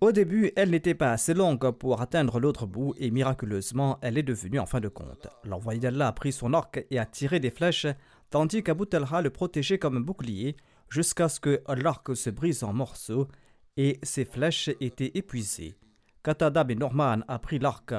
Au 0.00 0.12
début, 0.12 0.52
elle 0.56 0.70
n'était 0.70 0.94
pas 0.94 1.12
assez 1.12 1.32
longue 1.32 1.70
pour 1.70 2.02
atteindre 2.02 2.38
l'autre 2.38 2.66
bout 2.66 2.94
et 2.98 3.10
miraculeusement, 3.10 3.98
elle 4.02 4.18
est 4.18 4.22
devenue 4.22 4.58
en 4.58 4.66
fin 4.66 4.80
de 4.80 4.88
compte. 4.88 5.28
L'envoyé 5.44 5.80
d'Allah 5.80 6.08
a 6.08 6.12
pris 6.12 6.32
son 6.32 6.52
arc 6.52 6.84
et 6.90 6.98
a 6.98 7.06
tiré 7.06 7.40
des 7.40 7.50
flèches, 7.50 7.86
tandis 8.28 8.62
qu'Abu 8.62 8.86
Talha 8.86 9.22
le 9.22 9.30
protégeait 9.30 9.78
comme 9.78 9.96
un 9.96 10.00
bouclier 10.00 10.56
jusqu'à 10.90 11.28
ce 11.28 11.40
que 11.40 11.62
l'arc 11.68 12.14
se 12.14 12.28
brise 12.28 12.64
en 12.64 12.72
morceaux 12.72 13.28
et 13.76 13.98
ses 14.02 14.24
flèches 14.24 14.68
étaient 14.80 15.12
épuisées. 15.14 15.74
Qatada 16.22 16.64
bin 16.64 16.76
Norman 16.76 17.20
a 17.26 17.38
pris 17.38 17.58
l'arc 17.58 17.94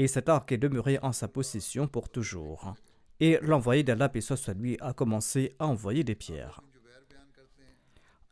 et 0.00 0.08
cet 0.08 0.30
arc 0.30 0.50
est 0.50 0.56
demeuré 0.56 0.98
en 1.02 1.12
sa 1.12 1.28
possession 1.28 1.86
pour 1.86 2.08
toujours. 2.08 2.72
Et 3.20 3.38
l'envoyé 3.42 3.82
d'Allah, 3.82 4.10
lui, 4.56 4.78
a 4.80 4.94
commencé 4.94 5.52
à 5.58 5.66
envoyer 5.66 6.04
des 6.04 6.14
pierres. 6.14 6.62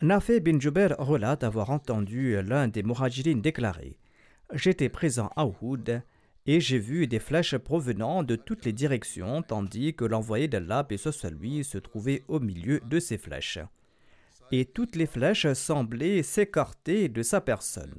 Nafé 0.00 0.40
bin 0.40 0.58
Jubair 0.58 0.96
relate 0.98 1.44
avoir 1.44 1.68
entendu 1.68 2.40
l'un 2.40 2.68
des 2.68 2.82
Muhajirines 2.82 3.42
déclarer 3.42 3.98
J'étais 4.54 4.88
présent 4.88 5.28
à 5.36 5.44
Uhud 5.44 6.02
et 6.46 6.58
j'ai 6.58 6.78
vu 6.78 7.06
des 7.06 7.18
flèches 7.18 7.58
provenant 7.58 8.22
de 8.22 8.34
toutes 8.34 8.64
les 8.64 8.72
directions, 8.72 9.42
tandis 9.42 9.94
que 9.94 10.06
l'envoyé 10.06 10.48
d'Allah, 10.48 10.84
paix 10.84 10.96
soit 10.96 11.28
lui, 11.28 11.64
se 11.64 11.76
trouvait 11.76 12.24
au 12.28 12.40
milieu 12.40 12.80
de 12.86 12.98
ces 12.98 13.18
flèches. 13.18 13.58
Et 14.52 14.64
toutes 14.64 14.96
les 14.96 15.04
flèches 15.04 15.52
semblaient 15.52 16.22
s'écarter 16.22 17.10
de 17.10 17.22
sa 17.22 17.42
personne. 17.42 17.98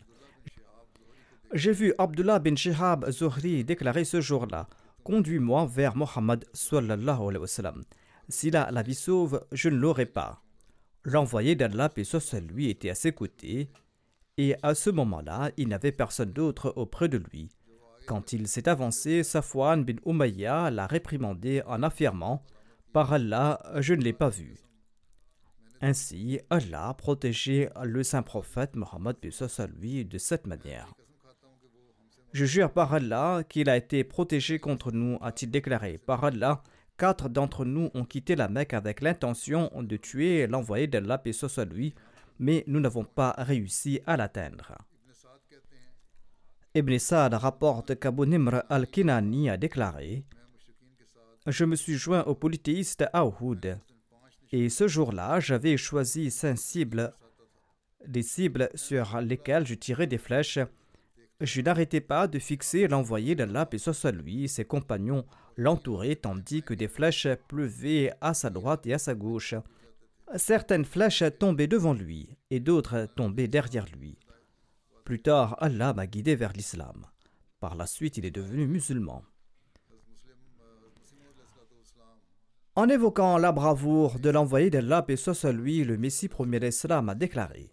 J'ai 1.53 1.71
vu 1.71 1.95
Abdullah 1.97 2.37
bin 2.37 2.55
Shihab 2.55 3.09
Zuhri 3.09 3.63
déclarer 3.63 4.05
ce 4.05 4.21
jour-là 4.21 4.67
Conduis-moi 5.03 5.65
vers 5.65 5.95
Mohammed 5.95 6.45
sallallahu 6.53 7.21
alayhi 7.21 7.41
wa 7.41 7.47
sallam. 7.47 7.83
S'il 8.27 8.55
a 8.55 8.69
la 8.69 8.83
vie 8.83 8.93
sauve, 8.93 9.43
je 9.51 9.69
ne 9.69 9.77
l'aurai 9.77 10.05
pas. 10.05 10.43
L'envoyé 11.03 11.55
d'Allah, 11.55 11.89
paix 11.89 12.03
lui, 12.47 12.69
était 12.69 12.91
à 12.91 12.95
ses 12.95 13.13
côtés, 13.13 13.69
et 14.37 14.55
à 14.61 14.75
ce 14.75 14.91
moment-là, 14.91 15.49
il 15.57 15.69
n'avait 15.69 15.91
personne 15.91 16.31
d'autre 16.31 16.71
auprès 16.75 17.09
de 17.09 17.17
lui. 17.17 17.49
Quand 18.05 18.31
il 18.31 18.47
s'est 18.47 18.69
avancé, 18.69 19.23
Safwan 19.23 19.83
bin 19.83 19.95
Umayya 20.05 20.69
l'a 20.69 20.85
réprimandé 20.85 21.63
en 21.65 21.81
affirmant 21.81 22.43
Par 22.93 23.11
Allah, 23.11 23.59
je 23.77 23.95
ne 23.95 24.03
l'ai 24.03 24.13
pas 24.13 24.29
vu. 24.29 24.53
Ainsi, 25.81 26.39
Allah 26.51 26.93
protégeait 26.95 27.71
le 27.83 28.03
saint 28.03 28.21
prophète 28.21 28.75
Mohammed 28.75 29.15
lui 29.79 30.05
de 30.05 30.17
cette 30.19 30.45
manière. 30.45 30.93
Je 32.31 32.45
jure 32.45 32.71
par 32.71 32.93
Allah 32.93 33.43
qu'il 33.47 33.69
a 33.69 33.77
été 33.77 34.03
protégé 34.03 34.59
contre 34.59 34.91
nous, 34.91 35.17
a-t-il 35.21 35.49
déclaré. 35.49 35.97
Par 35.97 36.23
Allah, 36.23 36.63
quatre 36.97 37.27
d'entre 37.27 37.65
nous 37.65 37.89
ont 37.93 38.05
quitté 38.05 38.35
la 38.35 38.47
Mecque 38.47 38.73
avec 38.73 39.01
l'intention 39.01 39.71
de 39.75 39.97
tuer 39.97 40.45
l'envoyé 40.47 40.87
d'Allah, 40.87 41.17
paix 41.17 41.33
soit 41.33 41.65
lui, 41.65 41.95
mais 42.37 42.63
nous 42.67 42.79
n'avons 42.79 43.03
pas 43.03 43.33
réussi 43.37 43.99
à 44.05 44.15
l'atteindre. 44.15 44.77
Ibn 46.75 46.97
Sa'd 46.99 47.33
rapporte 47.33 47.99
qu'Abu 47.99 48.27
Nimr 48.27 48.63
al-Kinani 48.69 49.49
a 49.49 49.57
déclaré 49.57 50.23
Je 51.47 51.65
me 51.65 51.75
suis 51.75 51.95
joint 51.95 52.23
aux 52.25 52.35
polythéistes 52.35 53.05
à 53.11 53.25
et 54.51 54.69
ce 54.69 54.87
jour-là, 54.87 55.39
j'avais 55.39 55.77
choisi 55.77 56.31
cinq 56.31 56.57
cibles, 56.57 57.13
des 58.07 58.23
cibles 58.23 58.69
sur 58.73 59.21
lesquelles 59.21 59.67
je 59.67 59.75
tirais 59.75 60.07
des 60.07 60.17
flèches 60.17 60.59
je 61.41 61.61
n'arrêtais 61.61 62.01
pas 62.01 62.27
de 62.27 62.37
fixer 62.37 62.87
l'envoyé 62.87 63.33
d'Allah, 63.33 63.67
et 63.71 63.77
soit 63.77 64.11
lui, 64.11 64.49
ses 64.49 64.65
compagnons 64.65 65.25
l'entouraient 65.55 66.17
tandis 66.17 66.63
que 66.63 66.73
des 66.73 66.87
flèches 66.87 67.27
pleuvaient 67.47 68.11
à 68.19 68.33
sa 68.33 68.49
droite 68.49 68.85
et 68.85 68.93
à 68.93 68.99
sa 68.99 69.15
gauche. 69.15 69.55
Certaines 70.35 70.85
flèches 70.85 71.23
tombaient 71.39 71.67
devant 71.67 71.93
lui 71.93 72.29
et 72.49 72.59
d'autres 72.59 73.07
tombaient 73.15 73.47
derrière 73.47 73.85
lui. 73.97 74.17
Plus 75.05 75.21
tard, 75.21 75.55
Allah 75.59 75.93
m'a 75.93 76.07
guidé 76.07 76.35
vers 76.35 76.53
l'islam. 76.53 77.05
Par 77.59 77.75
la 77.75 77.87
suite, 77.87 78.17
il 78.17 78.25
est 78.25 78.31
devenu 78.31 78.67
musulman. 78.67 79.23
En 82.75 82.87
évoquant 82.87 83.37
la 83.37 83.51
bravoure 83.51 84.19
de 84.19 84.29
l'envoyé 84.29 84.69
d'Allah, 84.69 85.05
et 85.07 85.15
soit 85.15 85.51
lui, 85.51 85.83
le 85.83 85.97
Messie 85.97 86.27
premier 86.27 86.59
d'Islam 86.59 87.09
a 87.09 87.15
déclaré 87.15 87.71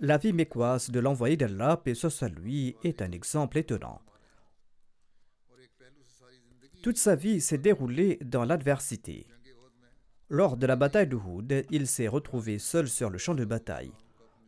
la 0.00 0.16
vie 0.16 0.32
mécoise 0.32 0.90
de 0.90 1.00
l'envoyé 1.00 1.36
d'Allah, 1.36 1.76
paix 1.76 1.94
soit 1.94 2.28
lui, 2.28 2.76
est 2.84 3.02
un 3.02 3.10
exemple 3.10 3.58
étonnant. 3.58 4.00
Toute 6.82 6.98
sa 6.98 7.16
vie 7.16 7.40
s'est 7.40 7.58
déroulée 7.58 8.18
dans 8.22 8.44
l'adversité. 8.44 9.26
Lors 10.28 10.56
de 10.56 10.66
la 10.66 10.76
bataille 10.76 11.08
de 11.08 11.16
Houd, 11.16 11.64
il 11.70 11.86
s'est 11.88 12.06
retrouvé 12.06 12.58
seul 12.58 12.88
sur 12.88 13.10
le 13.10 13.18
champ 13.18 13.34
de 13.34 13.44
bataille. 13.44 13.92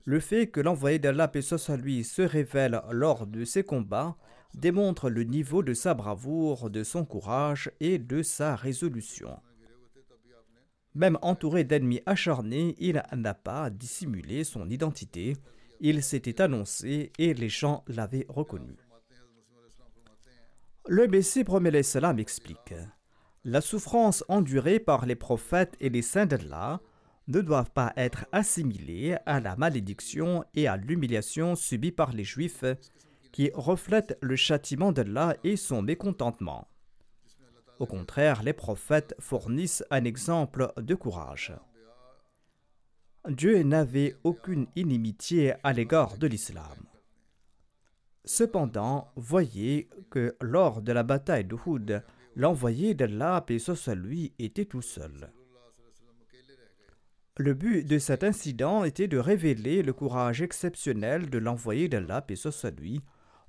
Le 0.04 0.20
fait 0.20 0.46
que 0.46 0.60
l'envoyé 0.60 0.98
d'Allah, 0.98 1.28
paix 1.28 1.42
soit 1.42 1.76
lui, 1.76 2.04
se 2.04 2.22
révèle 2.22 2.80
lors 2.90 3.26
de 3.26 3.44
ces 3.44 3.64
combats 3.64 4.16
démontre 4.54 5.10
le 5.10 5.24
niveau 5.24 5.62
de 5.62 5.74
sa 5.74 5.94
bravoure, 5.94 6.70
de 6.70 6.84
son 6.84 7.04
courage 7.04 7.70
et 7.80 7.98
de 7.98 8.22
sa 8.22 8.56
résolution. 8.56 9.40
Même 10.94 11.18
entouré 11.22 11.64
d'ennemis 11.64 12.02
acharnés, 12.06 12.74
il 12.78 13.02
n'a 13.16 13.34
pas 13.34 13.70
dissimulé 13.70 14.44
son 14.44 14.68
identité. 14.68 15.36
Il 15.80 16.02
s'était 16.02 16.40
annoncé 16.40 17.12
et 17.18 17.32
les 17.32 17.48
gens 17.48 17.84
l'avaient 17.86 18.26
reconnu. 18.28 18.76
Le 20.88 21.06
Messie 21.06 21.44
promet 21.44 21.82
salam 21.82 22.18
explique 22.18 22.74
La 23.44 23.60
souffrance 23.60 24.24
endurée 24.28 24.80
par 24.80 25.06
les 25.06 25.14
prophètes 25.14 25.76
et 25.80 25.88
les 25.88 26.02
saints 26.02 26.26
d'Allah 26.26 26.80
ne 27.28 27.40
doivent 27.40 27.70
pas 27.70 27.92
être 27.96 28.26
assimilées 28.32 29.16
à 29.24 29.38
la 29.38 29.54
malédiction 29.56 30.44
et 30.54 30.66
à 30.66 30.76
l'humiliation 30.76 31.54
subies 31.54 31.92
par 31.92 32.12
les 32.12 32.24
Juifs 32.24 32.64
qui 33.30 33.50
reflètent 33.54 34.18
le 34.20 34.34
châtiment 34.34 34.90
d'Allah 34.90 35.36
et 35.44 35.56
son 35.56 35.82
mécontentement. 35.82 36.66
Au 37.80 37.86
contraire, 37.86 38.42
les 38.42 38.52
prophètes 38.52 39.14
fournissent 39.18 39.82
un 39.90 40.04
exemple 40.04 40.70
de 40.76 40.94
courage. 40.94 41.54
Dieu 43.26 43.62
n'avait 43.62 44.16
aucune 44.22 44.66
inimitié 44.76 45.54
à 45.64 45.72
l'égard 45.72 46.18
de 46.18 46.26
l'islam. 46.26 46.76
Cependant, 48.26 49.10
voyez 49.16 49.88
que 50.10 50.36
lors 50.42 50.82
de 50.82 50.92
la 50.92 51.02
bataille 51.02 51.46
de 51.46 51.56
Houd, 51.64 52.04
l'envoyé 52.36 52.92
d'Allah, 52.92 53.42
paix 53.46 53.58
soit 53.58 53.94
lui, 53.94 54.34
était 54.38 54.66
tout 54.66 54.82
seul. 54.82 55.32
Le 57.38 57.54
but 57.54 57.86
de 57.86 57.98
cet 57.98 58.24
incident 58.24 58.84
était 58.84 59.08
de 59.08 59.16
révéler 59.16 59.82
le 59.82 59.94
courage 59.94 60.42
exceptionnel 60.42 61.30
de 61.30 61.38
l'envoyé 61.38 61.88
d'Allah, 61.88 62.20
paix 62.20 62.36
soit 62.36 62.78
lui, 62.78 63.00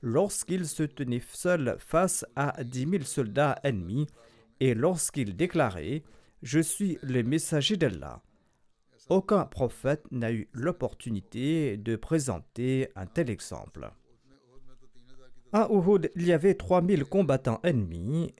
lorsqu'il 0.01 0.67
se 0.67 0.83
tenait 0.83 1.21
seul 1.31 1.75
face 1.79 2.25
à 2.35 2.63
dix 2.63 2.85
mille 2.85 3.05
soldats 3.05 3.59
ennemis 3.63 4.07
et 4.59 4.73
lorsqu'il 4.73 5.35
déclarait 5.35 6.03
Je 6.41 6.59
suis 6.59 6.97
le 7.03 7.23
messager 7.23 7.77
d'Allah. 7.77 8.21
Aucun 9.09 9.45
prophète 9.45 10.05
n'a 10.11 10.31
eu 10.31 10.47
l'opportunité 10.53 11.77
de 11.77 11.95
présenter 11.95 12.89
un 12.95 13.05
tel 13.05 13.29
exemple. 13.29 13.91
À 15.53 15.67
Uhud, 15.69 16.09
il 16.15 16.25
y 16.25 16.31
avait 16.31 16.53
3000 16.53 17.03
combattants 17.03 17.59
ennemis. 17.63 18.33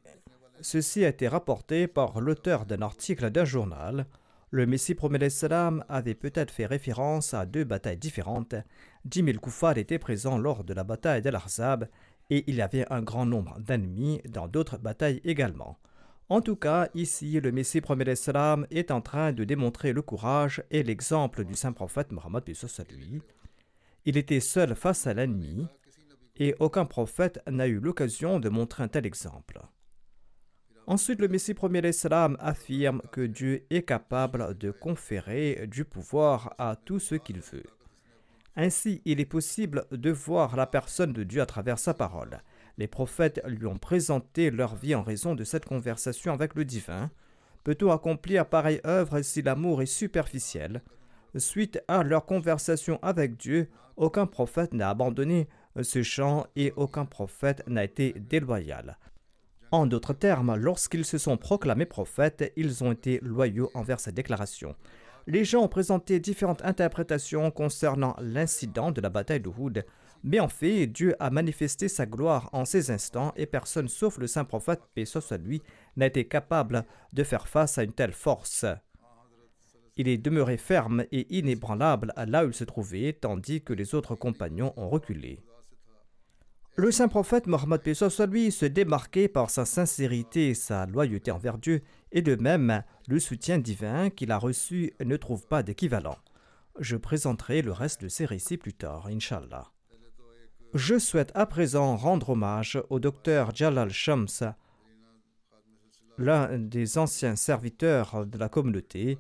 Ceci 0.62 1.04
a 1.04 1.10
été 1.10 1.28
rapporté 1.28 1.88
par 1.88 2.22
l'auteur 2.22 2.66
d'un 2.66 2.82
article 2.82 3.30
d'un 3.32 3.44
journal. 3.44 4.06
Le 4.54 4.66
Messie 4.66 4.96
promet 4.96 5.30
salam 5.30 5.86
avait 5.88 6.14
peut-être 6.14 6.52
fait 6.52 6.66
référence 6.66 7.34
à 7.34 7.46
deux 7.46 7.64
batailles 7.64 7.96
différentes. 7.96 8.54
10 9.06 9.24
000 9.24 9.38
koufars 9.40 9.78
étaient 9.78 9.98
présents 9.98 10.38
lors 10.38 10.66
de 10.66 10.74
la 10.74 10.84
bataille 10.84 11.22
d'Al-Ahzab 11.22 11.88
et 12.30 12.44
il 12.48 12.56
y 12.56 12.62
avait 12.62 12.86
un 12.92 13.02
grand 13.02 13.26
nombre 13.26 13.58
d'ennemis 13.62 14.20
dans 14.28 14.50
d'autres 14.50 14.78
batailles 14.78 15.22
également. 15.24 15.80
En 16.28 16.42
tout 16.42 16.58
cas, 16.58 16.90
ici, 16.96 17.40
le 17.40 17.54
Messie 17.54 17.80
promet 17.80 18.14
salam 18.16 18.68
est 18.72 18.92
en 18.92 19.00
train 19.00 19.32
de 19.32 19.46
démontrer 19.46 19.94
le 19.94 20.02
courage 20.02 20.62
et 20.70 20.84
l'exemple 20.84 21.46
du 21.46 21.56
saint 21.56 21.72
prophète 21.72 22.12
Mohammed 22.12 22.44
lui. 22.90 23.22
Il 24.04 24.18
était 24.18 24.42
seul 24.42 24.76
face 24.76 25.08
à 25.08 25.14
l'ennemi 25.14 25.66
et 26.36 26.56
aucun 26.60 26.84
prophète 26.84 27.40
n'a 27.50 27.68
eu 27.68 27.80
l'occasion 27.80 28.42
de 28.42 28.50
montrer 28.50 28.84
un 28.84 28.90
tel 28.90 29.06
exemple. 29.06 29.62
Ensuite, 30.88 31.22
le 31.22 31.28
Messie 31.28 31.54
premier 31.54 31.92
salam 31.92 32.36
affirme 32.40 33.02
que 33.12 33.22
Dieu 33.22 33.66
est 33.70 33.84
capable 33.84 34.58
de 34.58 34.72
conférer 34.72 35.68
du 35.68 35.86
pouvoir 35.86 36.54
à 36.58 36.76
tout 36.76 37.00
ce 37.00 37.16
qu'il 37.16 37.40
veut. 37.40 37.64
Ainsi, 38.56 39.02
il 39.06 39.20
est 39.20 39.26
possible 39.26 39.86
de 39.92 40.12
voir 40.12 40.56
la 40.56 40.66
personne 40.66 41.14
de 41.14 41.24
Dieu 41.24 41.42
à 41.42 41.46
travers 41.46 41.80
sa 41.80 41.94
parole. 41.94 42.42
Les 42.78 42.88
prophètes 42.88 43.42
lui 43.46 43.68
ont 43.68 43.78
présenté 43.78 44.52
leur 44.52 44.76
vie 44.76 44.96
en 44.96 45.04
raison 45.04 45.36
de 45.36 45.44
cette 45.44 45.66
conversation 45.66 46.34
avec 46.34 46.56
le 46.56 46.66
divin. 46.66 47.12
Peut-on 47.64 47.92
accomplir 47.92 48.48
pareille 48.48 48.82
œuvre 48.86 49.22
si 49.22 49.42
l'amour 49.42 49.82
est 49.82 49.86
superficiel? 49.86 50.82
Suite 51.38 51.82
à 51.88 52.04
leur 52.04 52.26
conversation 52.26 53.00
avec 53.02 53.38
Dieu, 53.38 53.70
aucun 53.96 54.26
prophète 54.26 54.74
n'a 54.74 54.90
abandonné 54.90 55.48
ce 55.82 56.04
champ 56.04 56.46
et 56.56 56.74
aucun 56.76 57.06
prophète 57.06 57.64
n'a 57.68 57.86
été 57.86 58.14
déloyal. 58.14 58.98
En 59.72 59.86
d'autres 59.86 60.14
termes, 60.14 60.56
lorsqu'ils 60.56 61.06
se 61.06 61.18
sont 61.18 61.38
proclamés 61.38 61.86
prophètes, 61.86 62.52
ils 62.58 62.84
ont 62.84 62.92
été 62.92 63.20
loyaux 63.24 63.72
envers 63.74 64.02
cette 64.02 64.16
déclaration. 64.16 64.76
Les 65.28 65.46
gens 65.46 65.64
ont 65.64 65.70
présenté 65.70 66.20
différentes 66.20 66.64
interprétations 66.66 67.52
concernant 67.52 68.16
l'incident 68.20 68.92
de 68.92 69.00
la 69.00 69.10
bataille 69.10 69.40
de 69.40 69.50
Houd, 69.50 69.86
mais 70.24 70.42
en 70.42 70.50
fait, 70.50 70.88
Dieu 70.88 71.16
a 71.20 71.30
manifesté 71.30 71.88
sa 71.88 72.06
gloire 72.06 72.50
en 72.52 72.66
ces 72.66 72.92
instants 72.92 73.32
et 73.38 73.46
personne 73.46 73.88
sauf 73.88 74.18
le 74.18 74.28
saint 74.28 74.44
prophète, 74.44 74.82
paix 74.94 75.06
soit 75.06 75.38
lui, 75.38 75.62
n'a 75.96 76.08
été 76.08 76.28
capable 76.28 76.86
de 77.14 77.24
faire 77.24 77.48
face 77.48 77.78
à 77.78 77.84
une 77.84 77.94
telle 77.94 78.12
force. 78.12 78.66
Il 79.96 80.10
est 80.10 80.18
demeuré 80.18 80.58
ferme 80.58 81.06
et 81.14 81.34
inébranlable 81.38 82.14
là 82.28 82.46
où 82.46 82.50
il 82.50 82.54
se 82.54 82.66
trouvait, 82.66 83.14
tandis 83.14 83.62
que 83.62 83.74
les 83.74 83.96
autres 83.96 84.16
compagnons 84.16 84.74
ont 84.76 84.90
reculé. 84.90 85.40
Le 86.76 86.90
saint 86.90 87.10
prophète 87.10 87.48
Mohammed 87.48 87.94
soit 87.94 88.26
lui 88.28 88.52
se 88.52 88.66
démarquait 88.66 89.28
par 89.28 89.50
sa 89.50 89.66
sincérité 89.66 90.50
et 90.50 90.54
sa 90.54 90.86
loyauté 90.86 91.30
envers 91.30 91.58
Dieu, 91.58 91.82
et 92.14 92.22
de 92.22 92.36
même, 92.36 92.84
le 93.08 93.20
soutien 93.20 93.60
divin 93.60 94.10
qu'il 94.10 94.32
a 94.32 94.38
reçu 94.38 94.94
ne 95.04 95.18
trouve 95.18 95.48
pas 95.48 95.64
d'équivalent. 95.64 96.18
Je 96.80 96.96
présenterai 96.96 97.62
le 97.62 97.74
reste 97.74 98.02
de 98.02 98.08
ces 98.08 98.26
récits 98.26 98.58
plus 98.58 98.74
tard, 98.74 99.08
Inch'Allah. 99.08 99.72
Je 100.74 100.98
souhaite 100.98 101.34
à 101.36 101.46
présent 101.46 101.98
rendre 101.98 102.30
hommage 102.30 102.82
au 102.90 103.00
docteur 103.00 103.54
Jalal 103.54 103.90
Shams, 103.90 104.54
l'un 106.18 106.58
des 106.58 106.98
anciens 106.98 107.36
serviteurs 107.36 108.26
de 108.26 108.38
la 108.38 108.48
communauté, 108.48 109.18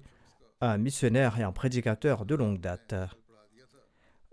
un 0.61 0.77
missionnaire 0.77 1.37
et 1.37 1.43
un 1.43 1.51
prédicateur 1.51 2.25
de 2.25 2.35
longue 2.35 2.61
date. 2.61 2.95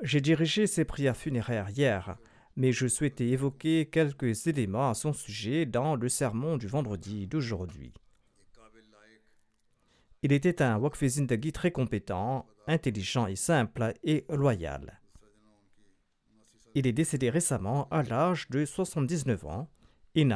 J'ai 0.03 0.21
dirigé 0.21 0.69
ses 0.69 0.85
prières 0.85 1.17
funéraires 1.17 1.71
hier 1.71 2.17
mais 2.59 2.73
je 2.73 2.87
souhaitais 2.89 3.29
évoquer 3.29 3.87
quelques 3.87 4.49
éléments 4.49 4.91
à 4.91 4.95
son 4.95 5.13
sujet 5.13 5.65
dans 5.65 5.95
le 5.95 6.09
sermon 6.09 6.57
du 6.57 6.67
vendredi 6.67 7.29
d'aujourd'hui. 7.29 7.95
Il 10.23 10.33
était 10.33 10.61
un 10.61 10.77
Wakfi 10.77 11.09
Zindagi 11.09 11.53
très 11.53 11.71
compétent, 11.71 12.47
intelligent 12.67 13.29
et 13.29 13.37
simple 13.37 13.95
et 14.03 14.25
loyal. 14.29 15.01
Il 16.75 16.89
est 16.89 16.93
décédé 16.93 17.31
récemment 17.31 17.87
à 17.93 18.03
l'âge 18.03 18.51
de 18.51 18.65
79 18.65 19.47
ans. 19.47 19.71
Il 20.17 20.33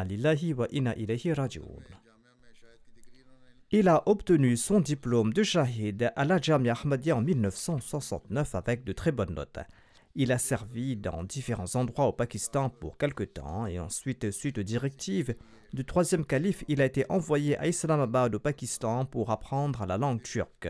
a 3.88 4.02
obtenu 4.06 4.56
son 4.56 4.78
diplôme 4.78 5.32
de 5.32 5.42
shahid 5.42 6.12
à 6.14 6.24
la 6.24 6.40
Jamia 6.40 6.74
Ahmadiyya 6.74 7.16
en 7.16 7.22
1969 7.22 8.54
avec 8.54 8.84
de 8.84 8.92
très 8.92 9.10
bonnes 9.10 9.34
notes. 9.34 9.58
Il 10.14 10.30
a 10.30 10.36
servi 10.36 10.96
dans 10.96 11.24
différents 11.24 11.74
endroits 11.74 12.06
au 12.06 12.12
Pakistan 12.12 12.68
pour 12.68 12.98
quelque 12.98 13.24
temps 13.24 13.66
et 13.66 13.78
ensuite, 13.80 14.30
suite 14.30 14.58
aux 14.58 14.62
directives 14.62 15.34
du 15.72 15.86
troisième 15.86 16.26
calife, 16.26 16.64
il 16.68 16.82
a 16.82 16.84
été 16.84 17.10
envoyé 17.10 17.56
à 17.56 17.66
Islamabad 17.66 18.34
au 18.34 18.38
Pakistan 18.38 19.06
pour 19.06 19.30
apprendre 19.30 19.86
la 19.86 19.96
langue 19.96 20.22
turque. 20.22 20.68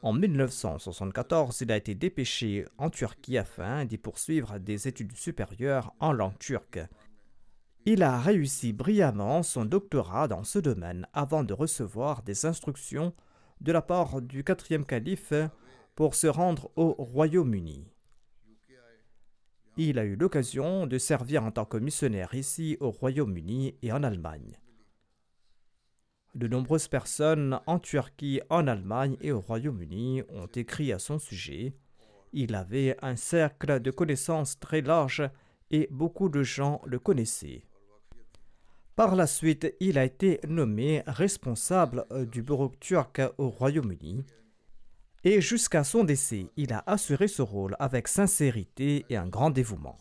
En 0.00 0.14
1974, 0.14 1.60
il 1.60 1.70
a 1.70 1.76
été 1.76 1.94
dépêché 1.94 2.64
en 2.78 2.88
Turquie 2.88 3.36
afin 3.36 3.84
d'y 3.84 3.98
poursuivre 3.98 4.58
des 4.58 4.88
études 4.88 5.14
supérieures 5.14 5.92
en 6.00 6.12
langue 6.12 6.38
turque. 6.38 6.80
Il 7.84 8.02
a 8.02 8.18
réussi 8.18 8.72
brillamment 8.72 9.42
son 9.42 9.66
doctorat 9.66 10.28
dans 10.28 10.44
ce 10.44 10.58
domaine 10.58 11.06
avant 11.12 11.44
de 11.44 11.52
recevoir 11.52 12.22
des 12.22 12.46
instructions 12.46 13.12
de 13.60 13.72
la 13.72 13.82
part 13.82 14.22
du 14.22 14.44
quatrième 14.44 14.86
calife 14.86 15.34
pour 15.94 16.14
se 16.14 16.26
rendre 16.26 16.70
au 16.76 16.92
Royaume-Uni 16.92 17.92
il 19.78 19.98
a 20.00 20.04
eu 20.04 20.16
l'occasion 20.16 20.86
de 20.86 20.98
servir 20.98 21.44
en 21.44 21.52
tant 21.52 21.64
que 21.64 21.76
missionnaire 21.76 22.34
ici 22.34 22.76
au 22.80 22.90
Royaume-Uni 22.90 23.76
et 23.80 23.92
en 23.92 24.02
Allemagne. 24.02 24.58
De 26.34 26.48
nombreuses 26.48 26.88
personnes 26.88 27.60
en 27.66 27.78
Turquie, 27.78 28.40
en 28.50 28.66
Allemagne 28.66 29.16
et 29.20 29.30
au 29.30 29.40
Royaume-Uni 29.40 30.22
ont 30.30 30.46
écrit 30.46 30.92
à 30.92 30.98
son 30.98 31.20
sujet. 31.20 31.74
Il 32.32 32.56
avait 32.56 32.96
un 33.02 33.14
cercle 33.14 33.80
de 33.80 33.90
connaissances 33.92 34.58
très 34.58 34.80
large 34.80 35.22
et 35.70 35.88
beaucoup 35.92 36.28
de 36.28 36.42
gens 36.42 36.82
le 36.84 36.98
connaissaient. 36.98 37.62
Par 38.96 39.14
la 39.14 39.28
suite, 39.28 39.76
il 39.78 39.96
a 39.96 40.04
été 40.04 40.40
nommé 40.48 41.04
responsable 41.06 42.04
du 42.32 42.42
bureau 42.42 42.72
turc 42.80 43.22
au 43.38 43.48
Royaume-Uni 43.48 44.24
et 45.24 45.40
jusqu'à 45.40 45.84
son 45.84 46.04
décès, 46.04 46.46
il 46.56 46.72
a 46.72 46.82
assuré 46.86 47.28
ce 47.28 47.42
rôle 47.42 47.76
avec 47.78 48.08
sincérité 48.08 49.04
et 49.08 49.16
un 49.16 49.28
grand 49.28 49.50
dévouement. 49.50 49.98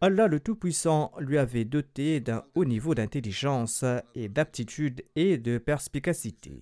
Allah 0.00 0.26
le 0.26 0.40
Tout-Puissant 0.40 1.12
lui 1.18 1.38
avait 1.38 1.64
doté 1.64 2.20
d'un 2.20 2.44
haut 2.54 2.66
niveau 2.66 2.94
d'intelligence 2.94 3.84
et 4.14 4.28
d'aptitude 4.28 5.02
et 5.14 5.38
de 5.38 5.56
perspicacité. 5.56 6.60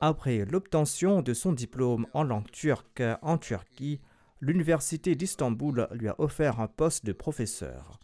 Après 0.00 0.44
l'obtention 0.44 1.22
de 1.22 1.32
son 1.32 1.52
diplôme 1.52 2.06
en 2.12 2.24
langue 2.24 2.50
turque 2.50 3.02
en 3.22 3.38
Turquie, 3.38 4.00
l'Université 4.40 5.14
d'Istanbul 5.14 5.86
lui 5.92 6.08
a 6.08 6.16
offert 6.18 6.60
un 6.60 6.66
poste 6.66 7.06
de 7.06 7.12
professeur. 7.12 8.00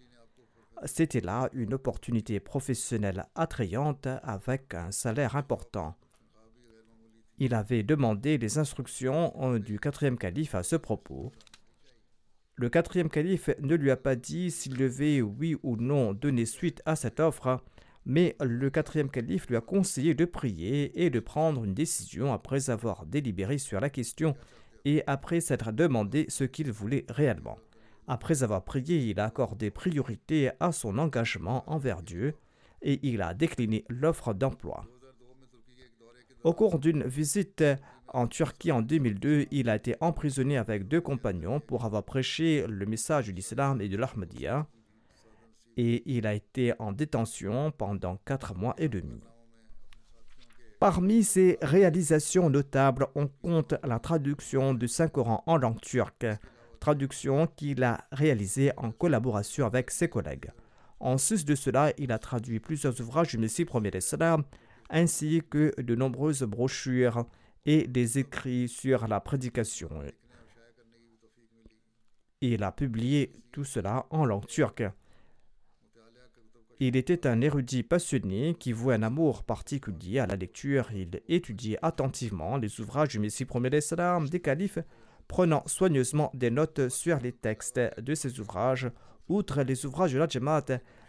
C'était 0.84 1.20
là 1.20 1.50
une 1.52 1.74
opportunité 1.74 2.38
professionnelle 2.38 3.26
attrayante 3.34 4.06
avec 4.22 4.74
un 4.74 4.92
salaire 4.92 5.34
important. 5.36 5.96
Il 7.38 7.54
avait 7.54 7.84
demandé 7.84 8.36
les 8.36 8.58
instructions 8.58 9.58
du 9.58 9.78
quatrième 9.78 10.18
calife 10.18 10.54
à 10.54 10.62
ce 10.62 10.76
propos. 10.76 11.30
Le 12.56 12.68
quatrième 12.68 13.08
calife 13.08 13.50
ne 13.60 13.76
lui 13.76 13.92
a 13.92 13.96
pas 13.96 14.16
dit 14.16 14.50
s'il 14.50 14.76
devait, 14.76 15.22
oui 15.22 15.56
ou 15.62 15.76
non, 15.76 16.12
donner 16.12 16.44
suite 16.44 16.82
à 16.84 16.96
cette 16.96 17.20
offre, 17.20 17.62
mais 18.04 18.34
le 18.40 18.70
quatrième 18.70 19.10
calife 19.10 19.46
lui 19.46 19.54
a 19.54 19.60
conseillé 19.60 20.14
de 20.14 20.24
prier 20.24 21.04
et 21.04 21.10
de 21.10 21.20
prendre 21.20 21.62
une 21.62 21.74
décision 21.74 22.32
après 22.32 22.70
avoir 22.70 23.06
délibéré 23.06 23.58
sur 23.58 23.78
la 23.78 23.90
question 23.90 24.34
et 24.84 25.04
après 25.06 25.40
s'être 25.40 25.70
demandé 25.70 26.26
ce 26.28 26.42
qu'il 26.42 26.72
voulait 26.72 27.06
réellement. 27.08 27.58
Après 28.08 28.42
avoir 28.42 28.64
prié, 28.64 28.96
il 28.96 29.20
a 29.20 29.26
accordé 29.26 29.70
priorité 29.70 30.50
à 30.58 30.72
son 30.72 30.98
engagement 30.98 31.62
envers 31.70 32.02
Dieu 32.02 32.34
et 32.82 32.98
il 33.02 33.22
a 33.22 33.34
décliné 33.34 33.84
l'offre 33.88 34.34
d'emploi. 34.34 34.88
Au 36.44 36.52
cours 36.52 36.78
d'une 36.78 37.04
visite 37.04 37.64
en 38.08 38.26
Turquie 38.26 38.72
en 38.72 38.80
2002, 38.80 39.46
il 39.50 39.68
a 39.68 39.76
été 39.76 39.96
emprisonné 40.00 40.56
avec 40.56 40.86
deux 40.86 41.00
compagnons 41.00 41.60
pour 41.60 41.84
avoir 41.84 42.04
prêché 42.04 42.64
le 42.68 42.86
message 42.86 43.26
de 43.26 43.32
l'islam 43.32 43.80
et 43.80 43.88
de 43.88 43.96
l'Ahmadiyya 43.96 44.66
et 45.78 46.02
il 46.06 46.26
a 46.26 46.34
été 46.34 46.74
en 46.80 46.92
détention 46.92 47.70
pendant 47.70 48.16
quatre 48.26 48.54
mois 48.54 48.74
et 48.78 48.88
demi. 48.88 49.20
Parmi 50.80 51.22
ses 51.22 51.56
réalisations 51.62 52.50
notables, 52.50 53.06
on 53.14 53.28
compte 53.28 53.74
la 53.84 54.00
traduction 54.00 54.74
du 54.74 54.88
Saint-Coran 54.88 55.42
en 55.46 55.56
langue 55.56 55.80
turque, 55.80 56.26
traduction 56.80 57.46
qu'il 57.46 57.82
a 57.84 58.06
réalisée 58.10 58.72
en 58.76 58.90
collaboration 58.90 59.66
avec 59.66 59.90
ses 59.90 60.08
collègues. 60.08 60.50
En 61.00 61.16
sus 61.16 61.44
de 61.44 61.54
cela, 61.54 61.92
il 61.96 62.10
a 62.10 62.18
traduit 62.18 62.58
plusieurs 62.58 63.00
ouvrages 63.00 63.28
du 63.28 63.38
Messie 63.38 63.64
premier 63.64 63.90
ainsi 64.90 65.42
que 65.48 65.78
de 65.80 65.94
nombreuses 65.94 66.42
brochures 66.42 67.26
et 67.66 67.86
des 67.86 68.18
écrits 68.18 68.68
sur 68.68 69.08
la 69.08 69.20
prédication. 69.20 69.90
Il 72.40 72.62
a 72.62 72.72
publié 72.72 73.32
tout 73.52 73.64
cela 73.64 74.06
en 74.10 74.24
langue 74.24 74.46
turque. 74.46 74.84
Il 76.80 76.94
était 76.96 77.26
un 77.26 77.40
érudit 77.40 77.82
passionné 77.82 78.54
qui 78.54 78.72
vouait 78.72 78.94
un 78.94 79.02
amour 79.02 79.42
particulier 79.42 80.20
à 80.20 80.26
la 80.28 80.36
lecture. 80.36 80.88
Il 80.94 81.20
étudiait 81.26 81.78
attentivement 81.82 82.56
les 82.56 82.80
ouvrages 82.80 83.08
du 83.08 83.18
Messie 83.18 83.44
premier 83.44 83.70
des 83.70 84.40
califes, 84.40 84.78
prenant 85.26 85.64
soigneusement 85.66 86.30
des 86.34 86.52
notes 86.52 86.88
sur 86.88 87.18
les 87.18 87.32
textes 87.32 87.80
de 88.00 88.14
ces 88.14 88.38
ouvrages. 88.38 88.88
Outre 89.28 89.62
les 89.62 89.84
ouvrages 89.84 90.12
de 90.12 90.20
la 90.20 90.28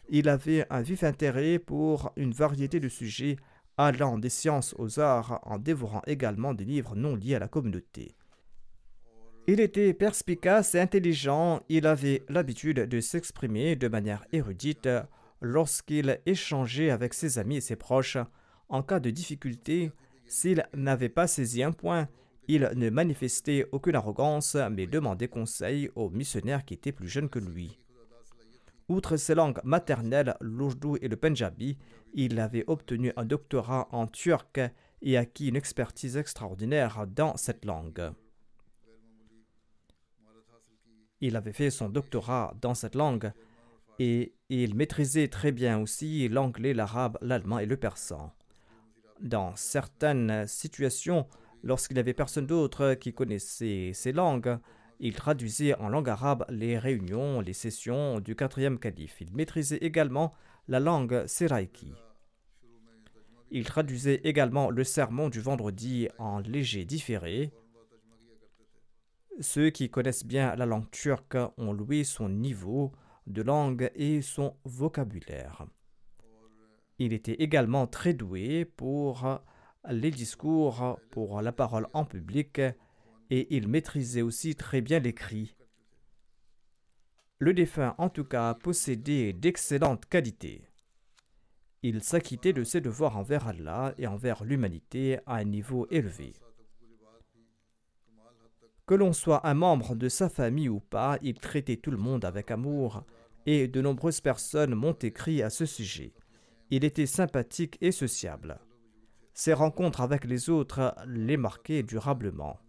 il 0.10 0.28
avait 0.28 0.66
un 0.72 0.82
vif 0.82 1.04
intérêt 1.04 1.60
pour 1.60 2.12
une 2.16 2.32
variété 2.32 2.80
de 2.80 2.90
sujets 2.90 3.38
allant 3.80 4.18
des 4.18 4.30
sciences 4.30 4.76
aux 4.78 5.00
arts 5.00 5.40
en 5.44 5.58
dévorant 5.58 6.02
également 6.06 6.54
des 6.54 6.66
livres 6.66 6.98
non 6.98 7.16
liés 7.16 7.36
à 7.36 7.40
la 7.40 7.48
communauté. 7.48 8.14
Il 9.48 9.62
était 9.62 9.94
perspicace 9.94 10.76
et 10.76 10.82
intelligent, 10.82 11.62
il 11.70 11.88
avait 11.88 12.24
l'habitude 12.28 12.82
de 12.82 13.00
s'exprimer 13.00 13.78
de 13.78 13.88
manière 13.88 14.26
érudite 14.34 14.90
lorsqu'il 15.40 16.20
échangeait 16.26 16.90
avec 16.90 17.14
ses 17.14 17.40
amis 17.40 17.56
et 17.56 17.62
ses 17.62 17.78
proches. 17.78 18.18
En 18.68 18.84
cas 18.84 19.00
de 19.00 19.10
difficulté, 19.12 19.92
s'il 20.28 20.68
n'avait 20.76 21.08
pas 21.08 21.28
saisi 21.28 21.64
un 21.64 21.72
point, 21.72 22.10
il 22.50 22.70
ne 22.76 22.90
manifestait 22.90 23.66
aucune 23.72 23.96
arrogance 23.96 24.58
mais 24.72 24.88
demandait 24.88 25.30
conseil 25.30 25.90
aux 25.96 26.10
missionnaires 26.10 26.66
qui 26.66 26.74
étaient 26.74 26.92
plus 26.92 27.08
jeunes 27.08 27.30
que 27.30 27.40
lui. 27.40 27.80
Outre 28.90 29.18
ses 29.18 29.36
langues 29.36 29.60
maternelles, 29.64 30.36
l'Urdu 30.42 30.98
et 31.02 31.08
le 31.08 31.16
Punjabi, 31.16 31.78
il 32.16 32.40
avait 32.40 32.64
obtenu 32.66 33.14
un 33.18 33.26
doctorat 33.26 33.88
en 33.92 34.08
turc 34.08 34.60
et 35.04 35.16
acquis 35.16 35.50
une 35.50 35.56
expertise 35.56 36.18
extraordinaire 36.18 37.06
dans 37.08 37.38
cette 37.38 37.66
langue. 37.66 38.12
Il 41.22 41.36
avait 41.36 41.54
fait 41.54 41.70
son 41.70 41.88
doctorat 41.88 42.56
dans 42.62 42.74
cette 42.74 42.96
langue 42.96 43.32
et 44.00 44.34
il 44.50 44.74
maîtrisait 44.74 45.28
très 45.28 45.52
bien 45.52 45.80
aussi 45.80 46.28
l'anglais, 46.28 46.74
l'arabe, 46.74 47.20
l'allemand 47.22 47.60
et 47.60 47.68
le 47.68 47.78
persan. 47.78 48.34
Dans 49.20 49.56
certaines 49.56 50.48
situations, 50.48 51.28
lorsqu'il 51.62 51.96
n'y 51.96 52.00
avait 52.00 52.14
personne 52.14 52.48
d'autre 52.48 52.96
qui 52.96 53.14
connaissait 53.14 53.92
ces 53.94 54.14
langues, 54.14 54.58
il 55.00 55.16
traduisait 55.16 55.76
en 55.76 55.90
langue 55.90 56.10
arabe 56.10 56.46
les 56.50 56.78
réunions, 56.78 57.40
les 57.40 57.54
sessions 57.54 58.20
du 58.20 58.36
quatrième 58.36 58.80
calife. 58.80 59.22
Il 59.22 59.34
maîtrisait 59.34 59.78
également 59.78 60.34
la 60.68 60.80
langue 60.80 61.26
seraiki. 61.26 61.94
Il 63.52 63.64
traduisait 63.64 64.22
également 64.26 64.70
le 64.70 64.84
sermon 64.84 65.30
du 65.30 65.40
vendredi 65.40 66.10
en 66.20 66.40
léger 66.40 66.86
différé. 66.86 67.52
Ceux 69.40 69.70
qui 69.70 69.90
connaissent 69.90 70.26
bien 70.26 70.56
la 70.56 70.66
langue 70.66 70.92
turque 70.92 71.38
ont 71.58 71.72
loué 71.72 72.04
son 72.04 72.28
niveau 72.28 72.92
de 73.26 73.42
langue 73.42 73.90
et 73.96 74.22
son 74.22 74.56
vocabulaire. 74.66 75.66
Il 77.00 77.14
était 77.14 77.42
également 77.42 77.88
très 77.88 78.14
doué 78.14 78.66
pour 78.66 79.40
les 79.90 80.12
discours, 80.12 81.00
pour 81.10 81.42
la 81.42 81.54
parole 81.54 81.88
en 81.94 82.04
public 82.04 82.60
et 83.30 83.56
il 83.56 83.68
maîtrisait 83.68 84.22
aussi 84.22 84.56
très 84.56 84.82
bien 84.82 85.00
l'écrit. 85.00 85.56
Le 87.38 87.54
défunt, 87.54 87.96
en 87.98 88.10
tout 88.10 88.26
cas, 88.26 88.54
possédait 88.54 89.34
d'excellentes 89.34 90.06
qualités. 90.06 90.70
Il 91.84 92.04
s'acquittait 92.04 92.52
de 92.52 92.66
ses 92.66 92.82
devoirs 92.82 93.18
envers 93.18 93.48
Allah 93.48 93.94
et 93.98 94.08
envers 94.08 94.44
l'humanité 94.44 95.20
à 95.26 95.36
un 95.36 95.46
niveau 95.46 95.88
élevé. 95.90 96.34
Que 98.86 98.96
l'on 98.96 99.14
soit 99.14 99.48
un 99.48 99.54
membre 99.54 99.96
de 99.96 100.10
sa 100.10 100.28
famille 100.28 100.68
ou 100.68 100.80
pas, 100.80 101.18
il 101.22 101.40
traitait 101.40 101.78
tout 101.78 101.92
le 101.92 101.98
monde 101.98 102.26
avec 102.26 102.52
amour, 102.52 103.06
et 103.46 103.68
de 103.68 103.82
nombreuses 103.82 104.20
personnes 104.20 104.76
m'ont 104.76 104.98
écrit 105.02 105.42
à 105.42 105.50
ce 105.50 105.66
sujet. 105.66 106.14
Il 106.72 106.84
était 106.84 107.06
sympathique 107.06 107.78
et 107.82 107.92
sociable. 107.92 108.60
Ses 109.34 109.54
rencontres 109.54 110.02
avec 110.02 110.26
les 110.26 110.50
autres 110.50 110.94
les 111.08 111.38
marquaient 111.38 111.84
durablement. 111.84 112.60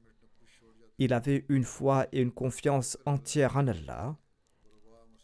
Il 1.01 1.15
avait 1.15 1.47
une 1.49 1.65
foi 1.65 2.07
et 2.13 2.21
une 2.21 2.31
confiance 2.31 2.99
entière 3.07 3.57
en 3.57 3.67
Allah. 3.67 4.19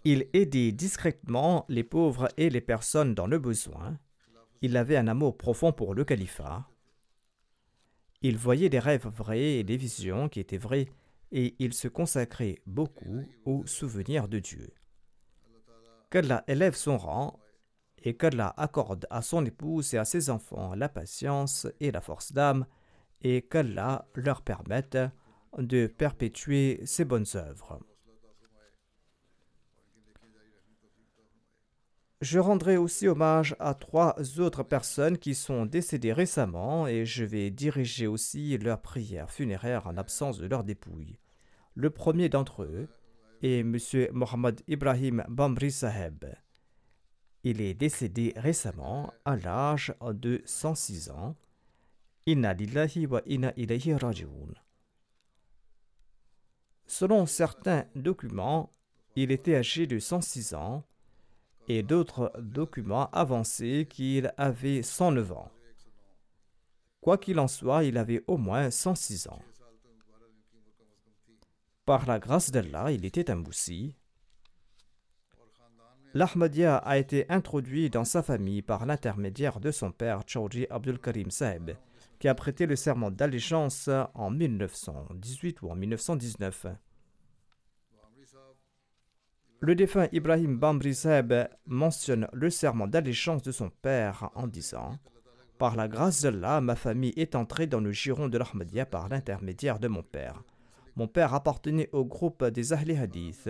Il 0.05 0.27
aidait 0.33 0.73
discrètement 0.73 1.67
les 1.69 1.85
pauvres 1.85 2.29
et 2.39 2.49
les 2.49 2.63
personnes 2.63 3.15
dans 3.15 3.27
le 3.27 3.39
besoin. 3.39 3.99
Il 4.63 4.79
avait 4.79 4.97
un 4.97 5.07
amour 5.07 5.37
profond 5.37 5.73
pour 5.73 5.95
le 5.95 6.03
califat. 6.05 6.67
Il 8.23 8.39
voyait 8.39 8.71
des 8.71 8.79
rêves 8.79 9.07
vrais 9.07 9.59
et 9.59 9.65
des 9.65 9.77
visions 9.77 10.31
qui 10.31 10.41
étaient 10.41 10.57
vraies, 10.57 10.89
et 11.31 11.55
il 11.59 11.75
se 11.75 11.89
consacrait 11.89 12.63
beaucoup 12.65 13.27
au 13.45 13.67
souvenir 13.67 14.29
de 14.29 14.39
Dieu. 14.39 14.73
Qu'Allah 16.09 16.43
élève 16.49 16.75
son 16.75 16.97
rang 16.97 17.39
et 18.03 18.17
qu'Allah 18.17 18.55
accorde 18.57 19.07
à 19.11 19.21
son 19.21 19.45
épouse 19.45 19.93
et 19.93 19.99
à 19.99 20.07
ses 20.07 20.31
enfants 20.31 20.75
la 20.75 20.89
patience 20.89 21.67
et 21.81 21.91
la 21.91 22.01
force 22.01 22.33
d'âme, 22.33 22.65
et 23.21 23.43
qu'Allah 23.43 24.09
leur 24.15 24.41
permette 24.41 24.97
de 25.59 25.87
perpétuer 25.87 26.81
ses 26.85 27.05
bonnes 27.05 27.27
œuvres. 27.35 27.81
Je 32.23 32.39
rendrai 32.39 32.79
aussi 32.79 33.07
hommage 33.09 33.55
à 33.59 33.75
trois 33.75 34.17
autres 34.41 34.63
personnes 34.63 35.19
qui 35.19 35.35
sont 35.35 35.67
décédées 35.67 36.15
récemment 36.15 36.87
et 36.87 37.05
je 37.05 37.25
vais 37.25 37.51
diriger 37.51 38.07
aussi 38.07 38.57
leurs 38.57 38.81
prières 38.81 39.31
funéraires 39.31 39.87
en 39.87 39.99
absence 39.99 40.39
de 40.39 40.47
leur 40.47 40.65
dépouille. 40.65 41.19
Le 41.75 41.91
premier 41.91 42.31
d'entre 42.31 42.63
eux 42.63 42.89
est 43.43 43.61
M. 43.61 43.77
Mohamed 44.13 44.63
Ibrahim 44.67 45.25
Bamri 45.29 45.71
Saheb. 45.71 46.25
Il 47.45 47.61
est 47.61 47.75
décédé 47.75 48.33
récemment 48.37 49.13
à 49.27 49.37
l'âge 49.37 49.95
de 50.01 50.41
106 50.47 51.11
ans. 51.11 51.37
Inna 52.25 52.55
lillahi 52.55 53.07
wa 53.07 53.21
inna 53.27 53.53
ilayhi 53.57 53.93
raji'un. 53.93 54.66
Selon 56.87 57.27
certains 57.27 57.85
documents, 57.95 58.73
il 59.17 59.33
était 59.33 59.57
âgé 59.57 59.87
de 59.87 59.99
106 59.99 60.55
ans 60.55 60.85
et 61.69 61.83
d'autres 61.83 62.33
documents 62.39 63.11
avançaient 63.11 63.87
qu'il 63.91 64.33
avait 64.37 64.83
109 64.83 65.33
ans. 65.33 65.51
Quoi 67.01 67.19
qu'il 67.19 67.39
en 67.39 67.49
soit, 67.49 67.85
il 67.85 67.99
avait 67.99 68.23
au 68.27 68.37
moins 68.37 68.71
106 68.71 69.29
ans. 69.29 69.43
Par 71.85 72.07
la 72.07 72.19
grâce 72.19 72.51
d'Allah, 72.51 72.91
il 72.93 73.05
était 73.05 73.31
un 73.31 73.37
moussi. 73.37 73.95
L'Ahmadiyya 76.15 76.77
a 76.79 76.99
été 76.99 77.31
introduit 77.31 77.91
dans 77.91 78.05
sa 78.05 78.23
famille 78.23 78.63
par 78.63 78.87
l'intermédiaire 78.87 79.61
de 79.61 79.71
son 79.71 79.93
père, 79.93 80.23
Chaudhry 80.27 80.67
Abdul 80.71 80.99
Karim 80.99 81.31
Saeb 81.31 81.73
qui 82.19 82.29
a 82.29 82.35
prêté 82.35 82.67
le 82.67 82.77
serment 82.77 83.11
d'allégeance 83.11 83.91
en 84.15 84.31
1918 84.31 85.63
ou 85.63 85.71
en 85.71 85.75
1919. 85.75 86.67
Le 89.61 89.75
défunt 89.75 90.09
Ibrahim 90.13 90.59
Bambri 90.59 90.95
Seb 90.95 91.33
mentionne 91.67 92.29
le 92.33 92.51
serment 92.51 92.87
d'allégeance 92.87 93.43
de 93.43 93.53
son 93.53 93.71
père 93.71 94.31
en 94.35 94.47
disant 94.47 94.99
Par 95.59 95.77
la 95.77 95.89
grâce 95.89 96.23
d'Allah, 96.23 96.61
ma 96.61 96.77
famille 96.77 97.15
est 97.17 97.35
entrée 97.35 97.67
dans 97.67 97.81
le 97.81 97.91
giron 97.91 98.29
de 98.29 98.37
l'Ahmadiyya 98.37 98.85
par 98.85 99.09
l'intermédiaire 99.09 99.79
de 99.79 99.89
mon 99.89 100.03
père. 100.03 100.43
Mon 100.95 101.09
père 101.09 101.35
appartenait 101.35 101.89
au 101.93 102.05
groupe 102.05 102.45
des 102.45 102.73
Ahli 102.73 102.97
Hadith. 102.97 103.49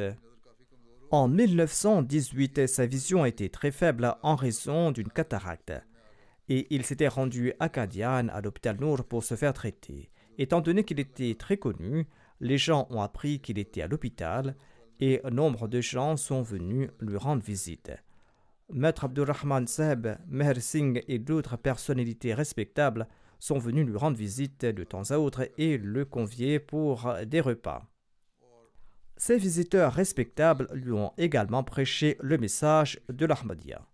En 1.11 1.29
1918, 1.29 2.67
sa 2.67 2.87
vision 2.87 3.25
était 3.25 3.49
très 3.49 3.71
faible 3.71 4.17
en 4.23 4.37
raison 4.37 4.93
d'une 4.93 5.09
cataracte 5.09 5.73
et 6.49 6.67
il 6.75 6.85
s'était 6.85 7.09
rendu 7.09 7.53
à 7.61 7.69
Kadian, 7.69 8.29
à 8.29 8.41
l'hôpital 8.41 8.79
Nour, 8.81 9.05
pour 9.05 9.25
se 9.25 9.35
faire 9.35 9.53
traiter. 9.53 10.11
Étant 10.39 10.61
donné 10.61 10.85
qu'il 10.85 11.01
était 11.01 11.35
très 11.35 11.57
connu, 11.57 12.07
les 12.41 12.59
gens 12.59 12.87
ont 12.91 13.01
appris 13.01 13.41
qu'il 13.41 13.59
était 13.59 13.83
à 13.83 13.87
l'hôpital 13.87 14.55
et 15.01 15.21
nombre 15.31 15.69
de 15.69 15.81
gens 15.81 16.17
sont 16.17 16.43
venus 16.43 16.91
lui 17.01 17.17
rendre 17.17 17.43
visite. 17.43 17.93
Maître 18.73 19.05
Abdurrahman 19.05 19.67
Seb, 19.67 20.09
Meher 20.29 20.61
Singh 20.61 21.03
et 21.09 21.19
d'autres 21.19 21.57
personnalités 21.57 22.35
respectables 22.35 23.07
sont 23.39 23.59
venus 23.59 23.87
lui 23.87 23.97
rendre 23.97 24.17
visite 24.17 24.65
de 24.65 24.85
temps 24.85 25.11
à 25.11 25.19
autre 25.19 25.49
et 25.59 25.79
le 25.79 26.05
convier 26.05 26.59
pour 26.59 27.15
des 27.27 27.41
repas. 27.41 27.87
Ces 29.17 29.39
visiteurs 29.39 29.93
respectables 29.93 30.69
lui 30.73 30.93
ont 30.93 31.13
également 31.17 31.63
prêché 31.63 32.17
le 32.21 32.39
message 32.39 33.01
de 33.09 33.25
l'Ahmadiyya. 33.25 33.87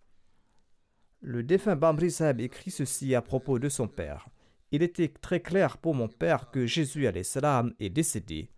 Le 1.25 1.45
défunt 1.45 1.77
Bamri 1.77 2.11
Sahib 2.11 2.41
écrit 2.41 2.73
ceci 2.73 3.15
à 3.15 3.23
propos 3.23 3.61
de 3.61 3.69
son 3.69 3.87
père. 3.87 4.29
Il 4.73 4.83
était 4.83 5.07
très 5.07 5.39
clair 5.39 5.79
pour 5.79 5.95
mon 5.95 6.09
père 6.09 6.51
que 6.51 6.67
Jésus 6.67 7.07
salam 7.23 7.73
est 7.79 7.91
décédé. 7.91 8.51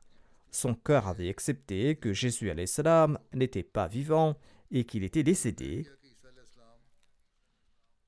Son 0.51 0.75
cœur 0.75 1.07
avait 1.07 1.29
accepté 1.29 1.97
que 1.97 2.15
Jésus 2.15 2.51
salam 2.65 3.19
n'était 3.35 3.63
pas 3.63 3.87
vivant 3.87 4.39
et 4.71 4.85
qu'il 4.85 5.05
était 5.05 5.23
décédé. 5.23 5.87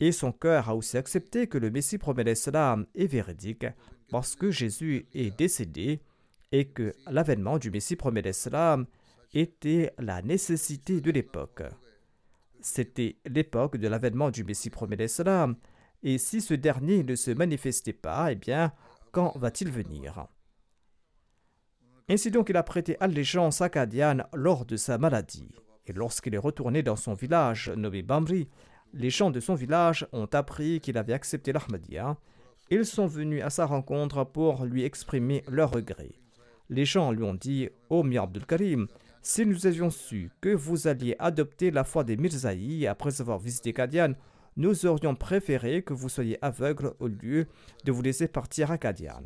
Et 0.01 0.11
son 0.11 0.33
cœur 0.33 0.71
a 0.71 0.75
aussi 0.75 0.97
accepté 0.97 1.49
que 1.49 1.59
le 1.59 1.71
Messie 1.71 1.99
promet 1.99 2.35
salam 2.35 2.87
est 2.95 3.07
véridique 3.07 3.67
parce 4.09 4.35
que 4.35 4.51
Jésus 4.51 5.07
est 5.13 5.37
décédé 5.37 6.01
et 6.51 6.69
que 6.69 6.95
l'avènement 7.11 7.59
du 7.59 7.71
Messie 7.71 7.97
promet 7.97 8.33
salam 8.33 8.87
était 9.35 9.93
la 9.99 10.23
nécessité 10.23 11.03
de 11.03 11.11
l'époque. 11.11 11.63
C'était 12.69 13.15
l'époque 13.25 13.77
de 13.77 13.87
l'avènement 13.87 14.33
du 14.33 14.43
Messie 14.43 14.71
promet 14.71 14.97
l'Islam, 14.97 15.55
et 16.03 16.19
si 16.19 16.41
ce 16.41 16.53
dernier 16.53 17.05
ne 17.05 17.15
se 17.15 17.31
manifestait 17.31 17.93
pas, 17.93 18.33
eh 18.33 18.35
bien, 18.35 18.73
quand 19.13 19.39
va-t-il 19.39 19.71
venir? 19.71 20.27
Ainsi 22.09 22.33
donc, 22.33 22.49
il 22.51 22.57
a 22.57 22.65
prêté 22.65 22.97
allégeance 22.99 23.61
à 23.61 23.69
Kadian 23.69 24.25
lors 24.35 24.65
de 24.65 24.77
sa 24.77 24.99
maladie. 24.99 25.55
Et 25.87 25.93
lorsqu'il 25.93 26.35
est 26.35 26.39
retourné 26.39 26.83
dans 26.83 26.97
son 26.97 27.15
village 27.15 27.71
nommé 27.71 28.03
Bamri, 28.03 28.49
les 28.93 29.11
gens 29.11 29.31
de 29.31 29.39
son 29.39 29.55
village 29.55 30.05
ont 30.11 30.29
appris 30.33 30.81
qu'il 30.81 30.99
avait 30.99 31.13
accepté 31.13 31.53
l'Ahmadiyya. 31.53 32.17
Ils 32.71 32.85
sont 32.85 33.07
venus 33.07 33.45
à 33.45 33.51
sa 33.51 33.67
rencontre 33.67 34.25
pour 34.25 34.65
lui 34.65 34.83
exprimer 34.83 35.45
leur 35.47 35.71
regret. 35.71 36.17
Les 36.69 36.85
gens 36.85 37.13
lui 37.13 37.23
ont 37.23 37.35
dit 37.35 37.69
Ô 37.91 38.05
oh, 38.05 38.19
Abdul 38.19 38.45
Karim, 38.45 38.89
si 39.27 39.45
nous 39.45 39.67
avions 39.67 39.91
su 39.91 40.31
que 40.41 40.55
vous 40.55 40.87
alliez 40.87 41.17
adopter 41.19 41.73
la 41.73 41.83
foi 41.83 42.05
des 42.05 42.17
Mirzaïs 42.17 42.87
après 42.87 43.21
avoir 43.21 43.41
visité 43.41 43.73
Kadian, 43.73 44.13
nous 44.57 44.87
aurions 44.87 45.17
préféré 45.17 45.83
que 45.83 45.93
vous 45.93 46.09
soyez 46.09 46.39
aveugle 46.45 46.95
au 47.01 47.09
lieu 47.09 47.49
de 47.85 47.91
vous 47.91 48.03
laisser 48.03 48.29
partir 48.29 48.71
à 48.71 48.79
Kadian. 48.79 49.23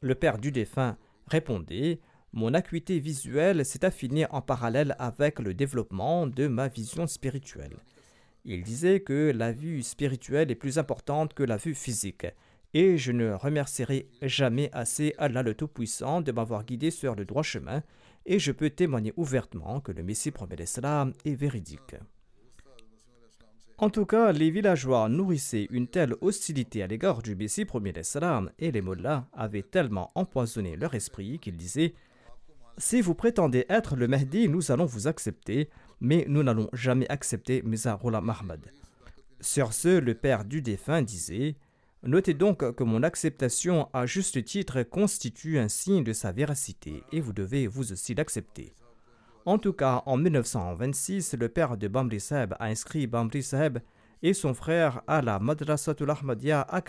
Le 0.00 0.14
père 0.16 0.38
du 0.38 0.50
défunt 0.50 0.96
répondait 1.28 2.00
Mon 2.32 2.52
acuité 2.52 2.98
visuelle 2.98 3.64
s'est 3.64 3.84
affinée 3.84 4.26
en 4.32 4.42
parallèle 4.42 4.96
avec 4.98 5.38
le 5.38 5.54
développement 5.54 6.26
de 6.26 6.48
ma 6.48 6.66
vision 6.66 7.06
spirituelle. 7.06 7.76
Il 8.44 8.64
disait 8.64 8.98
que 8.98 9.30
la 9.32 9.52
vue 9.52 9.84
spirituelle 9.84 10.50
est 10.50 10.56
plus 10.56 10.78
importante 10.78 11.32
que 11.34 11.44
la 11.44 11.58
vue 11.58 11.76
physique, 11.76 12.26
et 12.74 12.98
je 12.98 13.12
ne 13.12 13.32
remercierai 13.34 14.08
jamais 14.22 14.68
assez 14.72 15.14
Allah 15.16 15.44
le 15.44 15.54
Tout-Puissant 15.54 16.22
de 16.22 16.32
m'avoir 16.32 16.64
guidé 16.64 16.90
sur 16.90 17.14
le 17.14 17.24
droit 17.24 17.44
chemin 17.44 17.84
et 18.26 18.38
je 18.38 18.52
peux 18.52 18.70
témoigner 18.70 19.12
ouvertement 19.16 19.80
que 19.80 19.92
le 19.92 20.02
Messie 20.02 20.30
promet 20.30 20.56
l'Islam 20.56 21.12
est 21.24 21.34
véridique. 21.34 21.96
En 23.78 23.88
tout 23.88 24.04
cas, 24.04 24.30
les 24.32 24.50
villageois 24.50 25.08
nourrissaient 25.08 25.66
une 25.70 25.88
telle 25.88 26.14
hostilité 26.20 26.82
à 26.82 26.86
l'égard 26.86 27.22
du 27.22 27.34
Messie 27.34 27.64
premier 27.64 27.94
salam 28.02 28.50
et 28.58 28.70
les 28.70 28.82
mollahs 28.82 29.26
avaient 29.32 29.62
tellement 29.62 30.10
empoisonné 30.14 30.76
leur 30.76 30.94
esprit 30.94 31.38
qu'ils 31.38 31.56
disaient 31.56 31.94
Si 32.76 33.00
vous 33.00 33.14
prétendez 33.14 33.64
être 33.70 33.96
le 33.96 34.06
Mahdi, 34.06 34.50
nous 34.50 34.70
allons 34.70 34.84
vous 34.84 35.08
accepter, 35.08 35.70
mais 35.98 36.26
nous 36.28 36.42
n'allons 36.42 36.68
jamais 36.74 37.08
accepter 37.08 37.62
Mizarullah 37.62 38.20
Mahmad. 38.20 38.70
Sur 39.40 39.72
ce, 39.72 39.98
le 39.98 40.12
père 40.12 40.44
du 40.44 40.60
défunt 40.60 41.00
disait 41.00 41.56
Notez 42.02 42.32
donc 42.32 42.74
que 42.74 42.82
mon 42.82 43.02
acceptation 43.02 43.90
à 43.92 44.06
juste 44.06 44.42
titre 44.42 44.82
constitue 44.82 45.58
un 45.58 45.68
signe 45.68 46.02
de 46.02 46.14
sa 46.14 46.32
véracité 46.32 47.04
et 47.12 47.20
vous 47.20 47.34
devez 47.34 47.66
vous 47.66 47.92
aussi 47.92 48.14
l'accepter. 48.14 48.74
En 49.44 49.58
tout 49.58 49.74
cas, 49.74 50.02
en 50.06 50.16
1926, 50.16 51.34
le 51.34 51.50
père 51.50 51.76
de 51.76 51.88
Bamri 51.88 52.18
Saheb 52.18 52.54
a 52.58 52.66
inscrit 52.66 53.06
Bamri 53.06 53.42
Saheb 53.42 53.80
et 54.22 54.32
son 54.32 54.54
frère 54.54 55.02
à 55.06 55.20
la 55.20 55.38
Madrasatul 55.38 56.10
Ahmadiyya 56.10 56.62
à 56.62 56.82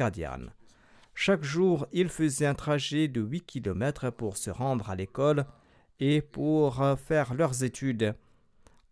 Chaque 1.14 1.44
jour, 1.44 1.88
il 1.92 2.08
faisait 2.08 2.46
un 2.46 2.56
trajet 2.56 3.10
de 3.10 3.22
8 3.22 3.42
km 3.42 4.12
pour 4.12 4.38
se 4.38 4.50
rendre 4.50 4.90
à 4.90 4.96
l'école 4.96 5.46
et 6.00 6.22
pour 6.22 6.84
faire 6.98 7.34
leurs 7.34 7.66
études. 7.66 8.16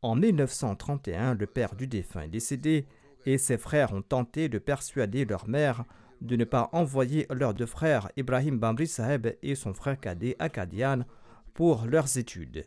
En 0.01 0.15
1931, 0.15 1.35
le 1.35 1.47
père 1.47 1.75
du 1.75 1.87
défunt 1.87 2.23
est 2.23 2.29
décédé 2.29 2.87
et 3.25 3.37
ses 3.37 3.57
frères 3.57 3.93
ont 3.93 4.01
tenté 4.01 4.49
de 4.49 4.59
persuader 4.59 5.23
leur 5.23 5.47
mère 5.47 5.85
de 6.21 6.35
ne 6.35 6.43
pas 6.43 6.69
envoyer 6.73 7.25
leurs 7.29 7.53
deux 7.53 7.65
frères 7.65 8.09
Ibrahim 8.17 8.59
Bamri 8.59 8.87
Saheb 8.87 9.27
et 9.41 9.55
son 9.55 9.73
frère 9.73 9.99
cadet 9.99 10.35
Akadian 10.39 11.05
pour 11.53 11.85
leurs 11.85 12.17
études. 12.17 12.65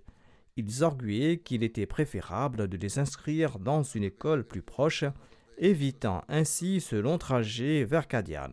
Ils 0.57 0.85
arguaient 0.85 1.39
qu'il 1.39 1.63
était 1.63 1.87
préférable 1.87 2.69
de 2.69 2.77
les 2.77 2.99
inscrire 2.99 3.59
dans 3.59 3.83
une 3.83 4.05
école 4.05 4.45
plus 4.45 4.63
proche, 4.63 5.05
évitant 5.57 6.25
ainsi 6.29 6.81
ce 6.81 6.97
long 6.97 7.17
trajet 7.17 7.85
vers 7.85 8.07
Kadian. 8.07 8.51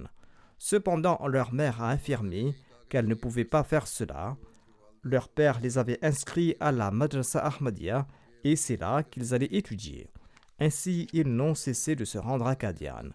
Cependant, 0.57 1.19
leur 1.27 1.53
mère 1.53 1.81
a 1.81 1.91
affirmé 1.91 2.53
qu'elle 2.89 3.07
ne 3.07 3.15
pouvait 3.15 3.45
pas 3.45 3.63
faire 3.63 3.87
cela. 3.87 4.37
Leur 5.03 5.29
père 5.29 5.59
les 5.61 5.77
avait 5.77 6.03
inscrits 6.03 6.55
à 6.59 6.71
la 6.71 6.91
Madrasa 6.91 7.39
Ahmadiyya 7.39 8.07
et 8.43 8.55
c'est 8.55 8.77
là 8.77 9.03
qu'ils 9.03 9.33
allaient 9.33 9.47
étudier. 9.51 10.09
Ainsi, 10.59 11.07
ils 11.13 11.27
n'ont 11.27 11.55
cessé 11.55 11.95
de 11.95 12.05
se 12.05 12.17
rendre 12.17 12.47
à 12.47 12.55
Kadian. 12.55 13.09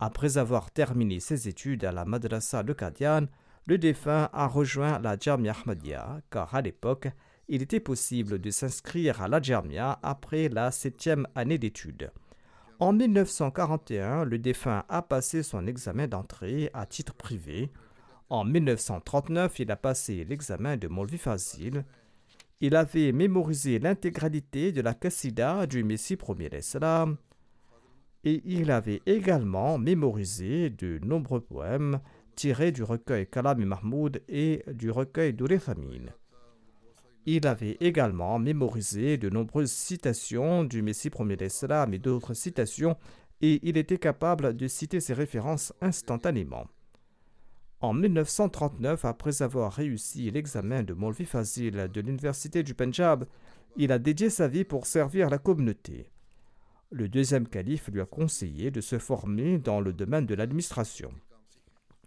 Après 0.00 0.38
avoir 0.38 0.70
terminé 0.70 1.18
ses 1.18 1.48
études 1.48 1.84
à 1.84 1.90
la 1.90 2.04
Madrasa 2.04 2.62
de 2.62 2.72
Kadian, 2.72 3.26
le 3.66 3.78
défunt 3.78 4.30
a 4.32 4.46
rejoint 4.46 5.00
la 5.00 5.18
Jamia 5.18 5.52
Ahmadiyya, 5.52 6.20
car 6.30 6.54
à 6.54 6.62
l'époque, 6.62 7.08
il 7.48 7.62
était 7.62 7.80
possible 7.80 8.38
de 8.38 8.50
s'inscrire 8.50 9.20
à 9.20 9.28
la 9.28 9.42
Jamia 9.42 9.98
après 10.02 10.48
la 10.48 10.70
septième 10.70 11.26
année 11.34 11.58
d'études. 11.58 12.12
En 12.78 12.92
1941, 12.92 14.24
le 14.24 14.38
défunt 14.38 14.84
a 14.88 15.02
passé 15.02 15.42
son 15.42 15.66
examen 15.66 16.06
d'entrée 16.06 16.70
à 16.74 16.86
titre 16.86 17.14
privé. 17.14 17.72
En 18.30 18.44
1939, 18.44 19.58
il 19.58 19.72
a 19.72 19.76
passé 19.76 20.24
l'examen 20.24 20.76
de 20.76 20.86
Molvi 20.86 21.18
Fazil. 21.18 21.84
Il 22.60 22.76
avait 22.76 23.10
mémorisé 23.10 23.80
l'intégralité 23.80 24.70
de 24.70 24.80
la 24.80 24.94
Qassida 24.94 25.66
du 25.66 25.82
Messie 25.82 26.16
premier 26.16 26.48
l'Islam 26.48 27.16
et 28.24 28.42
il 28.44 28.70
avait 28.70 29.02
également 29.06 29.78
mémorisé 29.78 30.70
de 30.70 30.98
nombreux 31.04 31.40
poèmes 31.40 32.00
tirés 32.34 32.72
du 32.72 32.82
recueil 32.82 33.26
Kalam 33.26 33.64
Mahmoud 33.64 34.22
et 34.28 34.62
du 34.72 34.90
recueil 34.90 35.34
Famine. 35.58 36.12
Il 37.26 37.46
avait 37.46 37.76
également 37.80 38.38
mémorisé 38.38 39.18
de 39.18 39.28
nombreuses 39.28 39.72
citations 39.72 40.64
du 40.64 40.82
Messie 40.82 41.10
premier 41.10 41.36
d'Islam 41.36 41.92
et 41.92 41.98
d'autres 41.98 42.34
citations, 42.34 42.96
et 43.40 43.60
il 43.62 43.76
était 43.76 43.98
capable 43.98 44.56
de 44.56 44.66
citer 44.66 45.00
ces 45.00 45.14
références 45.14 45.72
instantanément. 45.80 46.66
En 47.80 47.92
1939, 47.92 49.04
après 49.04 49.42
avoir 49.42 49.72
réussi 49.72 50.30
l'examen 50.30 50.82
de 50.82 50.94
Molvi 50.94 51.24
Fazil 51.24 51.88
de 51.92 52.00
l'Université 52.00 52.62
du 52.62 52.74
Punjab, 52.74 53.24
il 53.76 53.92
a 53.92 53.98
dédié 53.98 54.30
sa 54.30 54.48
vie 54.48 54.64
pour 54.64 54.86
servir 54.86 55.28
la 55.30 55.38
communauté. 55.38 56.10
Le 56.90 57.06
deuxième 57.06 57.46
calife 57.46 57.88
lui 57.88 58.00
a 58.00 58.06
conseillé 58.06 58.70
de 58.70 58.80
se 58.80 58.98
former 58.98 59.58
dans 59.58 59.78
le 59.80 59.92
domaine 59.92 60.24
de 60.24 60.34
l'administration. 60.34 61.12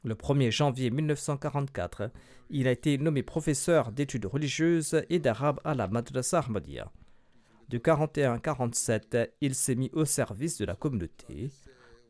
Le 0.04 0.16
1er 0.16 0.50
janvier 0.50 0.90
1944, 0.90 2.10
il 2.50 2.68
a 2.68 2.72
été 2.72 2.98
nommé 2.98 3.22
professeur 3.22 3.92
d'études 3.92 4.26
religieuses 4.26 5.04
et 5.12 5.20
d'arabe 5.20 5.60
à 5.64 5.76
la 5.76 5.88
Madrasa 5.88 6.40
Ahmadiyya. 6.40 6.92
De 7.70 7.78
41 7.78 8.34
à 8.34 8.40
47, 8.40 9.36
il 9.42 9.54
s'est 9.54 9.76
mis 9.76 9.92
au 9.94 10.04
service 10.04 10.58
de 10.58 10.66
la 10.66 10.74
communauté. 10.74 11.52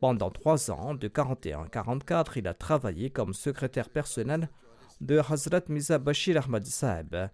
Pendant 0.00 0.30
trois 0.30 0.70
ans, 0.70 0.94
de 0.94 1.08
41 1.08 1.64
à 1.64 1.68
44, 1.68 2.38
il 2.38 2.48
a 2.48 2.54
travaillé 2.54 3.10
comme 3.10 3.34
secrétaire 3.34 3.90
personnel 3.90 4.48
de 5.02 5.18
Hazrat 5.18 5.64
Miza 5.68 5.98
Bashir 5.98 6.42
Ahmad 6.42 6.64
Saeb. 6.64 7.28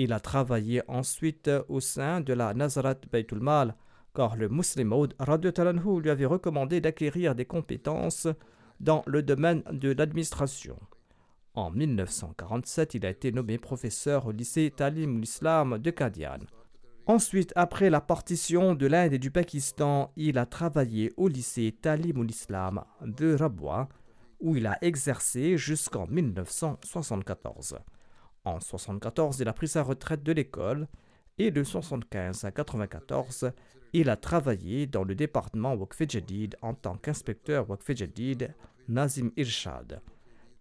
Il 0.00 0.12
a 0.12 0.20
travaillé 0.20 0.80
ensuite 0.86 1.50
au 1.68 1.80
sein 1.80 2.20
de 2.20 2.32
la 2.32 2.54
Nazarat 2.54 3.00
Baytul 3.10 3.40
Mal, 3.40 3.74
car 4.14 4.36
le 4.36 4.48
Muslim 4.48 4.88
Maud 4.88 5.14
lui 5.18 6.10
avait 6.10 6.24
recommandé 6.24 6.80
d'acquérir 6.80 7.34
des 7.34 7.44
compétences 7.44 8.28
dans 8.78 9.02
le 9.06 9.24
domaine 9.24 9.64
de 9.72 9.90
l'administration. 9.90 10.78
En 11.54 11.72
1947, 11.72 12.94
il 12.94 13.06
a 13.06 13.10
été 13.10 13.32
nommé 13.32 13.58
professeur 13.58 14.26
au 14.26 14.30
lycée 14.30 14.72
Talim 14.74 15.20
l'Islam 15.20 15.78
de 15.78 15.90
Kadian. 15.90 16.38
Ensuite, 17.06 17.52
après 17.56 17.90
la 17.90 18.00
partition 18.00 18.76
de 18.76 18.86
l'Inde 18.86 19.14
et 19.14 19.18
du 19.18 19.32
Pakistan, 19.32 20.12
il 20.16 20.38
a 20.38 20.46
travaillé 20.46 21.12
au 21.16 21.26
lycée 21.26 21.74
Talim 21.82 22.22
l'Islam 22.22 22.84
de 23.04 23.34
Rabwa, 23.34 23.88
où 24.38 24.54
il 24.54 24.68
a 24.68 24.78
exercé 24.80 25.58
jusqu'en 25.58 26.06
1974. 26.06 27.78
En 28.48 28.52
1974, 28.52 29.40
il 29.40 29.48
a 29.48 29.52
pris 29.52 29.68
sa 29.68 29.82
retraite 29.82 30.22
de 30.22 30.32
l'école 30.32 30.88
et 31.36 31.50
de 31.50 31.60
1975 31.60 32.44
à 32.44 32.48
1994, 32.48 33.52
il 33.92 34.08
a 34.08 34.16
travaillé 34.16 34.86
dans 34.86 35.04
le 35.04 35.14
département 35.14 35.74
Waqf 35.74 36.08
Jadid 36.08 36.56
en 36.62 36.72
tant 36.72 36.96
qu'inspecteur 36.96 37.68
Waqf 37.68 37.94
Jadid 37.94 38.54
Nazim 38.88 39.30
Irshad. 39.36 40.00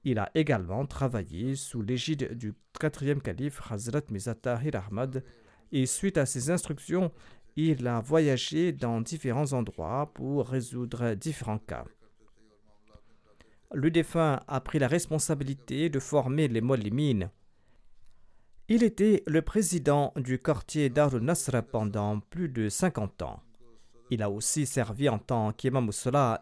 Il 0.04 0.20
a 0.20 0.30
également 0.36 0.86
travaillé 0.86 1.56
sous 1.56 1.82
l'égide 1.82 2.38
du 2.38 2.54
quatrième 2.78 3.22
calife 3.22 3.62
Hazrat 3.72 4.02
Mizatahir 4.12 4.76
Ahmad 4.76 5.24
et 5.72 5.86
suite 5.86 6.18
à 6.18 6.26
ses 6.26 6.50
instructions, 6.50 7.14
il 7.56 7.88
a 7.88 8.02
voyagé 8.02 8.74
dans 8.74 9.00
différents 9.00 9.54
endroits 9.54 10.12
pour 10.14 10.50
résoudre 10.50 11.14
différents 11.14 11.58
cas. 11.58 11.86
Le 13.74 13.90
défunt 13.92 14.42
a 14.46 14.60
pris 14.60 14.78
la 14.78 14.90
responsabilité 14.90 15.90
de 15.90 16.00
former 16.00 16.50
les 16.50 16.62
Molimines 16.62 17.30
il 18.70 18.84
était 18.84 19.24
le 19.28 19.42
président 19.42 20.12
du 20.18 20.40
quartier 20.40 20.90
Darul 20.90 21.26
pendant 21.72 22.20
plus 22.20 22.50
de 22.50 22.68
50 22.68 23.22
ans. 23.22 23.42
Il 24.10 24.22
a 24.22 24.30
aussi 24.30 24.66
servi 24.66 25.08
en 25.08 25.20
tant 25.20 25.54
qu'imam 25.54 25.90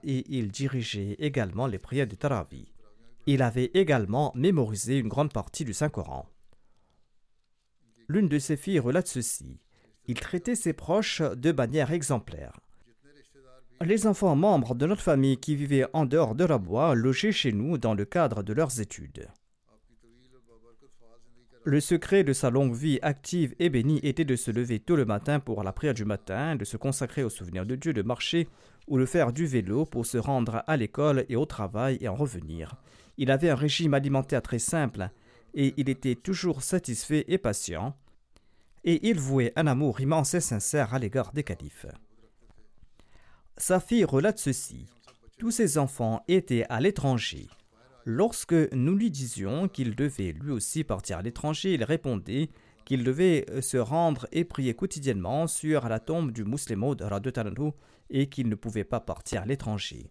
et 0.03 0.23
il 0.27 0.49
dirigeait 0.49 1.15
également 1.19 1.67
les 1.67 1.77
prières 1.77 2.07
de 2.07 2.15
Taravi. 2.15 2.71
Il 3.27 3.43
avait 3.43 3.71
également 3.75 4.31
mémorisé 4.35 4.97
une 4.97 5.07
grande 5.07 5.33
partie 5.33 5.65
du 5.65 5.73
Saint-Coran. 5.73 6.27
L'une 8.07 8.27
de 8.27 8.39
ses 8.39 8.57
filles 8.57 8.79
relate 8.79 9.07
ceci. 9.07 9.59
Il 10.07 10.19
traitait 10.19 10.55
ses 10.55 10.73
proches 10.73 11.21
de 11.21 11.51
manière 11.51 11.91
exemplaire. 11.91 12.59
Les 13.81 14.07
enfants 14.07 14.35
membres 14.35 14.73
de 14.73 14.87
notre 14.87 15.01
famille 15.01 15.37
qui 15.37 15.55
vivaient 15.55 15.87
en 15.93 16.05
dehors 16.05 16.33
de 16.33 16.45
la 16.45 16.57
bois 16.57 16.95
logeaient 16.95 17.31
chez 17.31 17.51
nous 17.51 17.77
dans 17.77 17.93
le 17.93 18.05
cadre 18.05 18.41
de 18.41 18.53
leurs 18.53 18.79
études. 18.79 19.27
Le 21.67 21.79
secret 21.79 22.23
de 22.23 22.31
sa 22.31 22.51
longue 22.51 22.75
vie 22.75 22.99
active 23.01 23.55
et 23.57 23.71
bénie 23.71 23.99
était 24.03 24.23
de 24.23 24.35
se 24.35 24.51
lever 24.51 24.79
tôt 24.79 24.95
le 24.95 25.03
matin 25.03 25.39
pour 25.39 25.63
la 25.63 25.73
prière 25.73 25.95
du 25.95 26.05
matin, 26.05 26.55
de 26.55 26.63
se 26.63 26.77
consacrer 26.77 27.23
au 27.23 27.31
souvenir 27.31 27.65
de 27.65 27.75
Dieu, 27.75 27.91
de 27.91 28.03
marcher 28.03 28.47
ou 28.87 28.99
de 28.99 29.05
faire 29.07 29.33
du 29.33 29.47
vélo 29.47 29.83
pour 29.83 30.05
se 30.05 30.19
rendre 30.19 30.63
à 30.67 30.77
l'école 30.77 31.25
et 31.27 31.35
au 31.35 31.47
travail 31.47 31.97
et 32.01 32.07
en 32.07 32.13
revenir. 32.13 32.75
Il 33.17 33.31
avait 33.31 33.49
un 33.49 33.55
régime 33.55 33.95
alimentaire 33.95 34.43
très 34.43 34.59
simple 34.59 35.09
et 35.55 35.73
il 35.77 35.89
était 35.89 36.13
toujours 36.13 36.61
satisfait 36.61 37.25
et 37.29 37.39
patient, 37.39 37.97
et 38.83 39.09
il 39.09 39.19
vouait 39.19 39.51
un 39.55 39.65
amour 39.65 39.99
immense 40.01 40.35
et 40.35 40.41
sincère 40.41 40.93
à 40.93 40.99
l'égard 40.99 41.33
des 41.33 41.43
califes. 41.43 41.87
Sa 43.57 43.79
fille 43.79 44.05
relate 44.05 44.37
ceci. 44.37 44.85
Tous 45.39 45.49
ses 45.49 45.79
enfants 45.79 46.21
étaient 46.27 46.67
à 46.69 46.79
l'étranger. 46.79 47.47
Lorsque 48.07 48.53
nous 48.71 48.95
lui 48.95 49.09
disions 49.09 49.67
qu'il 49.67 49.95
devait 49.95 50.31
lui 50.31 50.51
aussi 50.51 50.83
partir 50.83 51.17
à 51.17 51.21
l'étranger, 51.23 51.73
il 51.73 51.83
répondait 51.83 52.49
qu'il 52.85 53.03
devait 53.03 53.45
euh, 53.49 53.61
se 53.61 53.77
rendre 53.77 54.27
et 54.31 54.45
prier 54.45 54.75
quotidiennement 54.75 55.47
sur 55.47 55.89
la 55.89 55.99
tombe 55.99 56.31
du 56.31 56.43
Muslim 56.43 56.83
et 58.11 58.29
qu'il 58.29 58.47
ne 58.47 58.53
pouvait 58.53 58.83
pas 58.83 58.99
partir 58.99 59.41
à 59.41 59.45
l'étranger. 59.47 60.07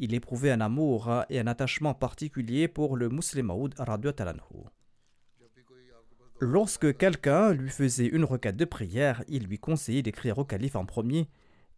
Il 0.00 0.12
éprouvait 0.12 0.50
un 0.50 0.60
amour 0.60 1.24
et 1.30 1.38
un 1.38 1.46
attachement 1.46 1.94
particulier 1.94 2.66
pour 2.66 2.96
le 2.96 3.08
Muslim 3.08 3.52
Lorsque 6.40 6.98
quelqu'un 6.98 7.52
lui 7.52 7.70
faisait 7.70 8.06
une 8.06 8.24
requête 8.24 8.56
de 8.56 8.64
prière, 8.64 9.22
il 9.28 9.44
lui 9.44 9.58
conseillait 9.58 10.02
d'écrire 10.02 10.38
au 10.38 10.44
calife 10.44 10.74
en 10.74 10.84
premier 10.84 11.28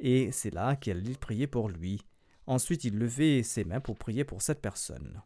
et 0.00 0.32
c'est 0.32 0.52
là 0.52 0.76
qu'il 0.76 1.16
priait 1.18 1.46
pour 1.46 1.68
lui. 1.68 2.00
Ensuite, 2.46 2.84
il 2.84 2.98
levait 2.98 3.42
ses 3.42 3.64
mains 3.64 3.80
pour 3.80 3.98
prier 3.98 4.24
pour 4.24 4.40
cette 4.40 4.62
personne. 4.62 5.22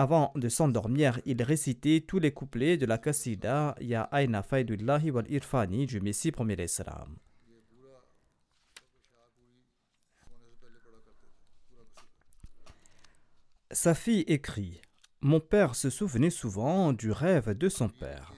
Avant 0.00 0.30
de 0.36 0.48
s'endormir, 0.48 1.20
il 1.26 1.42
récitait 1.42 2.04
tous 2.06 2.20
les 2.20 2.30
couplets 2.30 2.76
de 2.76 2.86
la 2.86 2.98
Qasida 2.98 3.74
Ya 3.80 4.08
Aina 4.12 4.44
Faidullahi 4.44 5.10
wal 5.10 5.28
Irfani 5.28 5.86
du 5.86 6.00
Messie 6.00 6.30
premier 6.30 6.54
l'Islam. 6.54 7.16
Sa 13.72 13.96
fille 13.96 14.22
écrit 14.28 14.80
Mon 15.20 15.40
père 15.40 15.74
se 15.74 15.90
souvenait 15.90 16.30
souvent 16.30 16.92
du 16.92 17.10
rêve 17.10 17.58
de 17.58 17.68
son 17.68 17.88
père, 17.88 18.34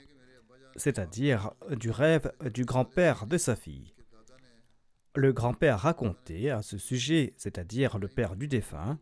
c'est-à-dire 0.76 1.50
du 1.76 1.90
rêve 1.90 2.32
du 2.54 2.64
grand-père 2.64 3.26
de 3.26 3.36
sa 3.36 3.54
fille. 3.54 3.92
Le 5.14 5.34
grand-père 5.34 5.80
racontait 5.80 6.48
à 6.48 6.62
ce 6.62 6.78
sujet, 6.78 7.34
c'est-à-dire 7.36 7.98
le 7.98 8.08
père 8.08 8.34
du 8.34 8.48
défunt, 8.48 8.98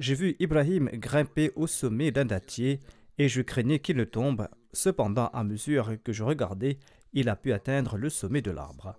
j'ai 0.00 0.14
vu 0.14 0.34
Ibrahim 0.38 0.88
grimper 0.94 1.52
au 1.56 1.66
sommet 1.66 2.10
d'un 2.10 2.24
dattier 2.24 2.80
et 3.18 3.28
je 3.28 3.42
craignais 3.42 3.80
qu'il 3.80 3.98
ne 3.98 4.04
tombe. 4.04 4.48
Cependant, 4.72 5.26
à 5.28 5.44
mesure 5.44 5.92
que 6.02 6.12
je 6.12 6.24
regardais, 6.24 6.78
il 7.12 7.28
a 7.28 7.36
pu 7.36 7.52
atteindre 7.52 7.98
le 7.98 8.08
sommet 8.08 8.40
de 8.40 8.50
l'arbre. 8.50 8.96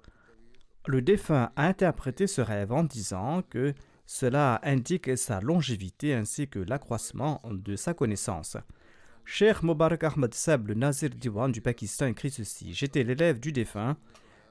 Le 0.85 1.01
défunt 1.01 1.51
a 1.55 1.65
interprété 1.65 2.27
ce 2.27 2.41
rêve 2.41 2.71
en 2.71 2.83
disant 2.83 3.41
que 3.49 3.73
cela 4.05 4.59
indique 4.63 5.17
sa 5.17 5.41
longévité 5.41 6.13
ainsi 6.13 6.47
que 6.47 6.59
l'accroissement 6.59 7.41
de 7.49 7.75
sa 7.75 7.95
connaissance. 7.95 8.57
Cher 9.25 9.65
Mubarak 9.65 10.03
Ahmad 10.03 10.35
Sab, 10.35 10.67
le 10.67 10.75
Nazir 10.75 11.09
Diwan 11.09 11.51
du 11.51 11.61
Pakistan, 11.61 12.05
écrit 12.07 12.29
ceci 12.29 12.73
J'étais 12.73 13.03
l'élève 13.03 13.39
du 13.39 13.51
défunt. 13.51 13.97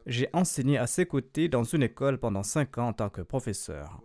J'ai 0.06 0.28
enseigné 0.32 0.78
à 0.78 0.88
ses 0.88 1.06
côtés 1.06 1.48
dans 1.48 1.64
une 1.64 1.84
école 1.84 2.18
pendant 2.18 2.42
cinq 2.42 2.78
ans 2.78 2.88
en 2.88 2.92
tant 2.92 3.08
que 3.08 3.20
professeur. 3.20 4.00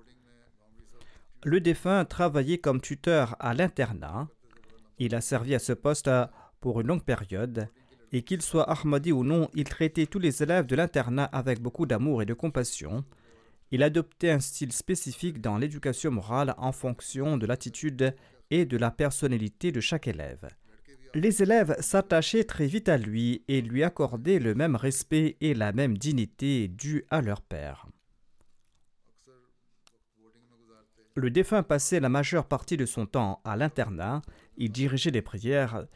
Le 1.43 1.59
défunt 1.59 2.05
travaillait 2.05 2.57
comme 2.57 2.81
tuteur 2.81 3.35
à 3.39 3.53
l'internat. 3.53 4.27
Il 4.97 5.13
a 5.13 5.21
servi 5.21 5.53
à 5.53 5.59
ce 5.59 5.73
poste 5.73 6.09
pour 6.59 6.81
une 6.81 6.87
longue 6.87 7.03
période. 7.03 7.67
Et 8.11 8.23
qu'il 8.23 8.41
soit 8.41 8.69
Ahmadi 8.69 9.11
ou 9.11 9.23
non, 9.23 9.49
il 9.53 9.65
traitait 9.65 10.05
tous 10.05 10.19
les 10.19 10.41
élèves 10.41 10.65
de 10.65 10.75
l'internat 10.75 11.25
avec 11.25 11.61
beaucoup 11.61 11.85
d'amour 11.85 12.21
et 12.21 12.25
de 12.25 12.33
compassion. 12.33 13.03
Il 13.71 13.83
adoptait 13.83 14.31
un 14.31 14.39
style 14.39 14.71
spécifique 14.71 15.41
dans 15.41 15.57
l'éducation 15.57 16.11
morale 16.11 16.55
en 16.57 16.71
fonction 16.71 17.37
de 17.37 17.45
l'attitude 17.45 18.15
et 18.51 18.65
de 18.65 18.77
la 18.77 18.91
personnalité 18.91 19.71
de 19.71 19.81
chaque 19.81 20.07
élève. 20.07 20.47
Les 21.13 21.41
élèves 21.41 21.75
s'attachaient 21.79 22.43
très 22.43 22.67
vite 22.67 22.89
à 22.89 22.97
lui 22.97 23.43
et 23.47 23.61
lui 23.61 23.83
accordaient 23.83 24.39
le 24.39 24.53
même 24.53 24.75
respect 24.75 25.37
et 25.41 25.53
la 25.53 25.71
même 25.71 25.97
dignité 25.97 26.67
due 26.67 27.05
à 27.09 27.21
leur 27.21 27.41
père. 27.41 27.87
Le 31.15 31.29
défunt 31.29 31.63
passait 31.63 32.01
la 32.01 32.09
majeure 32.09 32.45
partie 32.45 32.75
de 32.75 32.85
son 32.85 33.05
temps 33.05 33.41
à 33.45 33.55
l'internat, 33.55 34.21
il 34.57 34.69
dirigeait 34.69 35.11
les 35.11 35.21
prières, 35.21 35.87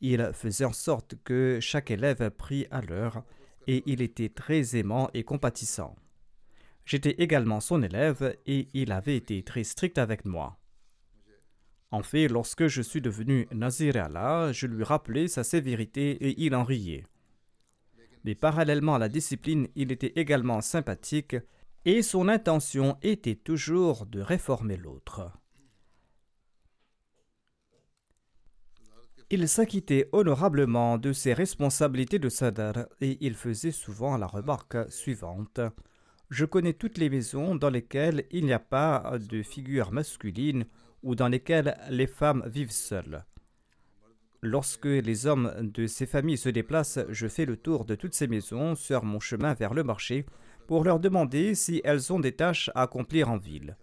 il 0.00 0.30
faisait 0.32 0.64
en 0.64 0.72
sorte 0.72 1.14
que 1.22 1.58
chaque 1.60 1.92
élève 1.92 2.28
prie 2.30 2.66
à 2.72 2.80
l'heure, 2.80 3.22
et 3.68 3.84
il 3.86 4.02
était 4.02 4.28
très 4.28 4.76
aimant 4.76 5.08
et 5.14 5.22
compatissant. 5.22 5.94
J'étais 6.84 7.14
également 7.18 7.60
son 7.60 7.82
élève 7.82 8.36
et 8.46 8.68
il 8.74 8.92
avait 8.92 9.16
été 9.16 9.42
très 9.42 9.64
strict 9.64 9.96
avec 9.96 10.24
moi. 10.24 10.58
En 11.90 12.02
fait, 12.02 12.26
lorsque 12.26 12.66
je 12.66 12.82
suis 12.82 13.00
devenu 13.00 13.46
Nazir 13.52 13.96
Allah, 13.96 14.52
je 14.52 14.66
lui 14.66 14.82
rappelais 14.82 15.28
sa 15.28 15.44
sévérité 15.44 16.10
et 16.10 16.34
il 16.44 16.54
en 16.54 16.64
riait. 16.64 17.06
Mais 18.24 18.34
parallèlement 18.34 18.96
à 18.96 18.98
la 18.98 19.08
discipline, 19.08 19.68
il 19.76 19.92
était 19.92 20.12
également 20.16 20.60
sympathique 20.60 21.36
et 21.84 22.02
son 22.02 22.28
intention 22.28 22.96
était 23.02 23.34
toujours 23.34 24.06
de 24.06 24.20
réformer 24.20 24.76
l'autre. 24.76 25.30
Il 29.30 29.48
s'acquittait 29.48 30.08
honorablement 30.12 30.98
de 30.98 31.12
ses 31.12 31.32
responsabilités 31.32 32.18
de 32.18 32.28
sadar 32.28 32.86
et 33.00 33.18
il 33.20 33.34
faisait 33.34 33.72
souvent 33.72 34.16
la 34.16 34.26
remarque 34.26 34.76
suivante. 34.90 35.60
Je 36.30 36.44
connais 36.44 36.74
toutes 36.74 36.98
les 36.98 37.10
maisons 37.10 37.54
dans 37.54 37.70
lesquelles 37.70 38.26
il 38.30 38.44
n'y 38.44 38.52
a 38.52 38.58
pas 38.58 39.18
de 39.18 39.42
figure 39.42 39.92
masculine 39.92 40.66
ou 41.02 41.14
dans 41.14 41.28
lesquelles 41.28 41.76
les 41.90 42.06
femmes 42.06 42.44
vivent 42.46 42.70
seules. 42.70 43.24
Lorsque 44.42 44.84
les 44.84 45.26
hommes 45.26 45.52
de 45.58 45.86
ces 45.86 46.06
familles 46.06 46.36
se 46.36 46.50
déplacent, 46.50 47.00
je 47.08 47.26
fais 47.26 47.46
le 47.46 47.56
tour 47.56 47.86
de 47.86 47.94
toutes 47.94 48.14
ces 48.14 48.26
maisons 48.26 48.74
sur 48.74 49.02
mon 49.02 49.20
chemin 49.20 49.54
vers 49.54 49.72
le 49.72 49.84
marché 49.84 50.26
pour 50.66 50.84
leur 50.84 51.00
demander 51.00 51.54
si 51.54 51.80
elles 51.84 52.12
ont 52.12 52.20
des 52.20 52.32
tâches 52.32 52.70
à 52.74 52.82
accomplir 52.82 53.30
en 53.30 53.36
ville. 53.36 53.76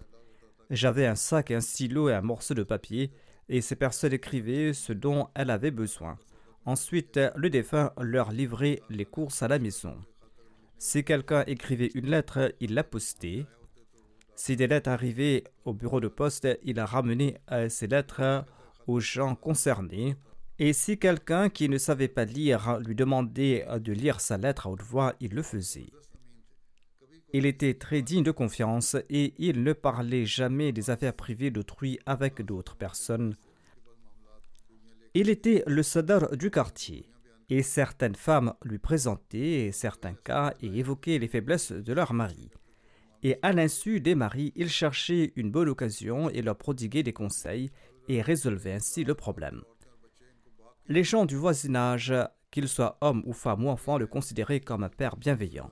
J'avais 0.69 1.05
un 1.05 1.15
sac, 1.15 1.51
un 1.51 1.61
stylo 1.61 2.09
et 2.09 2.13
un 2.13 2.21
morceau 2.21 2.53
de 2.53 2.63
papier, 2.63 3.11
et 3.49 3.61
ces 3.61 3.75
personnes 3.75 4.13
écrivaient 4.13 4.73
ce 4.73 4.93
dont 4.93 5.27
elles 5.36 5.49
avaient 5.49 5.71
besoin. 5.71 6.17
Ensuite, 6.65 7.19
le 7.36 7.49
défunt 7.49 7.91
leur 7.99 8.32
livrait 8.32 8.82
les 8.89 9.05
courses 9.05 9.43
à 9.43 9.47
la 9.47 9.59
maison. 9.59 9.97
Si 10.77 11.03
quelqu'un 11.03 11.43
écrivait 11.47 11.91
une 11.93 12.09
lettre, 12.09 12.53
il 12.59 12.73
la 12.73 12.84
postait. 12.84 13.45
Si 14.36 14.55
des 14.55 14.67
lettres 14.67 14.89
arrivaient 14.89 15.43
au 15.65 15.73
bureau 15.73 15.99
de 15.99 16.07
poste, 16.07 16.47
il 16.63 16.79
a 16.79 16.86
ramené 16.86 17.38
ces 17.67 17.88
lettres 17.88 18.45
aux 18.88 18.99
gens 18.99 19.36
concernés. 19.36 20.15
Et 20.57 20.73
si 20.73 20.97
quelqu'un 20.97 21.49
qui 21.49 21.67
ne 21.69 21.77
savait 21.77 22.07
pas 22.07 22.25
lire 22.25 22.79
lui 22.79 22.95
demandait 22.95 23.65
de 23.79 23.91
lire 23.91 24.21
sa 24.21 24.38
lettre 24.38 24.67
à 24.67 24.69
haute 24.69 24.82
voix, 24.82 25.13
il 25.19 25.34
le 25.34 25.43
faisait. 25.43 25.89
Il 27.34 27.45
était 27.45 27.75
très 27.75 28.01
digne 28.01 28.23
de 28.23 28.32
confiance 28.32 28.97
et 29.09 29.34
il 29.38 29.63
ne 29.63 29.73
parlait 29.73 30.25
jamais 30.25 30.73
des 30.73 30.89
affaires 30.89 31.13
privées 31.13 31.49
d'autrui 31.49 31.97
avec 32.05 32.41
d'autres 32.41 32.75
personnes. 32.75 33.38
Il 35.13 35.29
était 35.29 35.63
le 35.65 35.84
sadar 35.84 36.36
du 36.36 36.51
quartier 36.51 37.09
et 37.49 37.63
certaines 37.63 38.15
femmes 38.15 38.53
lui 38.63 38.79
présentaient 38.79 39.71
certains 39.73 40.13
cas 40.13 40.53
et 40.61 40.79
évoquaient 40.79 41.19
les 41.19 41.27
faiblesses 41.27 41.71
de 41.71 41.93
leur 41.93 42.13
mari. 42.13 42.49
Et 43.23 43.38
à 43.41 43.53
l'insu 43.53 44.01
des 44.01 44.15
maris, 44.15 44.51
il 44.55 44.69
cherchait 44.69 45.32
une 45.36 45.51
bonne 45.51 45.69
occasion 45.69 46.29
et 46.29 46.41
leur 46.41 46.57
prodiguait 46.57 47.03
des 47.03 47.13
conseils 47.13 47.69
et 48.07 48.21
résolvait 48.21 48.73
ainsi 48.73 49.03
le 49.03 49.15
problème. 49.15 49.61
Les 50.88 51.03
gens 51.03 51.25
du 51.25 51.36
voisinage, 51.36 52.13
qu'ils 52.49 52.67
soient 52.67 52.97
hommes 53.01 53.23
ou 53.25 53.34
femmes 53.34 53.65
ou 53.65 53.69
enfants, 53.69 53.97
le 53.97 54.07
considéraient 54.07 54.59
comme 54.59 54.84
un 54.84 54.89
père 54.89 55.15
bienveillant. 55.15 55.71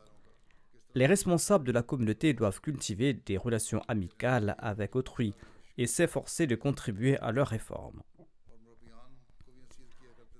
Les 0.99 1.05
responsables 1.05 1.65
de 1.65 1.71
la 1.71 1.81
communauté 1.81 2.33
doivent 2.33 2.59
cultiver 2.59 3.13
des 3.13 3.37
relations 3.37 3.81
amicales 3.87 4.57
avec 4.59 4.97
autrui 4.97 5.33
et 5.77 5.87
s'efforcer 5.87 6.45
de 6.45 6.55
contribuer 6.55 7.17
à 7.19 7.31
leur 7.31 7.47
réforme. 7.47 8.01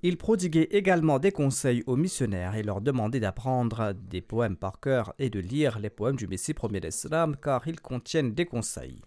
Il 0.03 0.17
prodiguait 0.17 0.67
également 0.71 1.17
des 1.17 1.31
conseils 1.31 1.81
aux 1.87 1.95
missionnaires 1.95 2.55
et 2.55 2.63
leur 2.63 2.81
demandait 2.81 3.21
d'apprendre 3.21 3.93
des 3.93 4.19
poèmes 4.19 4.57
par 4.57 4.81
cœur 4.81 5.13
et 5.17 5.29
de 5.29 5.39
lire 5.39 5.79
les 5.79 5.89
poèmes 5.89 6.17
du 6.17 6.27
Messie 6.27 6.53
premier 6.53 6.81
d'Islam 6.81 7.37
car 7.41 7.65
ils 7.65 7.79
contiennent 7.79 8.33
des 8.33 8.45
conseils. 8.45 9.01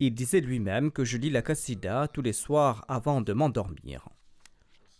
Il 0.00 0.12
disait 0.12 0.40
lui-même 0.40 0.90
que 0.90 1.04
je 1.04 1.18
lis 1.18 1.30
la 1.30 1.42
Qassida 1.42 2.08
tous 2.08 2.22
les 2.22 2.32
soirs 2.32 2.84
avant 2.88 3.20
de 3.20 3.32
m'endormir. 3.32 4.08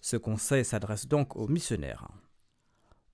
Ce 0.00 0.16
conseil 0.16 0.64
s'adresse 0.64 1.08
donc 1.08 1.34
aux 1.34 1.48
missionnaires. 1.48 2.06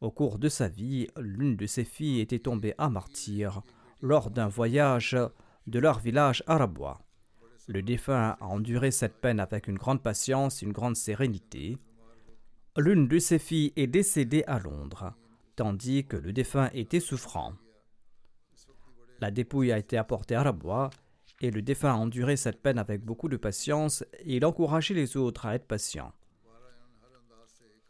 Au 0.00 0.12
cours 0.12 0.38
de 0.38 0.48
sa 0.48 0.68
vie, 0.68 1.08
l'une 1.18 1.56
de 1.56 1.66
ses 1.66 1.84
filles 1.84 2.20
était 2.20 2.38
tombée 2.38 2.74
à 2.78 2.88
martyr 2.88 3.62
lors 4.00 4.30
d'un 4.30 4.46
voyage 4.46 5.16
de 5.66 5.78
leur 5.80 5.98
village 5.98 6.44
arabois. 6.46 7.00
Le 7.66 7.82
défunt 7.82 8.36
a 8.40 8.46
enduré 8.46 8.92
cette 8.92 9.20
peine 9.20 9.40
avec 9.40 9.66
une 9.66 9.76
grande 9.76 10.02
patience 10.02 10.62
une 10.62 10.72
grande 10.72 10.96
sérénité. 10.96 11.78
L'une 12.76 13.08
de 13.08 13.18
ses 13.18 13.40
filles 13.40 13.72
est 13.74 13.88
décédée 13.88 14.44
à 14.46 14.60
Londres, 14.60 15.14
tandis 15.56 16.06
que 16.06 16.16
le 16.16 16.32
défunt 16.32 16.70
était 16.74 17.00
souffrant. 17.00 17.54
La 19.20 19.32
dépouille 19.32 19.72
a 19.72 19.78
été 19.78 19.96
apportée 19.96 20.36
à 20.36 20.44
Rabois 20.44 20.90
et 21.40 21.50
le 21.50 21.60
défunt 21.60 21.90
a 21.90 21.96
enduré 21.96 22.36
cette 22.36 22.62
peine 22.62 22.78
avec 22.78 23.04
beaucoup 23.04 23.28
de 23.28 23.36
patience 23.36 24.04
et 24.20 24.36
il 24.36 24.44
encourageait 24.44 24.94
les 24.94 25.16
autres 25.16 25.46
à 25.46 25.56
être 25.56 25.66
patients. 25.66 26.12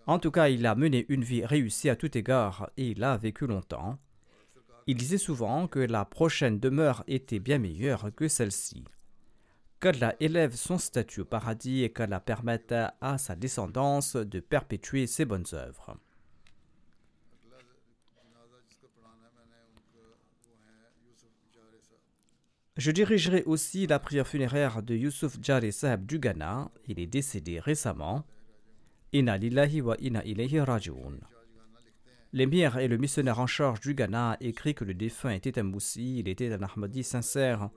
En 0.09 0.19
tout 0.19 0.31
cas, 0.31 0.49
il 0.49 0.67
a 0.67 0.75
mené 0.75 1.07
une 1.11 1.23
vie 1.23 1.45
réussie 1.45 1.91
à 1.91 1.95
tout 1.95 2.17
égard 2.17 2.71
et 2.77 2.89
il 2.89 3.05
a 3.05 3.17
vécu 3.17 3.47
longtemps. 3.47 3.99
Il 4.87 4.97
disait 4.97 5.19
souvent 5.19 5.69
que 5.69 5.79
la 5.79 6.07
prochaine 6.07 6.59
demeure 6.59 7.05
était 7.07 7.39
bien 7.39 7.59
meilleure 7.59 8.11
que 8.17 8.27
celle-ci 8.27 8.85
qu'Allah 9.81 10.17
élève 10.19 10.57
son 10.57 10.79
statut 10.79 11.21
au 11.21 11.25
paradis 11.25 11.85
et 11.85 11.93
qu'Allah 11.93 12.21
permette 12.21 12.75
à 13.01 13.19
sa 13.19 13.37
descendance 13.37 14.17
de 14.17 14.41
perpétuer 14.41 15.07
ses 15.07 15.25
bonnes 15.25 15.47
œuvres. 15.53 15.97
Je 22.77 22.91
dirigerai 22.93 23.43
aussi 23.45 23.87
la 23.87 23.99
prière 23.99 24.27
funéraire 24.27 24.83
de 24.83 24.95
Yusuf 24.95 25.37
Jari 25.43 25.73
Sahib 25.73 26.07
du 26.07 26.19
Ghana. 26.19 26.71
Il 26.87 26.99
est 26.99 27.07
décédé 27.07 27.59
récemment. 27.61 28.25
Inna 29.13 29.39
lillahi 29.39 29.81
wa 29.81 29.97
inna 30.01 30.23
ilayhi 30.25 30.61
raji'un. 30.61 31.19
L'émir 32.35 32.77
et 32.77 32.89
le 32.89 32.99
missionnaire 32.99 33.41
en 33.41 33.47
charge 33.47 33.81
du 33.81 33.95
Ghana 33.95 34.37
écrit 34.41 34.75
que 34.75 34.85
le 34.85 34.93
défunt 34.93 35.31
était 35.31 35.59
un 35.59 35.63
moussi, 35.63 36.19
il 36.19 36.29
était 36.29 36.53
un 36.53 36.63
Ahmadi 36.63 37.03
sincère. 37.03 37.71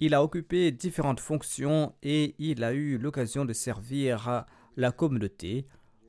Il 0.00 0.12
a 0.12 0.24
occupé 0.24 0.72
différentes 0.72 1.20
fonctions 1.20 1.94
et 2.02 2.34
il 2.40 2.64
a 2.64 2.72
eu 2.72 2.98
l'occasion 2.98 3.44
de 3.44 3.52
servir 3.52 4.44
la 4.76 4.90
communauté. 4.90 5.68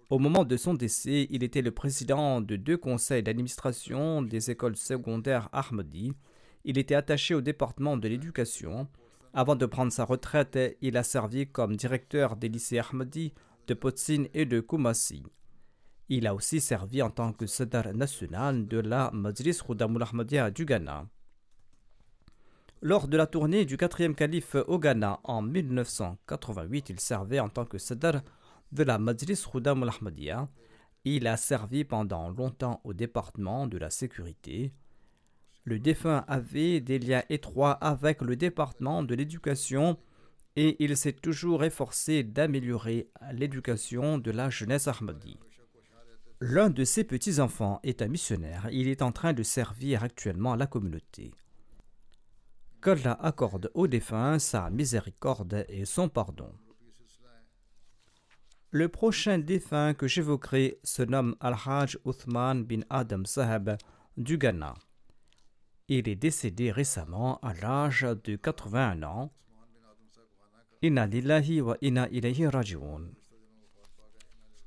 Au 0.09 0.17
moment 0.17 0.43
de 0.43 0.57
son 0.57 0.73
décès, 0.73 1.27
il 1.29 1.43
était 1.43 1.61
le 1.61 1.71
président 1.71 2.41
de 2.41 2.55
deux 2.55 2.77
conseils 2.77 3.21
d'administration 3.21 4.23
des 4.23 4.49
écoles 4.49 4.75
secondaires 4.75 5.49
Ahmadi. 5.51 6.13
Il 6.65 6.79
était 6.79 6.95
attaché 6.95 7.35
au 7.35 7.41
département 7.41 7.95
de 7.95 8.07
l'éducation. 8.07 8.87
Avant 9.33 9.55
de 9.55 9.67
prendre 9.67 9.91
sa 9.91 10.03
retraite, 10.03 10.57
il 10.81 10.97
a 10.97 11.03
servi 11.03 11.45
comme 11.45 11.75
directeur 11.75 12.37
des 12.37 12.49
lycées 12.49 12.79
Ahmadi 12.79 13.33
de 13.67 13.73
Potsin 13.73 14.25
et 14.33 14.45
de 14.45 14.61
Kumasi. 14.61 15.23
Il 16.09 16.25
a 16.25 16.33
aussi 16.33 16.61
servi 16.61 17.01
en 17.01 17.09
tant 17.09 17.33
que 17.33 17.45
Sadar 17.45 17.93
national 17.93 18.65
de 18.65 18.79
la 18.79 19.11
Majlis 19.11 19.59
Khudamul 19.65 20.03
Ahmadiyya 20.03 20.51
du 20.51 20.65
Ghana. 20.65 21.05
Lors 22.81 23.09
de 23.09 23.17
la 23.17 23.27
tournée 23.27 23.65
du 23.65 23.75
quatrième 23.75 24.15
calife 24.15 24.55
au 24.67 24.79
Ghana 24.79 25.19
en 25.25 25.41
1988, 25.41 26.89
il 26.91 26.99
servait 27.01 27.41
en 27.41 27.49
tant 27.49 27.65
que 27.65 27.77
Sadar 27.77 28.21
de 28.71 28.83
la 28.83 28.97
Majlis 28.97 29.43
Khudamul 29.51 29.89
Ahmadiyya. 29.89 30.47
Il 31.03 31.27
a 31.27 31.35
servi 31.35 31.83
pendant 31.83 32.29
longtemps 32.29 32.79
au 32.85 32.93
département 32.93 33.67
de 33.67 33.77
la 33.77 33.89
sécurité. 33.89 34.73
Le 35.65 35.79
défunt 35.79 36.23
avait 36.29 36.79
des 36.79 36.99
liens 36.99 37.23
étroits 37.29 37.73
avec 37.73 38.21
le 38.21 38.37
département 38.37 39.03
de 39.03 39.13
l'éducation 39.13 39.97
et 40.57 40.83
il 40.83 40.97
s'est 40.97 41.13
toujours 41.13 41.63
efforcé 41.63 42.23
d'améliorer 42.23 43.11
l'éducation 43.31 44.17
de 44.17 44.31
la 44.31 44.49
jeunesse 44.49 44.87
ahmadi. 44.87 45.39
L'un 46.41 46.71
de 46.71 46.83
ses 46.83 47.03
petits-enfants 47.03 47.79
est 47.83 48.01
un 48.01 48.07
missionnaire. 48.07 48.67
Il 48.71 48.87
est 48.87 49.03
en 49.03 49.11
train 49.11 49.33
de 49.33 49.43
servir 49.43 50.03
actuellement 50.03 50.55
la 50.55 50.65
communauté. 50.65 51.31
Qu'Allah 52.81 53.19
accorde 53.21 53.69
au 53.75 53.85
défunt 53.85 54.39
sa 54.39 54.71
miséricorde 54.71 55.63
et 55.69 55.85
son 55.85 56.09
pardon. 56.09 56.51
Le 58.71 58.89
prochain 58.89 59.37
défunt 59.37 59.93
que 59.93 60.07
j'évoquerai 60.07 60.79
se 60.83 61.03
nomme 61.03 61.35
Al-Hajj 61.39 61.99
Uthman 62.03 62.63
bin 62.63 62.81
Adam 62.89 63.25
Sahab 63.25 63.77
du 64.17 64.39
Ghana. 64.39 64.73
Il 65.87 66.09
est 66.09 66.15
décédé 66.15 66.71
récemment 66.71 67.39
à 67.41 67.53
l'âge 67.53 68.07
de 68.23 68.35
81 68.35 69.03
ans. 69.03 69.31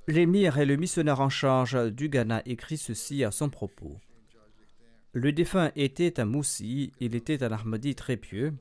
L'émir 0.08 0.58
et 0.58 0.66
le 0.66 0.76
missionnaire 0.76 1.20
en 1.20 1.28
charge 1.28 1.92
du 1.92 2.08
Ghana 2.08 2.42
écrit 2.46 2.78
ceci 2.78 3.22
à 3.22 3.30
son 3.30 3.48
propos. 3.48 3.96
Le 5.12 5.32
défunt 5.32 5.70
était 5.76 6.18
un 6.18 6.24
moussi, 6.24 6.92
il 6.98 7.14
était 7.14 7.44
un 7.44 7.52
Ahmadi 7.52 7.94
très 7.94 8.16
pieux. 8.16 8.54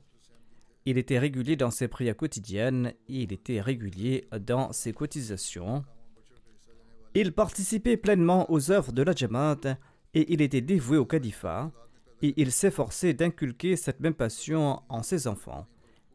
Il 0.84 0.96
était 0.96 1.18
régulier 1.18 1.56
dans 1.56 1.70
ses 1.70 1.88
prières 1.88 2.16
quotidiennes 2.16 2.92
il 3.08 3.32
était 3.32 3.60
régulier 3.60 4.28
dans 4.40 4.72
ses 4.72 4.92
cotisations. 4.92 5.84
Il 7.14 7.32
participait 7.32 7.96
pleinement 7.96 8.50
aux 8.50 8.70
œuvres 8.70 8.92
de 8.92 9.02
la 9.02 9.12
Jamaat 9.12 9.76
et 10.14 10.32
il 10.32 10.40
était 10.40 10.60
dévoué 10.60 10.98
au 10.98 11.04
califat 11.04 11.72
et 12.22 12.34
il 12.36 12.52
s'efforçait 12.52 13.14
d'inculquer 13.14 13.74
cette 13.74 13.98
même 13.98 14.14
passion 14.14 14.82
en 14.88 15.02
ses 15.02 15.26
enfants. 15.26 15.66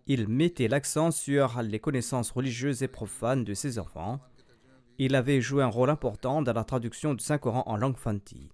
Il 0.07 0.27
mettait 0.27 0.67
l'accent 0.67 1.11
sur 1.11 1.61
les 1.61 1.79
connaissances 1.79 2.31
religieuses 2.31 2.83
et 2.83 2.87
profanes 2.87 3.43
de 3.43 3.53
ses 3.53 3.79
enfants 3.79 4.19
il 4.97 5.15
avait 5.15 5.41
joué 5.41 5.63
un 5.63 5.67
rôle 5.67 5.89
important 5.89 6.41
dans 6.41 6.53
la 6.53 6.63
traduction 6.63 7.13
du 7.13 7.23
Saint-Coran 7.23 7.63
en 7.65 7.75
langue 7.75 7.97
fanti. 7.97 8.49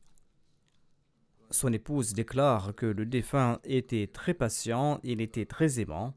Son 1.51 1.71
épouse 1.71 2.13
déclare 2.13 2.73
que 2.75 2.85
le 2.85 3.05
défunt 3.05 3.59
était 3.63 4.07
très 4.07 4.33
patient, 4.33 4.99
il 5.03 5.21
était 5.21 5.45
très 5.45 5.79
aimant. 5.79 6.15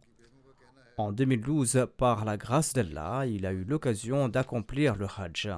En 0.97 1.13
2012, 1.13 1.89
par 1.97 2.25
la 2.25 2.37
grâce 2.37 2.73
d'Allah, 2.73 3.27
il 3.27 3.45
a 3.45 3.53
eu 3.53 3.65
l'occasion 3.65 4.29
d'accomplir 4.29 4.97
le 4.97 5.07
Hajj. 5.07 5.51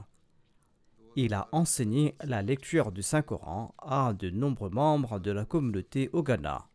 Il 1.14 1.34
a 1.34 1.48
enseigné 1.52 2.14
la 2.24 2.42
lecture 2.42 2.90
du 2.90 3.02
Saint-Coran 3.02 3.74
à 3.78 4.14
de 4.14 4.30
nombreux 4.30 4.70
membres 4.70 5.20
de 5.20 5.30
la 5.30 5.44
communauté 5.44 6.10
au 6.12 6.22
Ghana. 6.22 6.66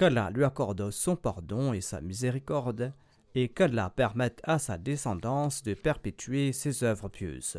Qu'Allah 0.00 0.30
lui 0.30 0.44
accorde 0.44 0.90
son 0.90 1.14
pardon 1.14 1.74
et 1.74 1.82
sa 1.82 2.00
miséricorde 2.00 2.94
et 3.34 3.50
qu'Allah 3.50 3.92
permette 3.94 4.40
à 4.44 4.58
sa 4.58 4.78
descendance 4.78 5.62
de 5.62 5.74
perpétuer 5.74 6.54
ses 6.54 6.84
œuvres 6.84 7.10
pieuses. 7.10 7.58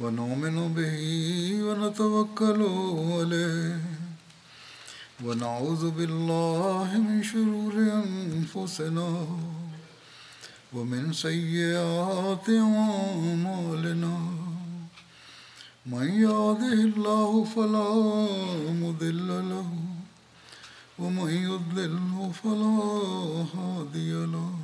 ونؤمن 0.00 0.74
به 0.74 0.98
ونتوكل 1.66 2.60
عليه. 3.14 3.80
ونعوذ 5.24 5.90
بالله 5.90 6.88
من 6.98 7.22
شرور 7.22 7.74
أنفسنا 8.02 9.26
ومن 10.74 11.12
سيئات 11.12 12.46
أعمالنا. 12.50 14.16
من 15.86 16.06
يهده 16.26 16.78
الله 16.90 17.44
فلا 17.44 17.92
مضل 18.82 19.28
له 19.52 19.68
ومن 20.98 21.30
يضلله 21.30 22.32
فلا 22.42 22.78
هادي 23.54 24.12
له. 24.34 24.63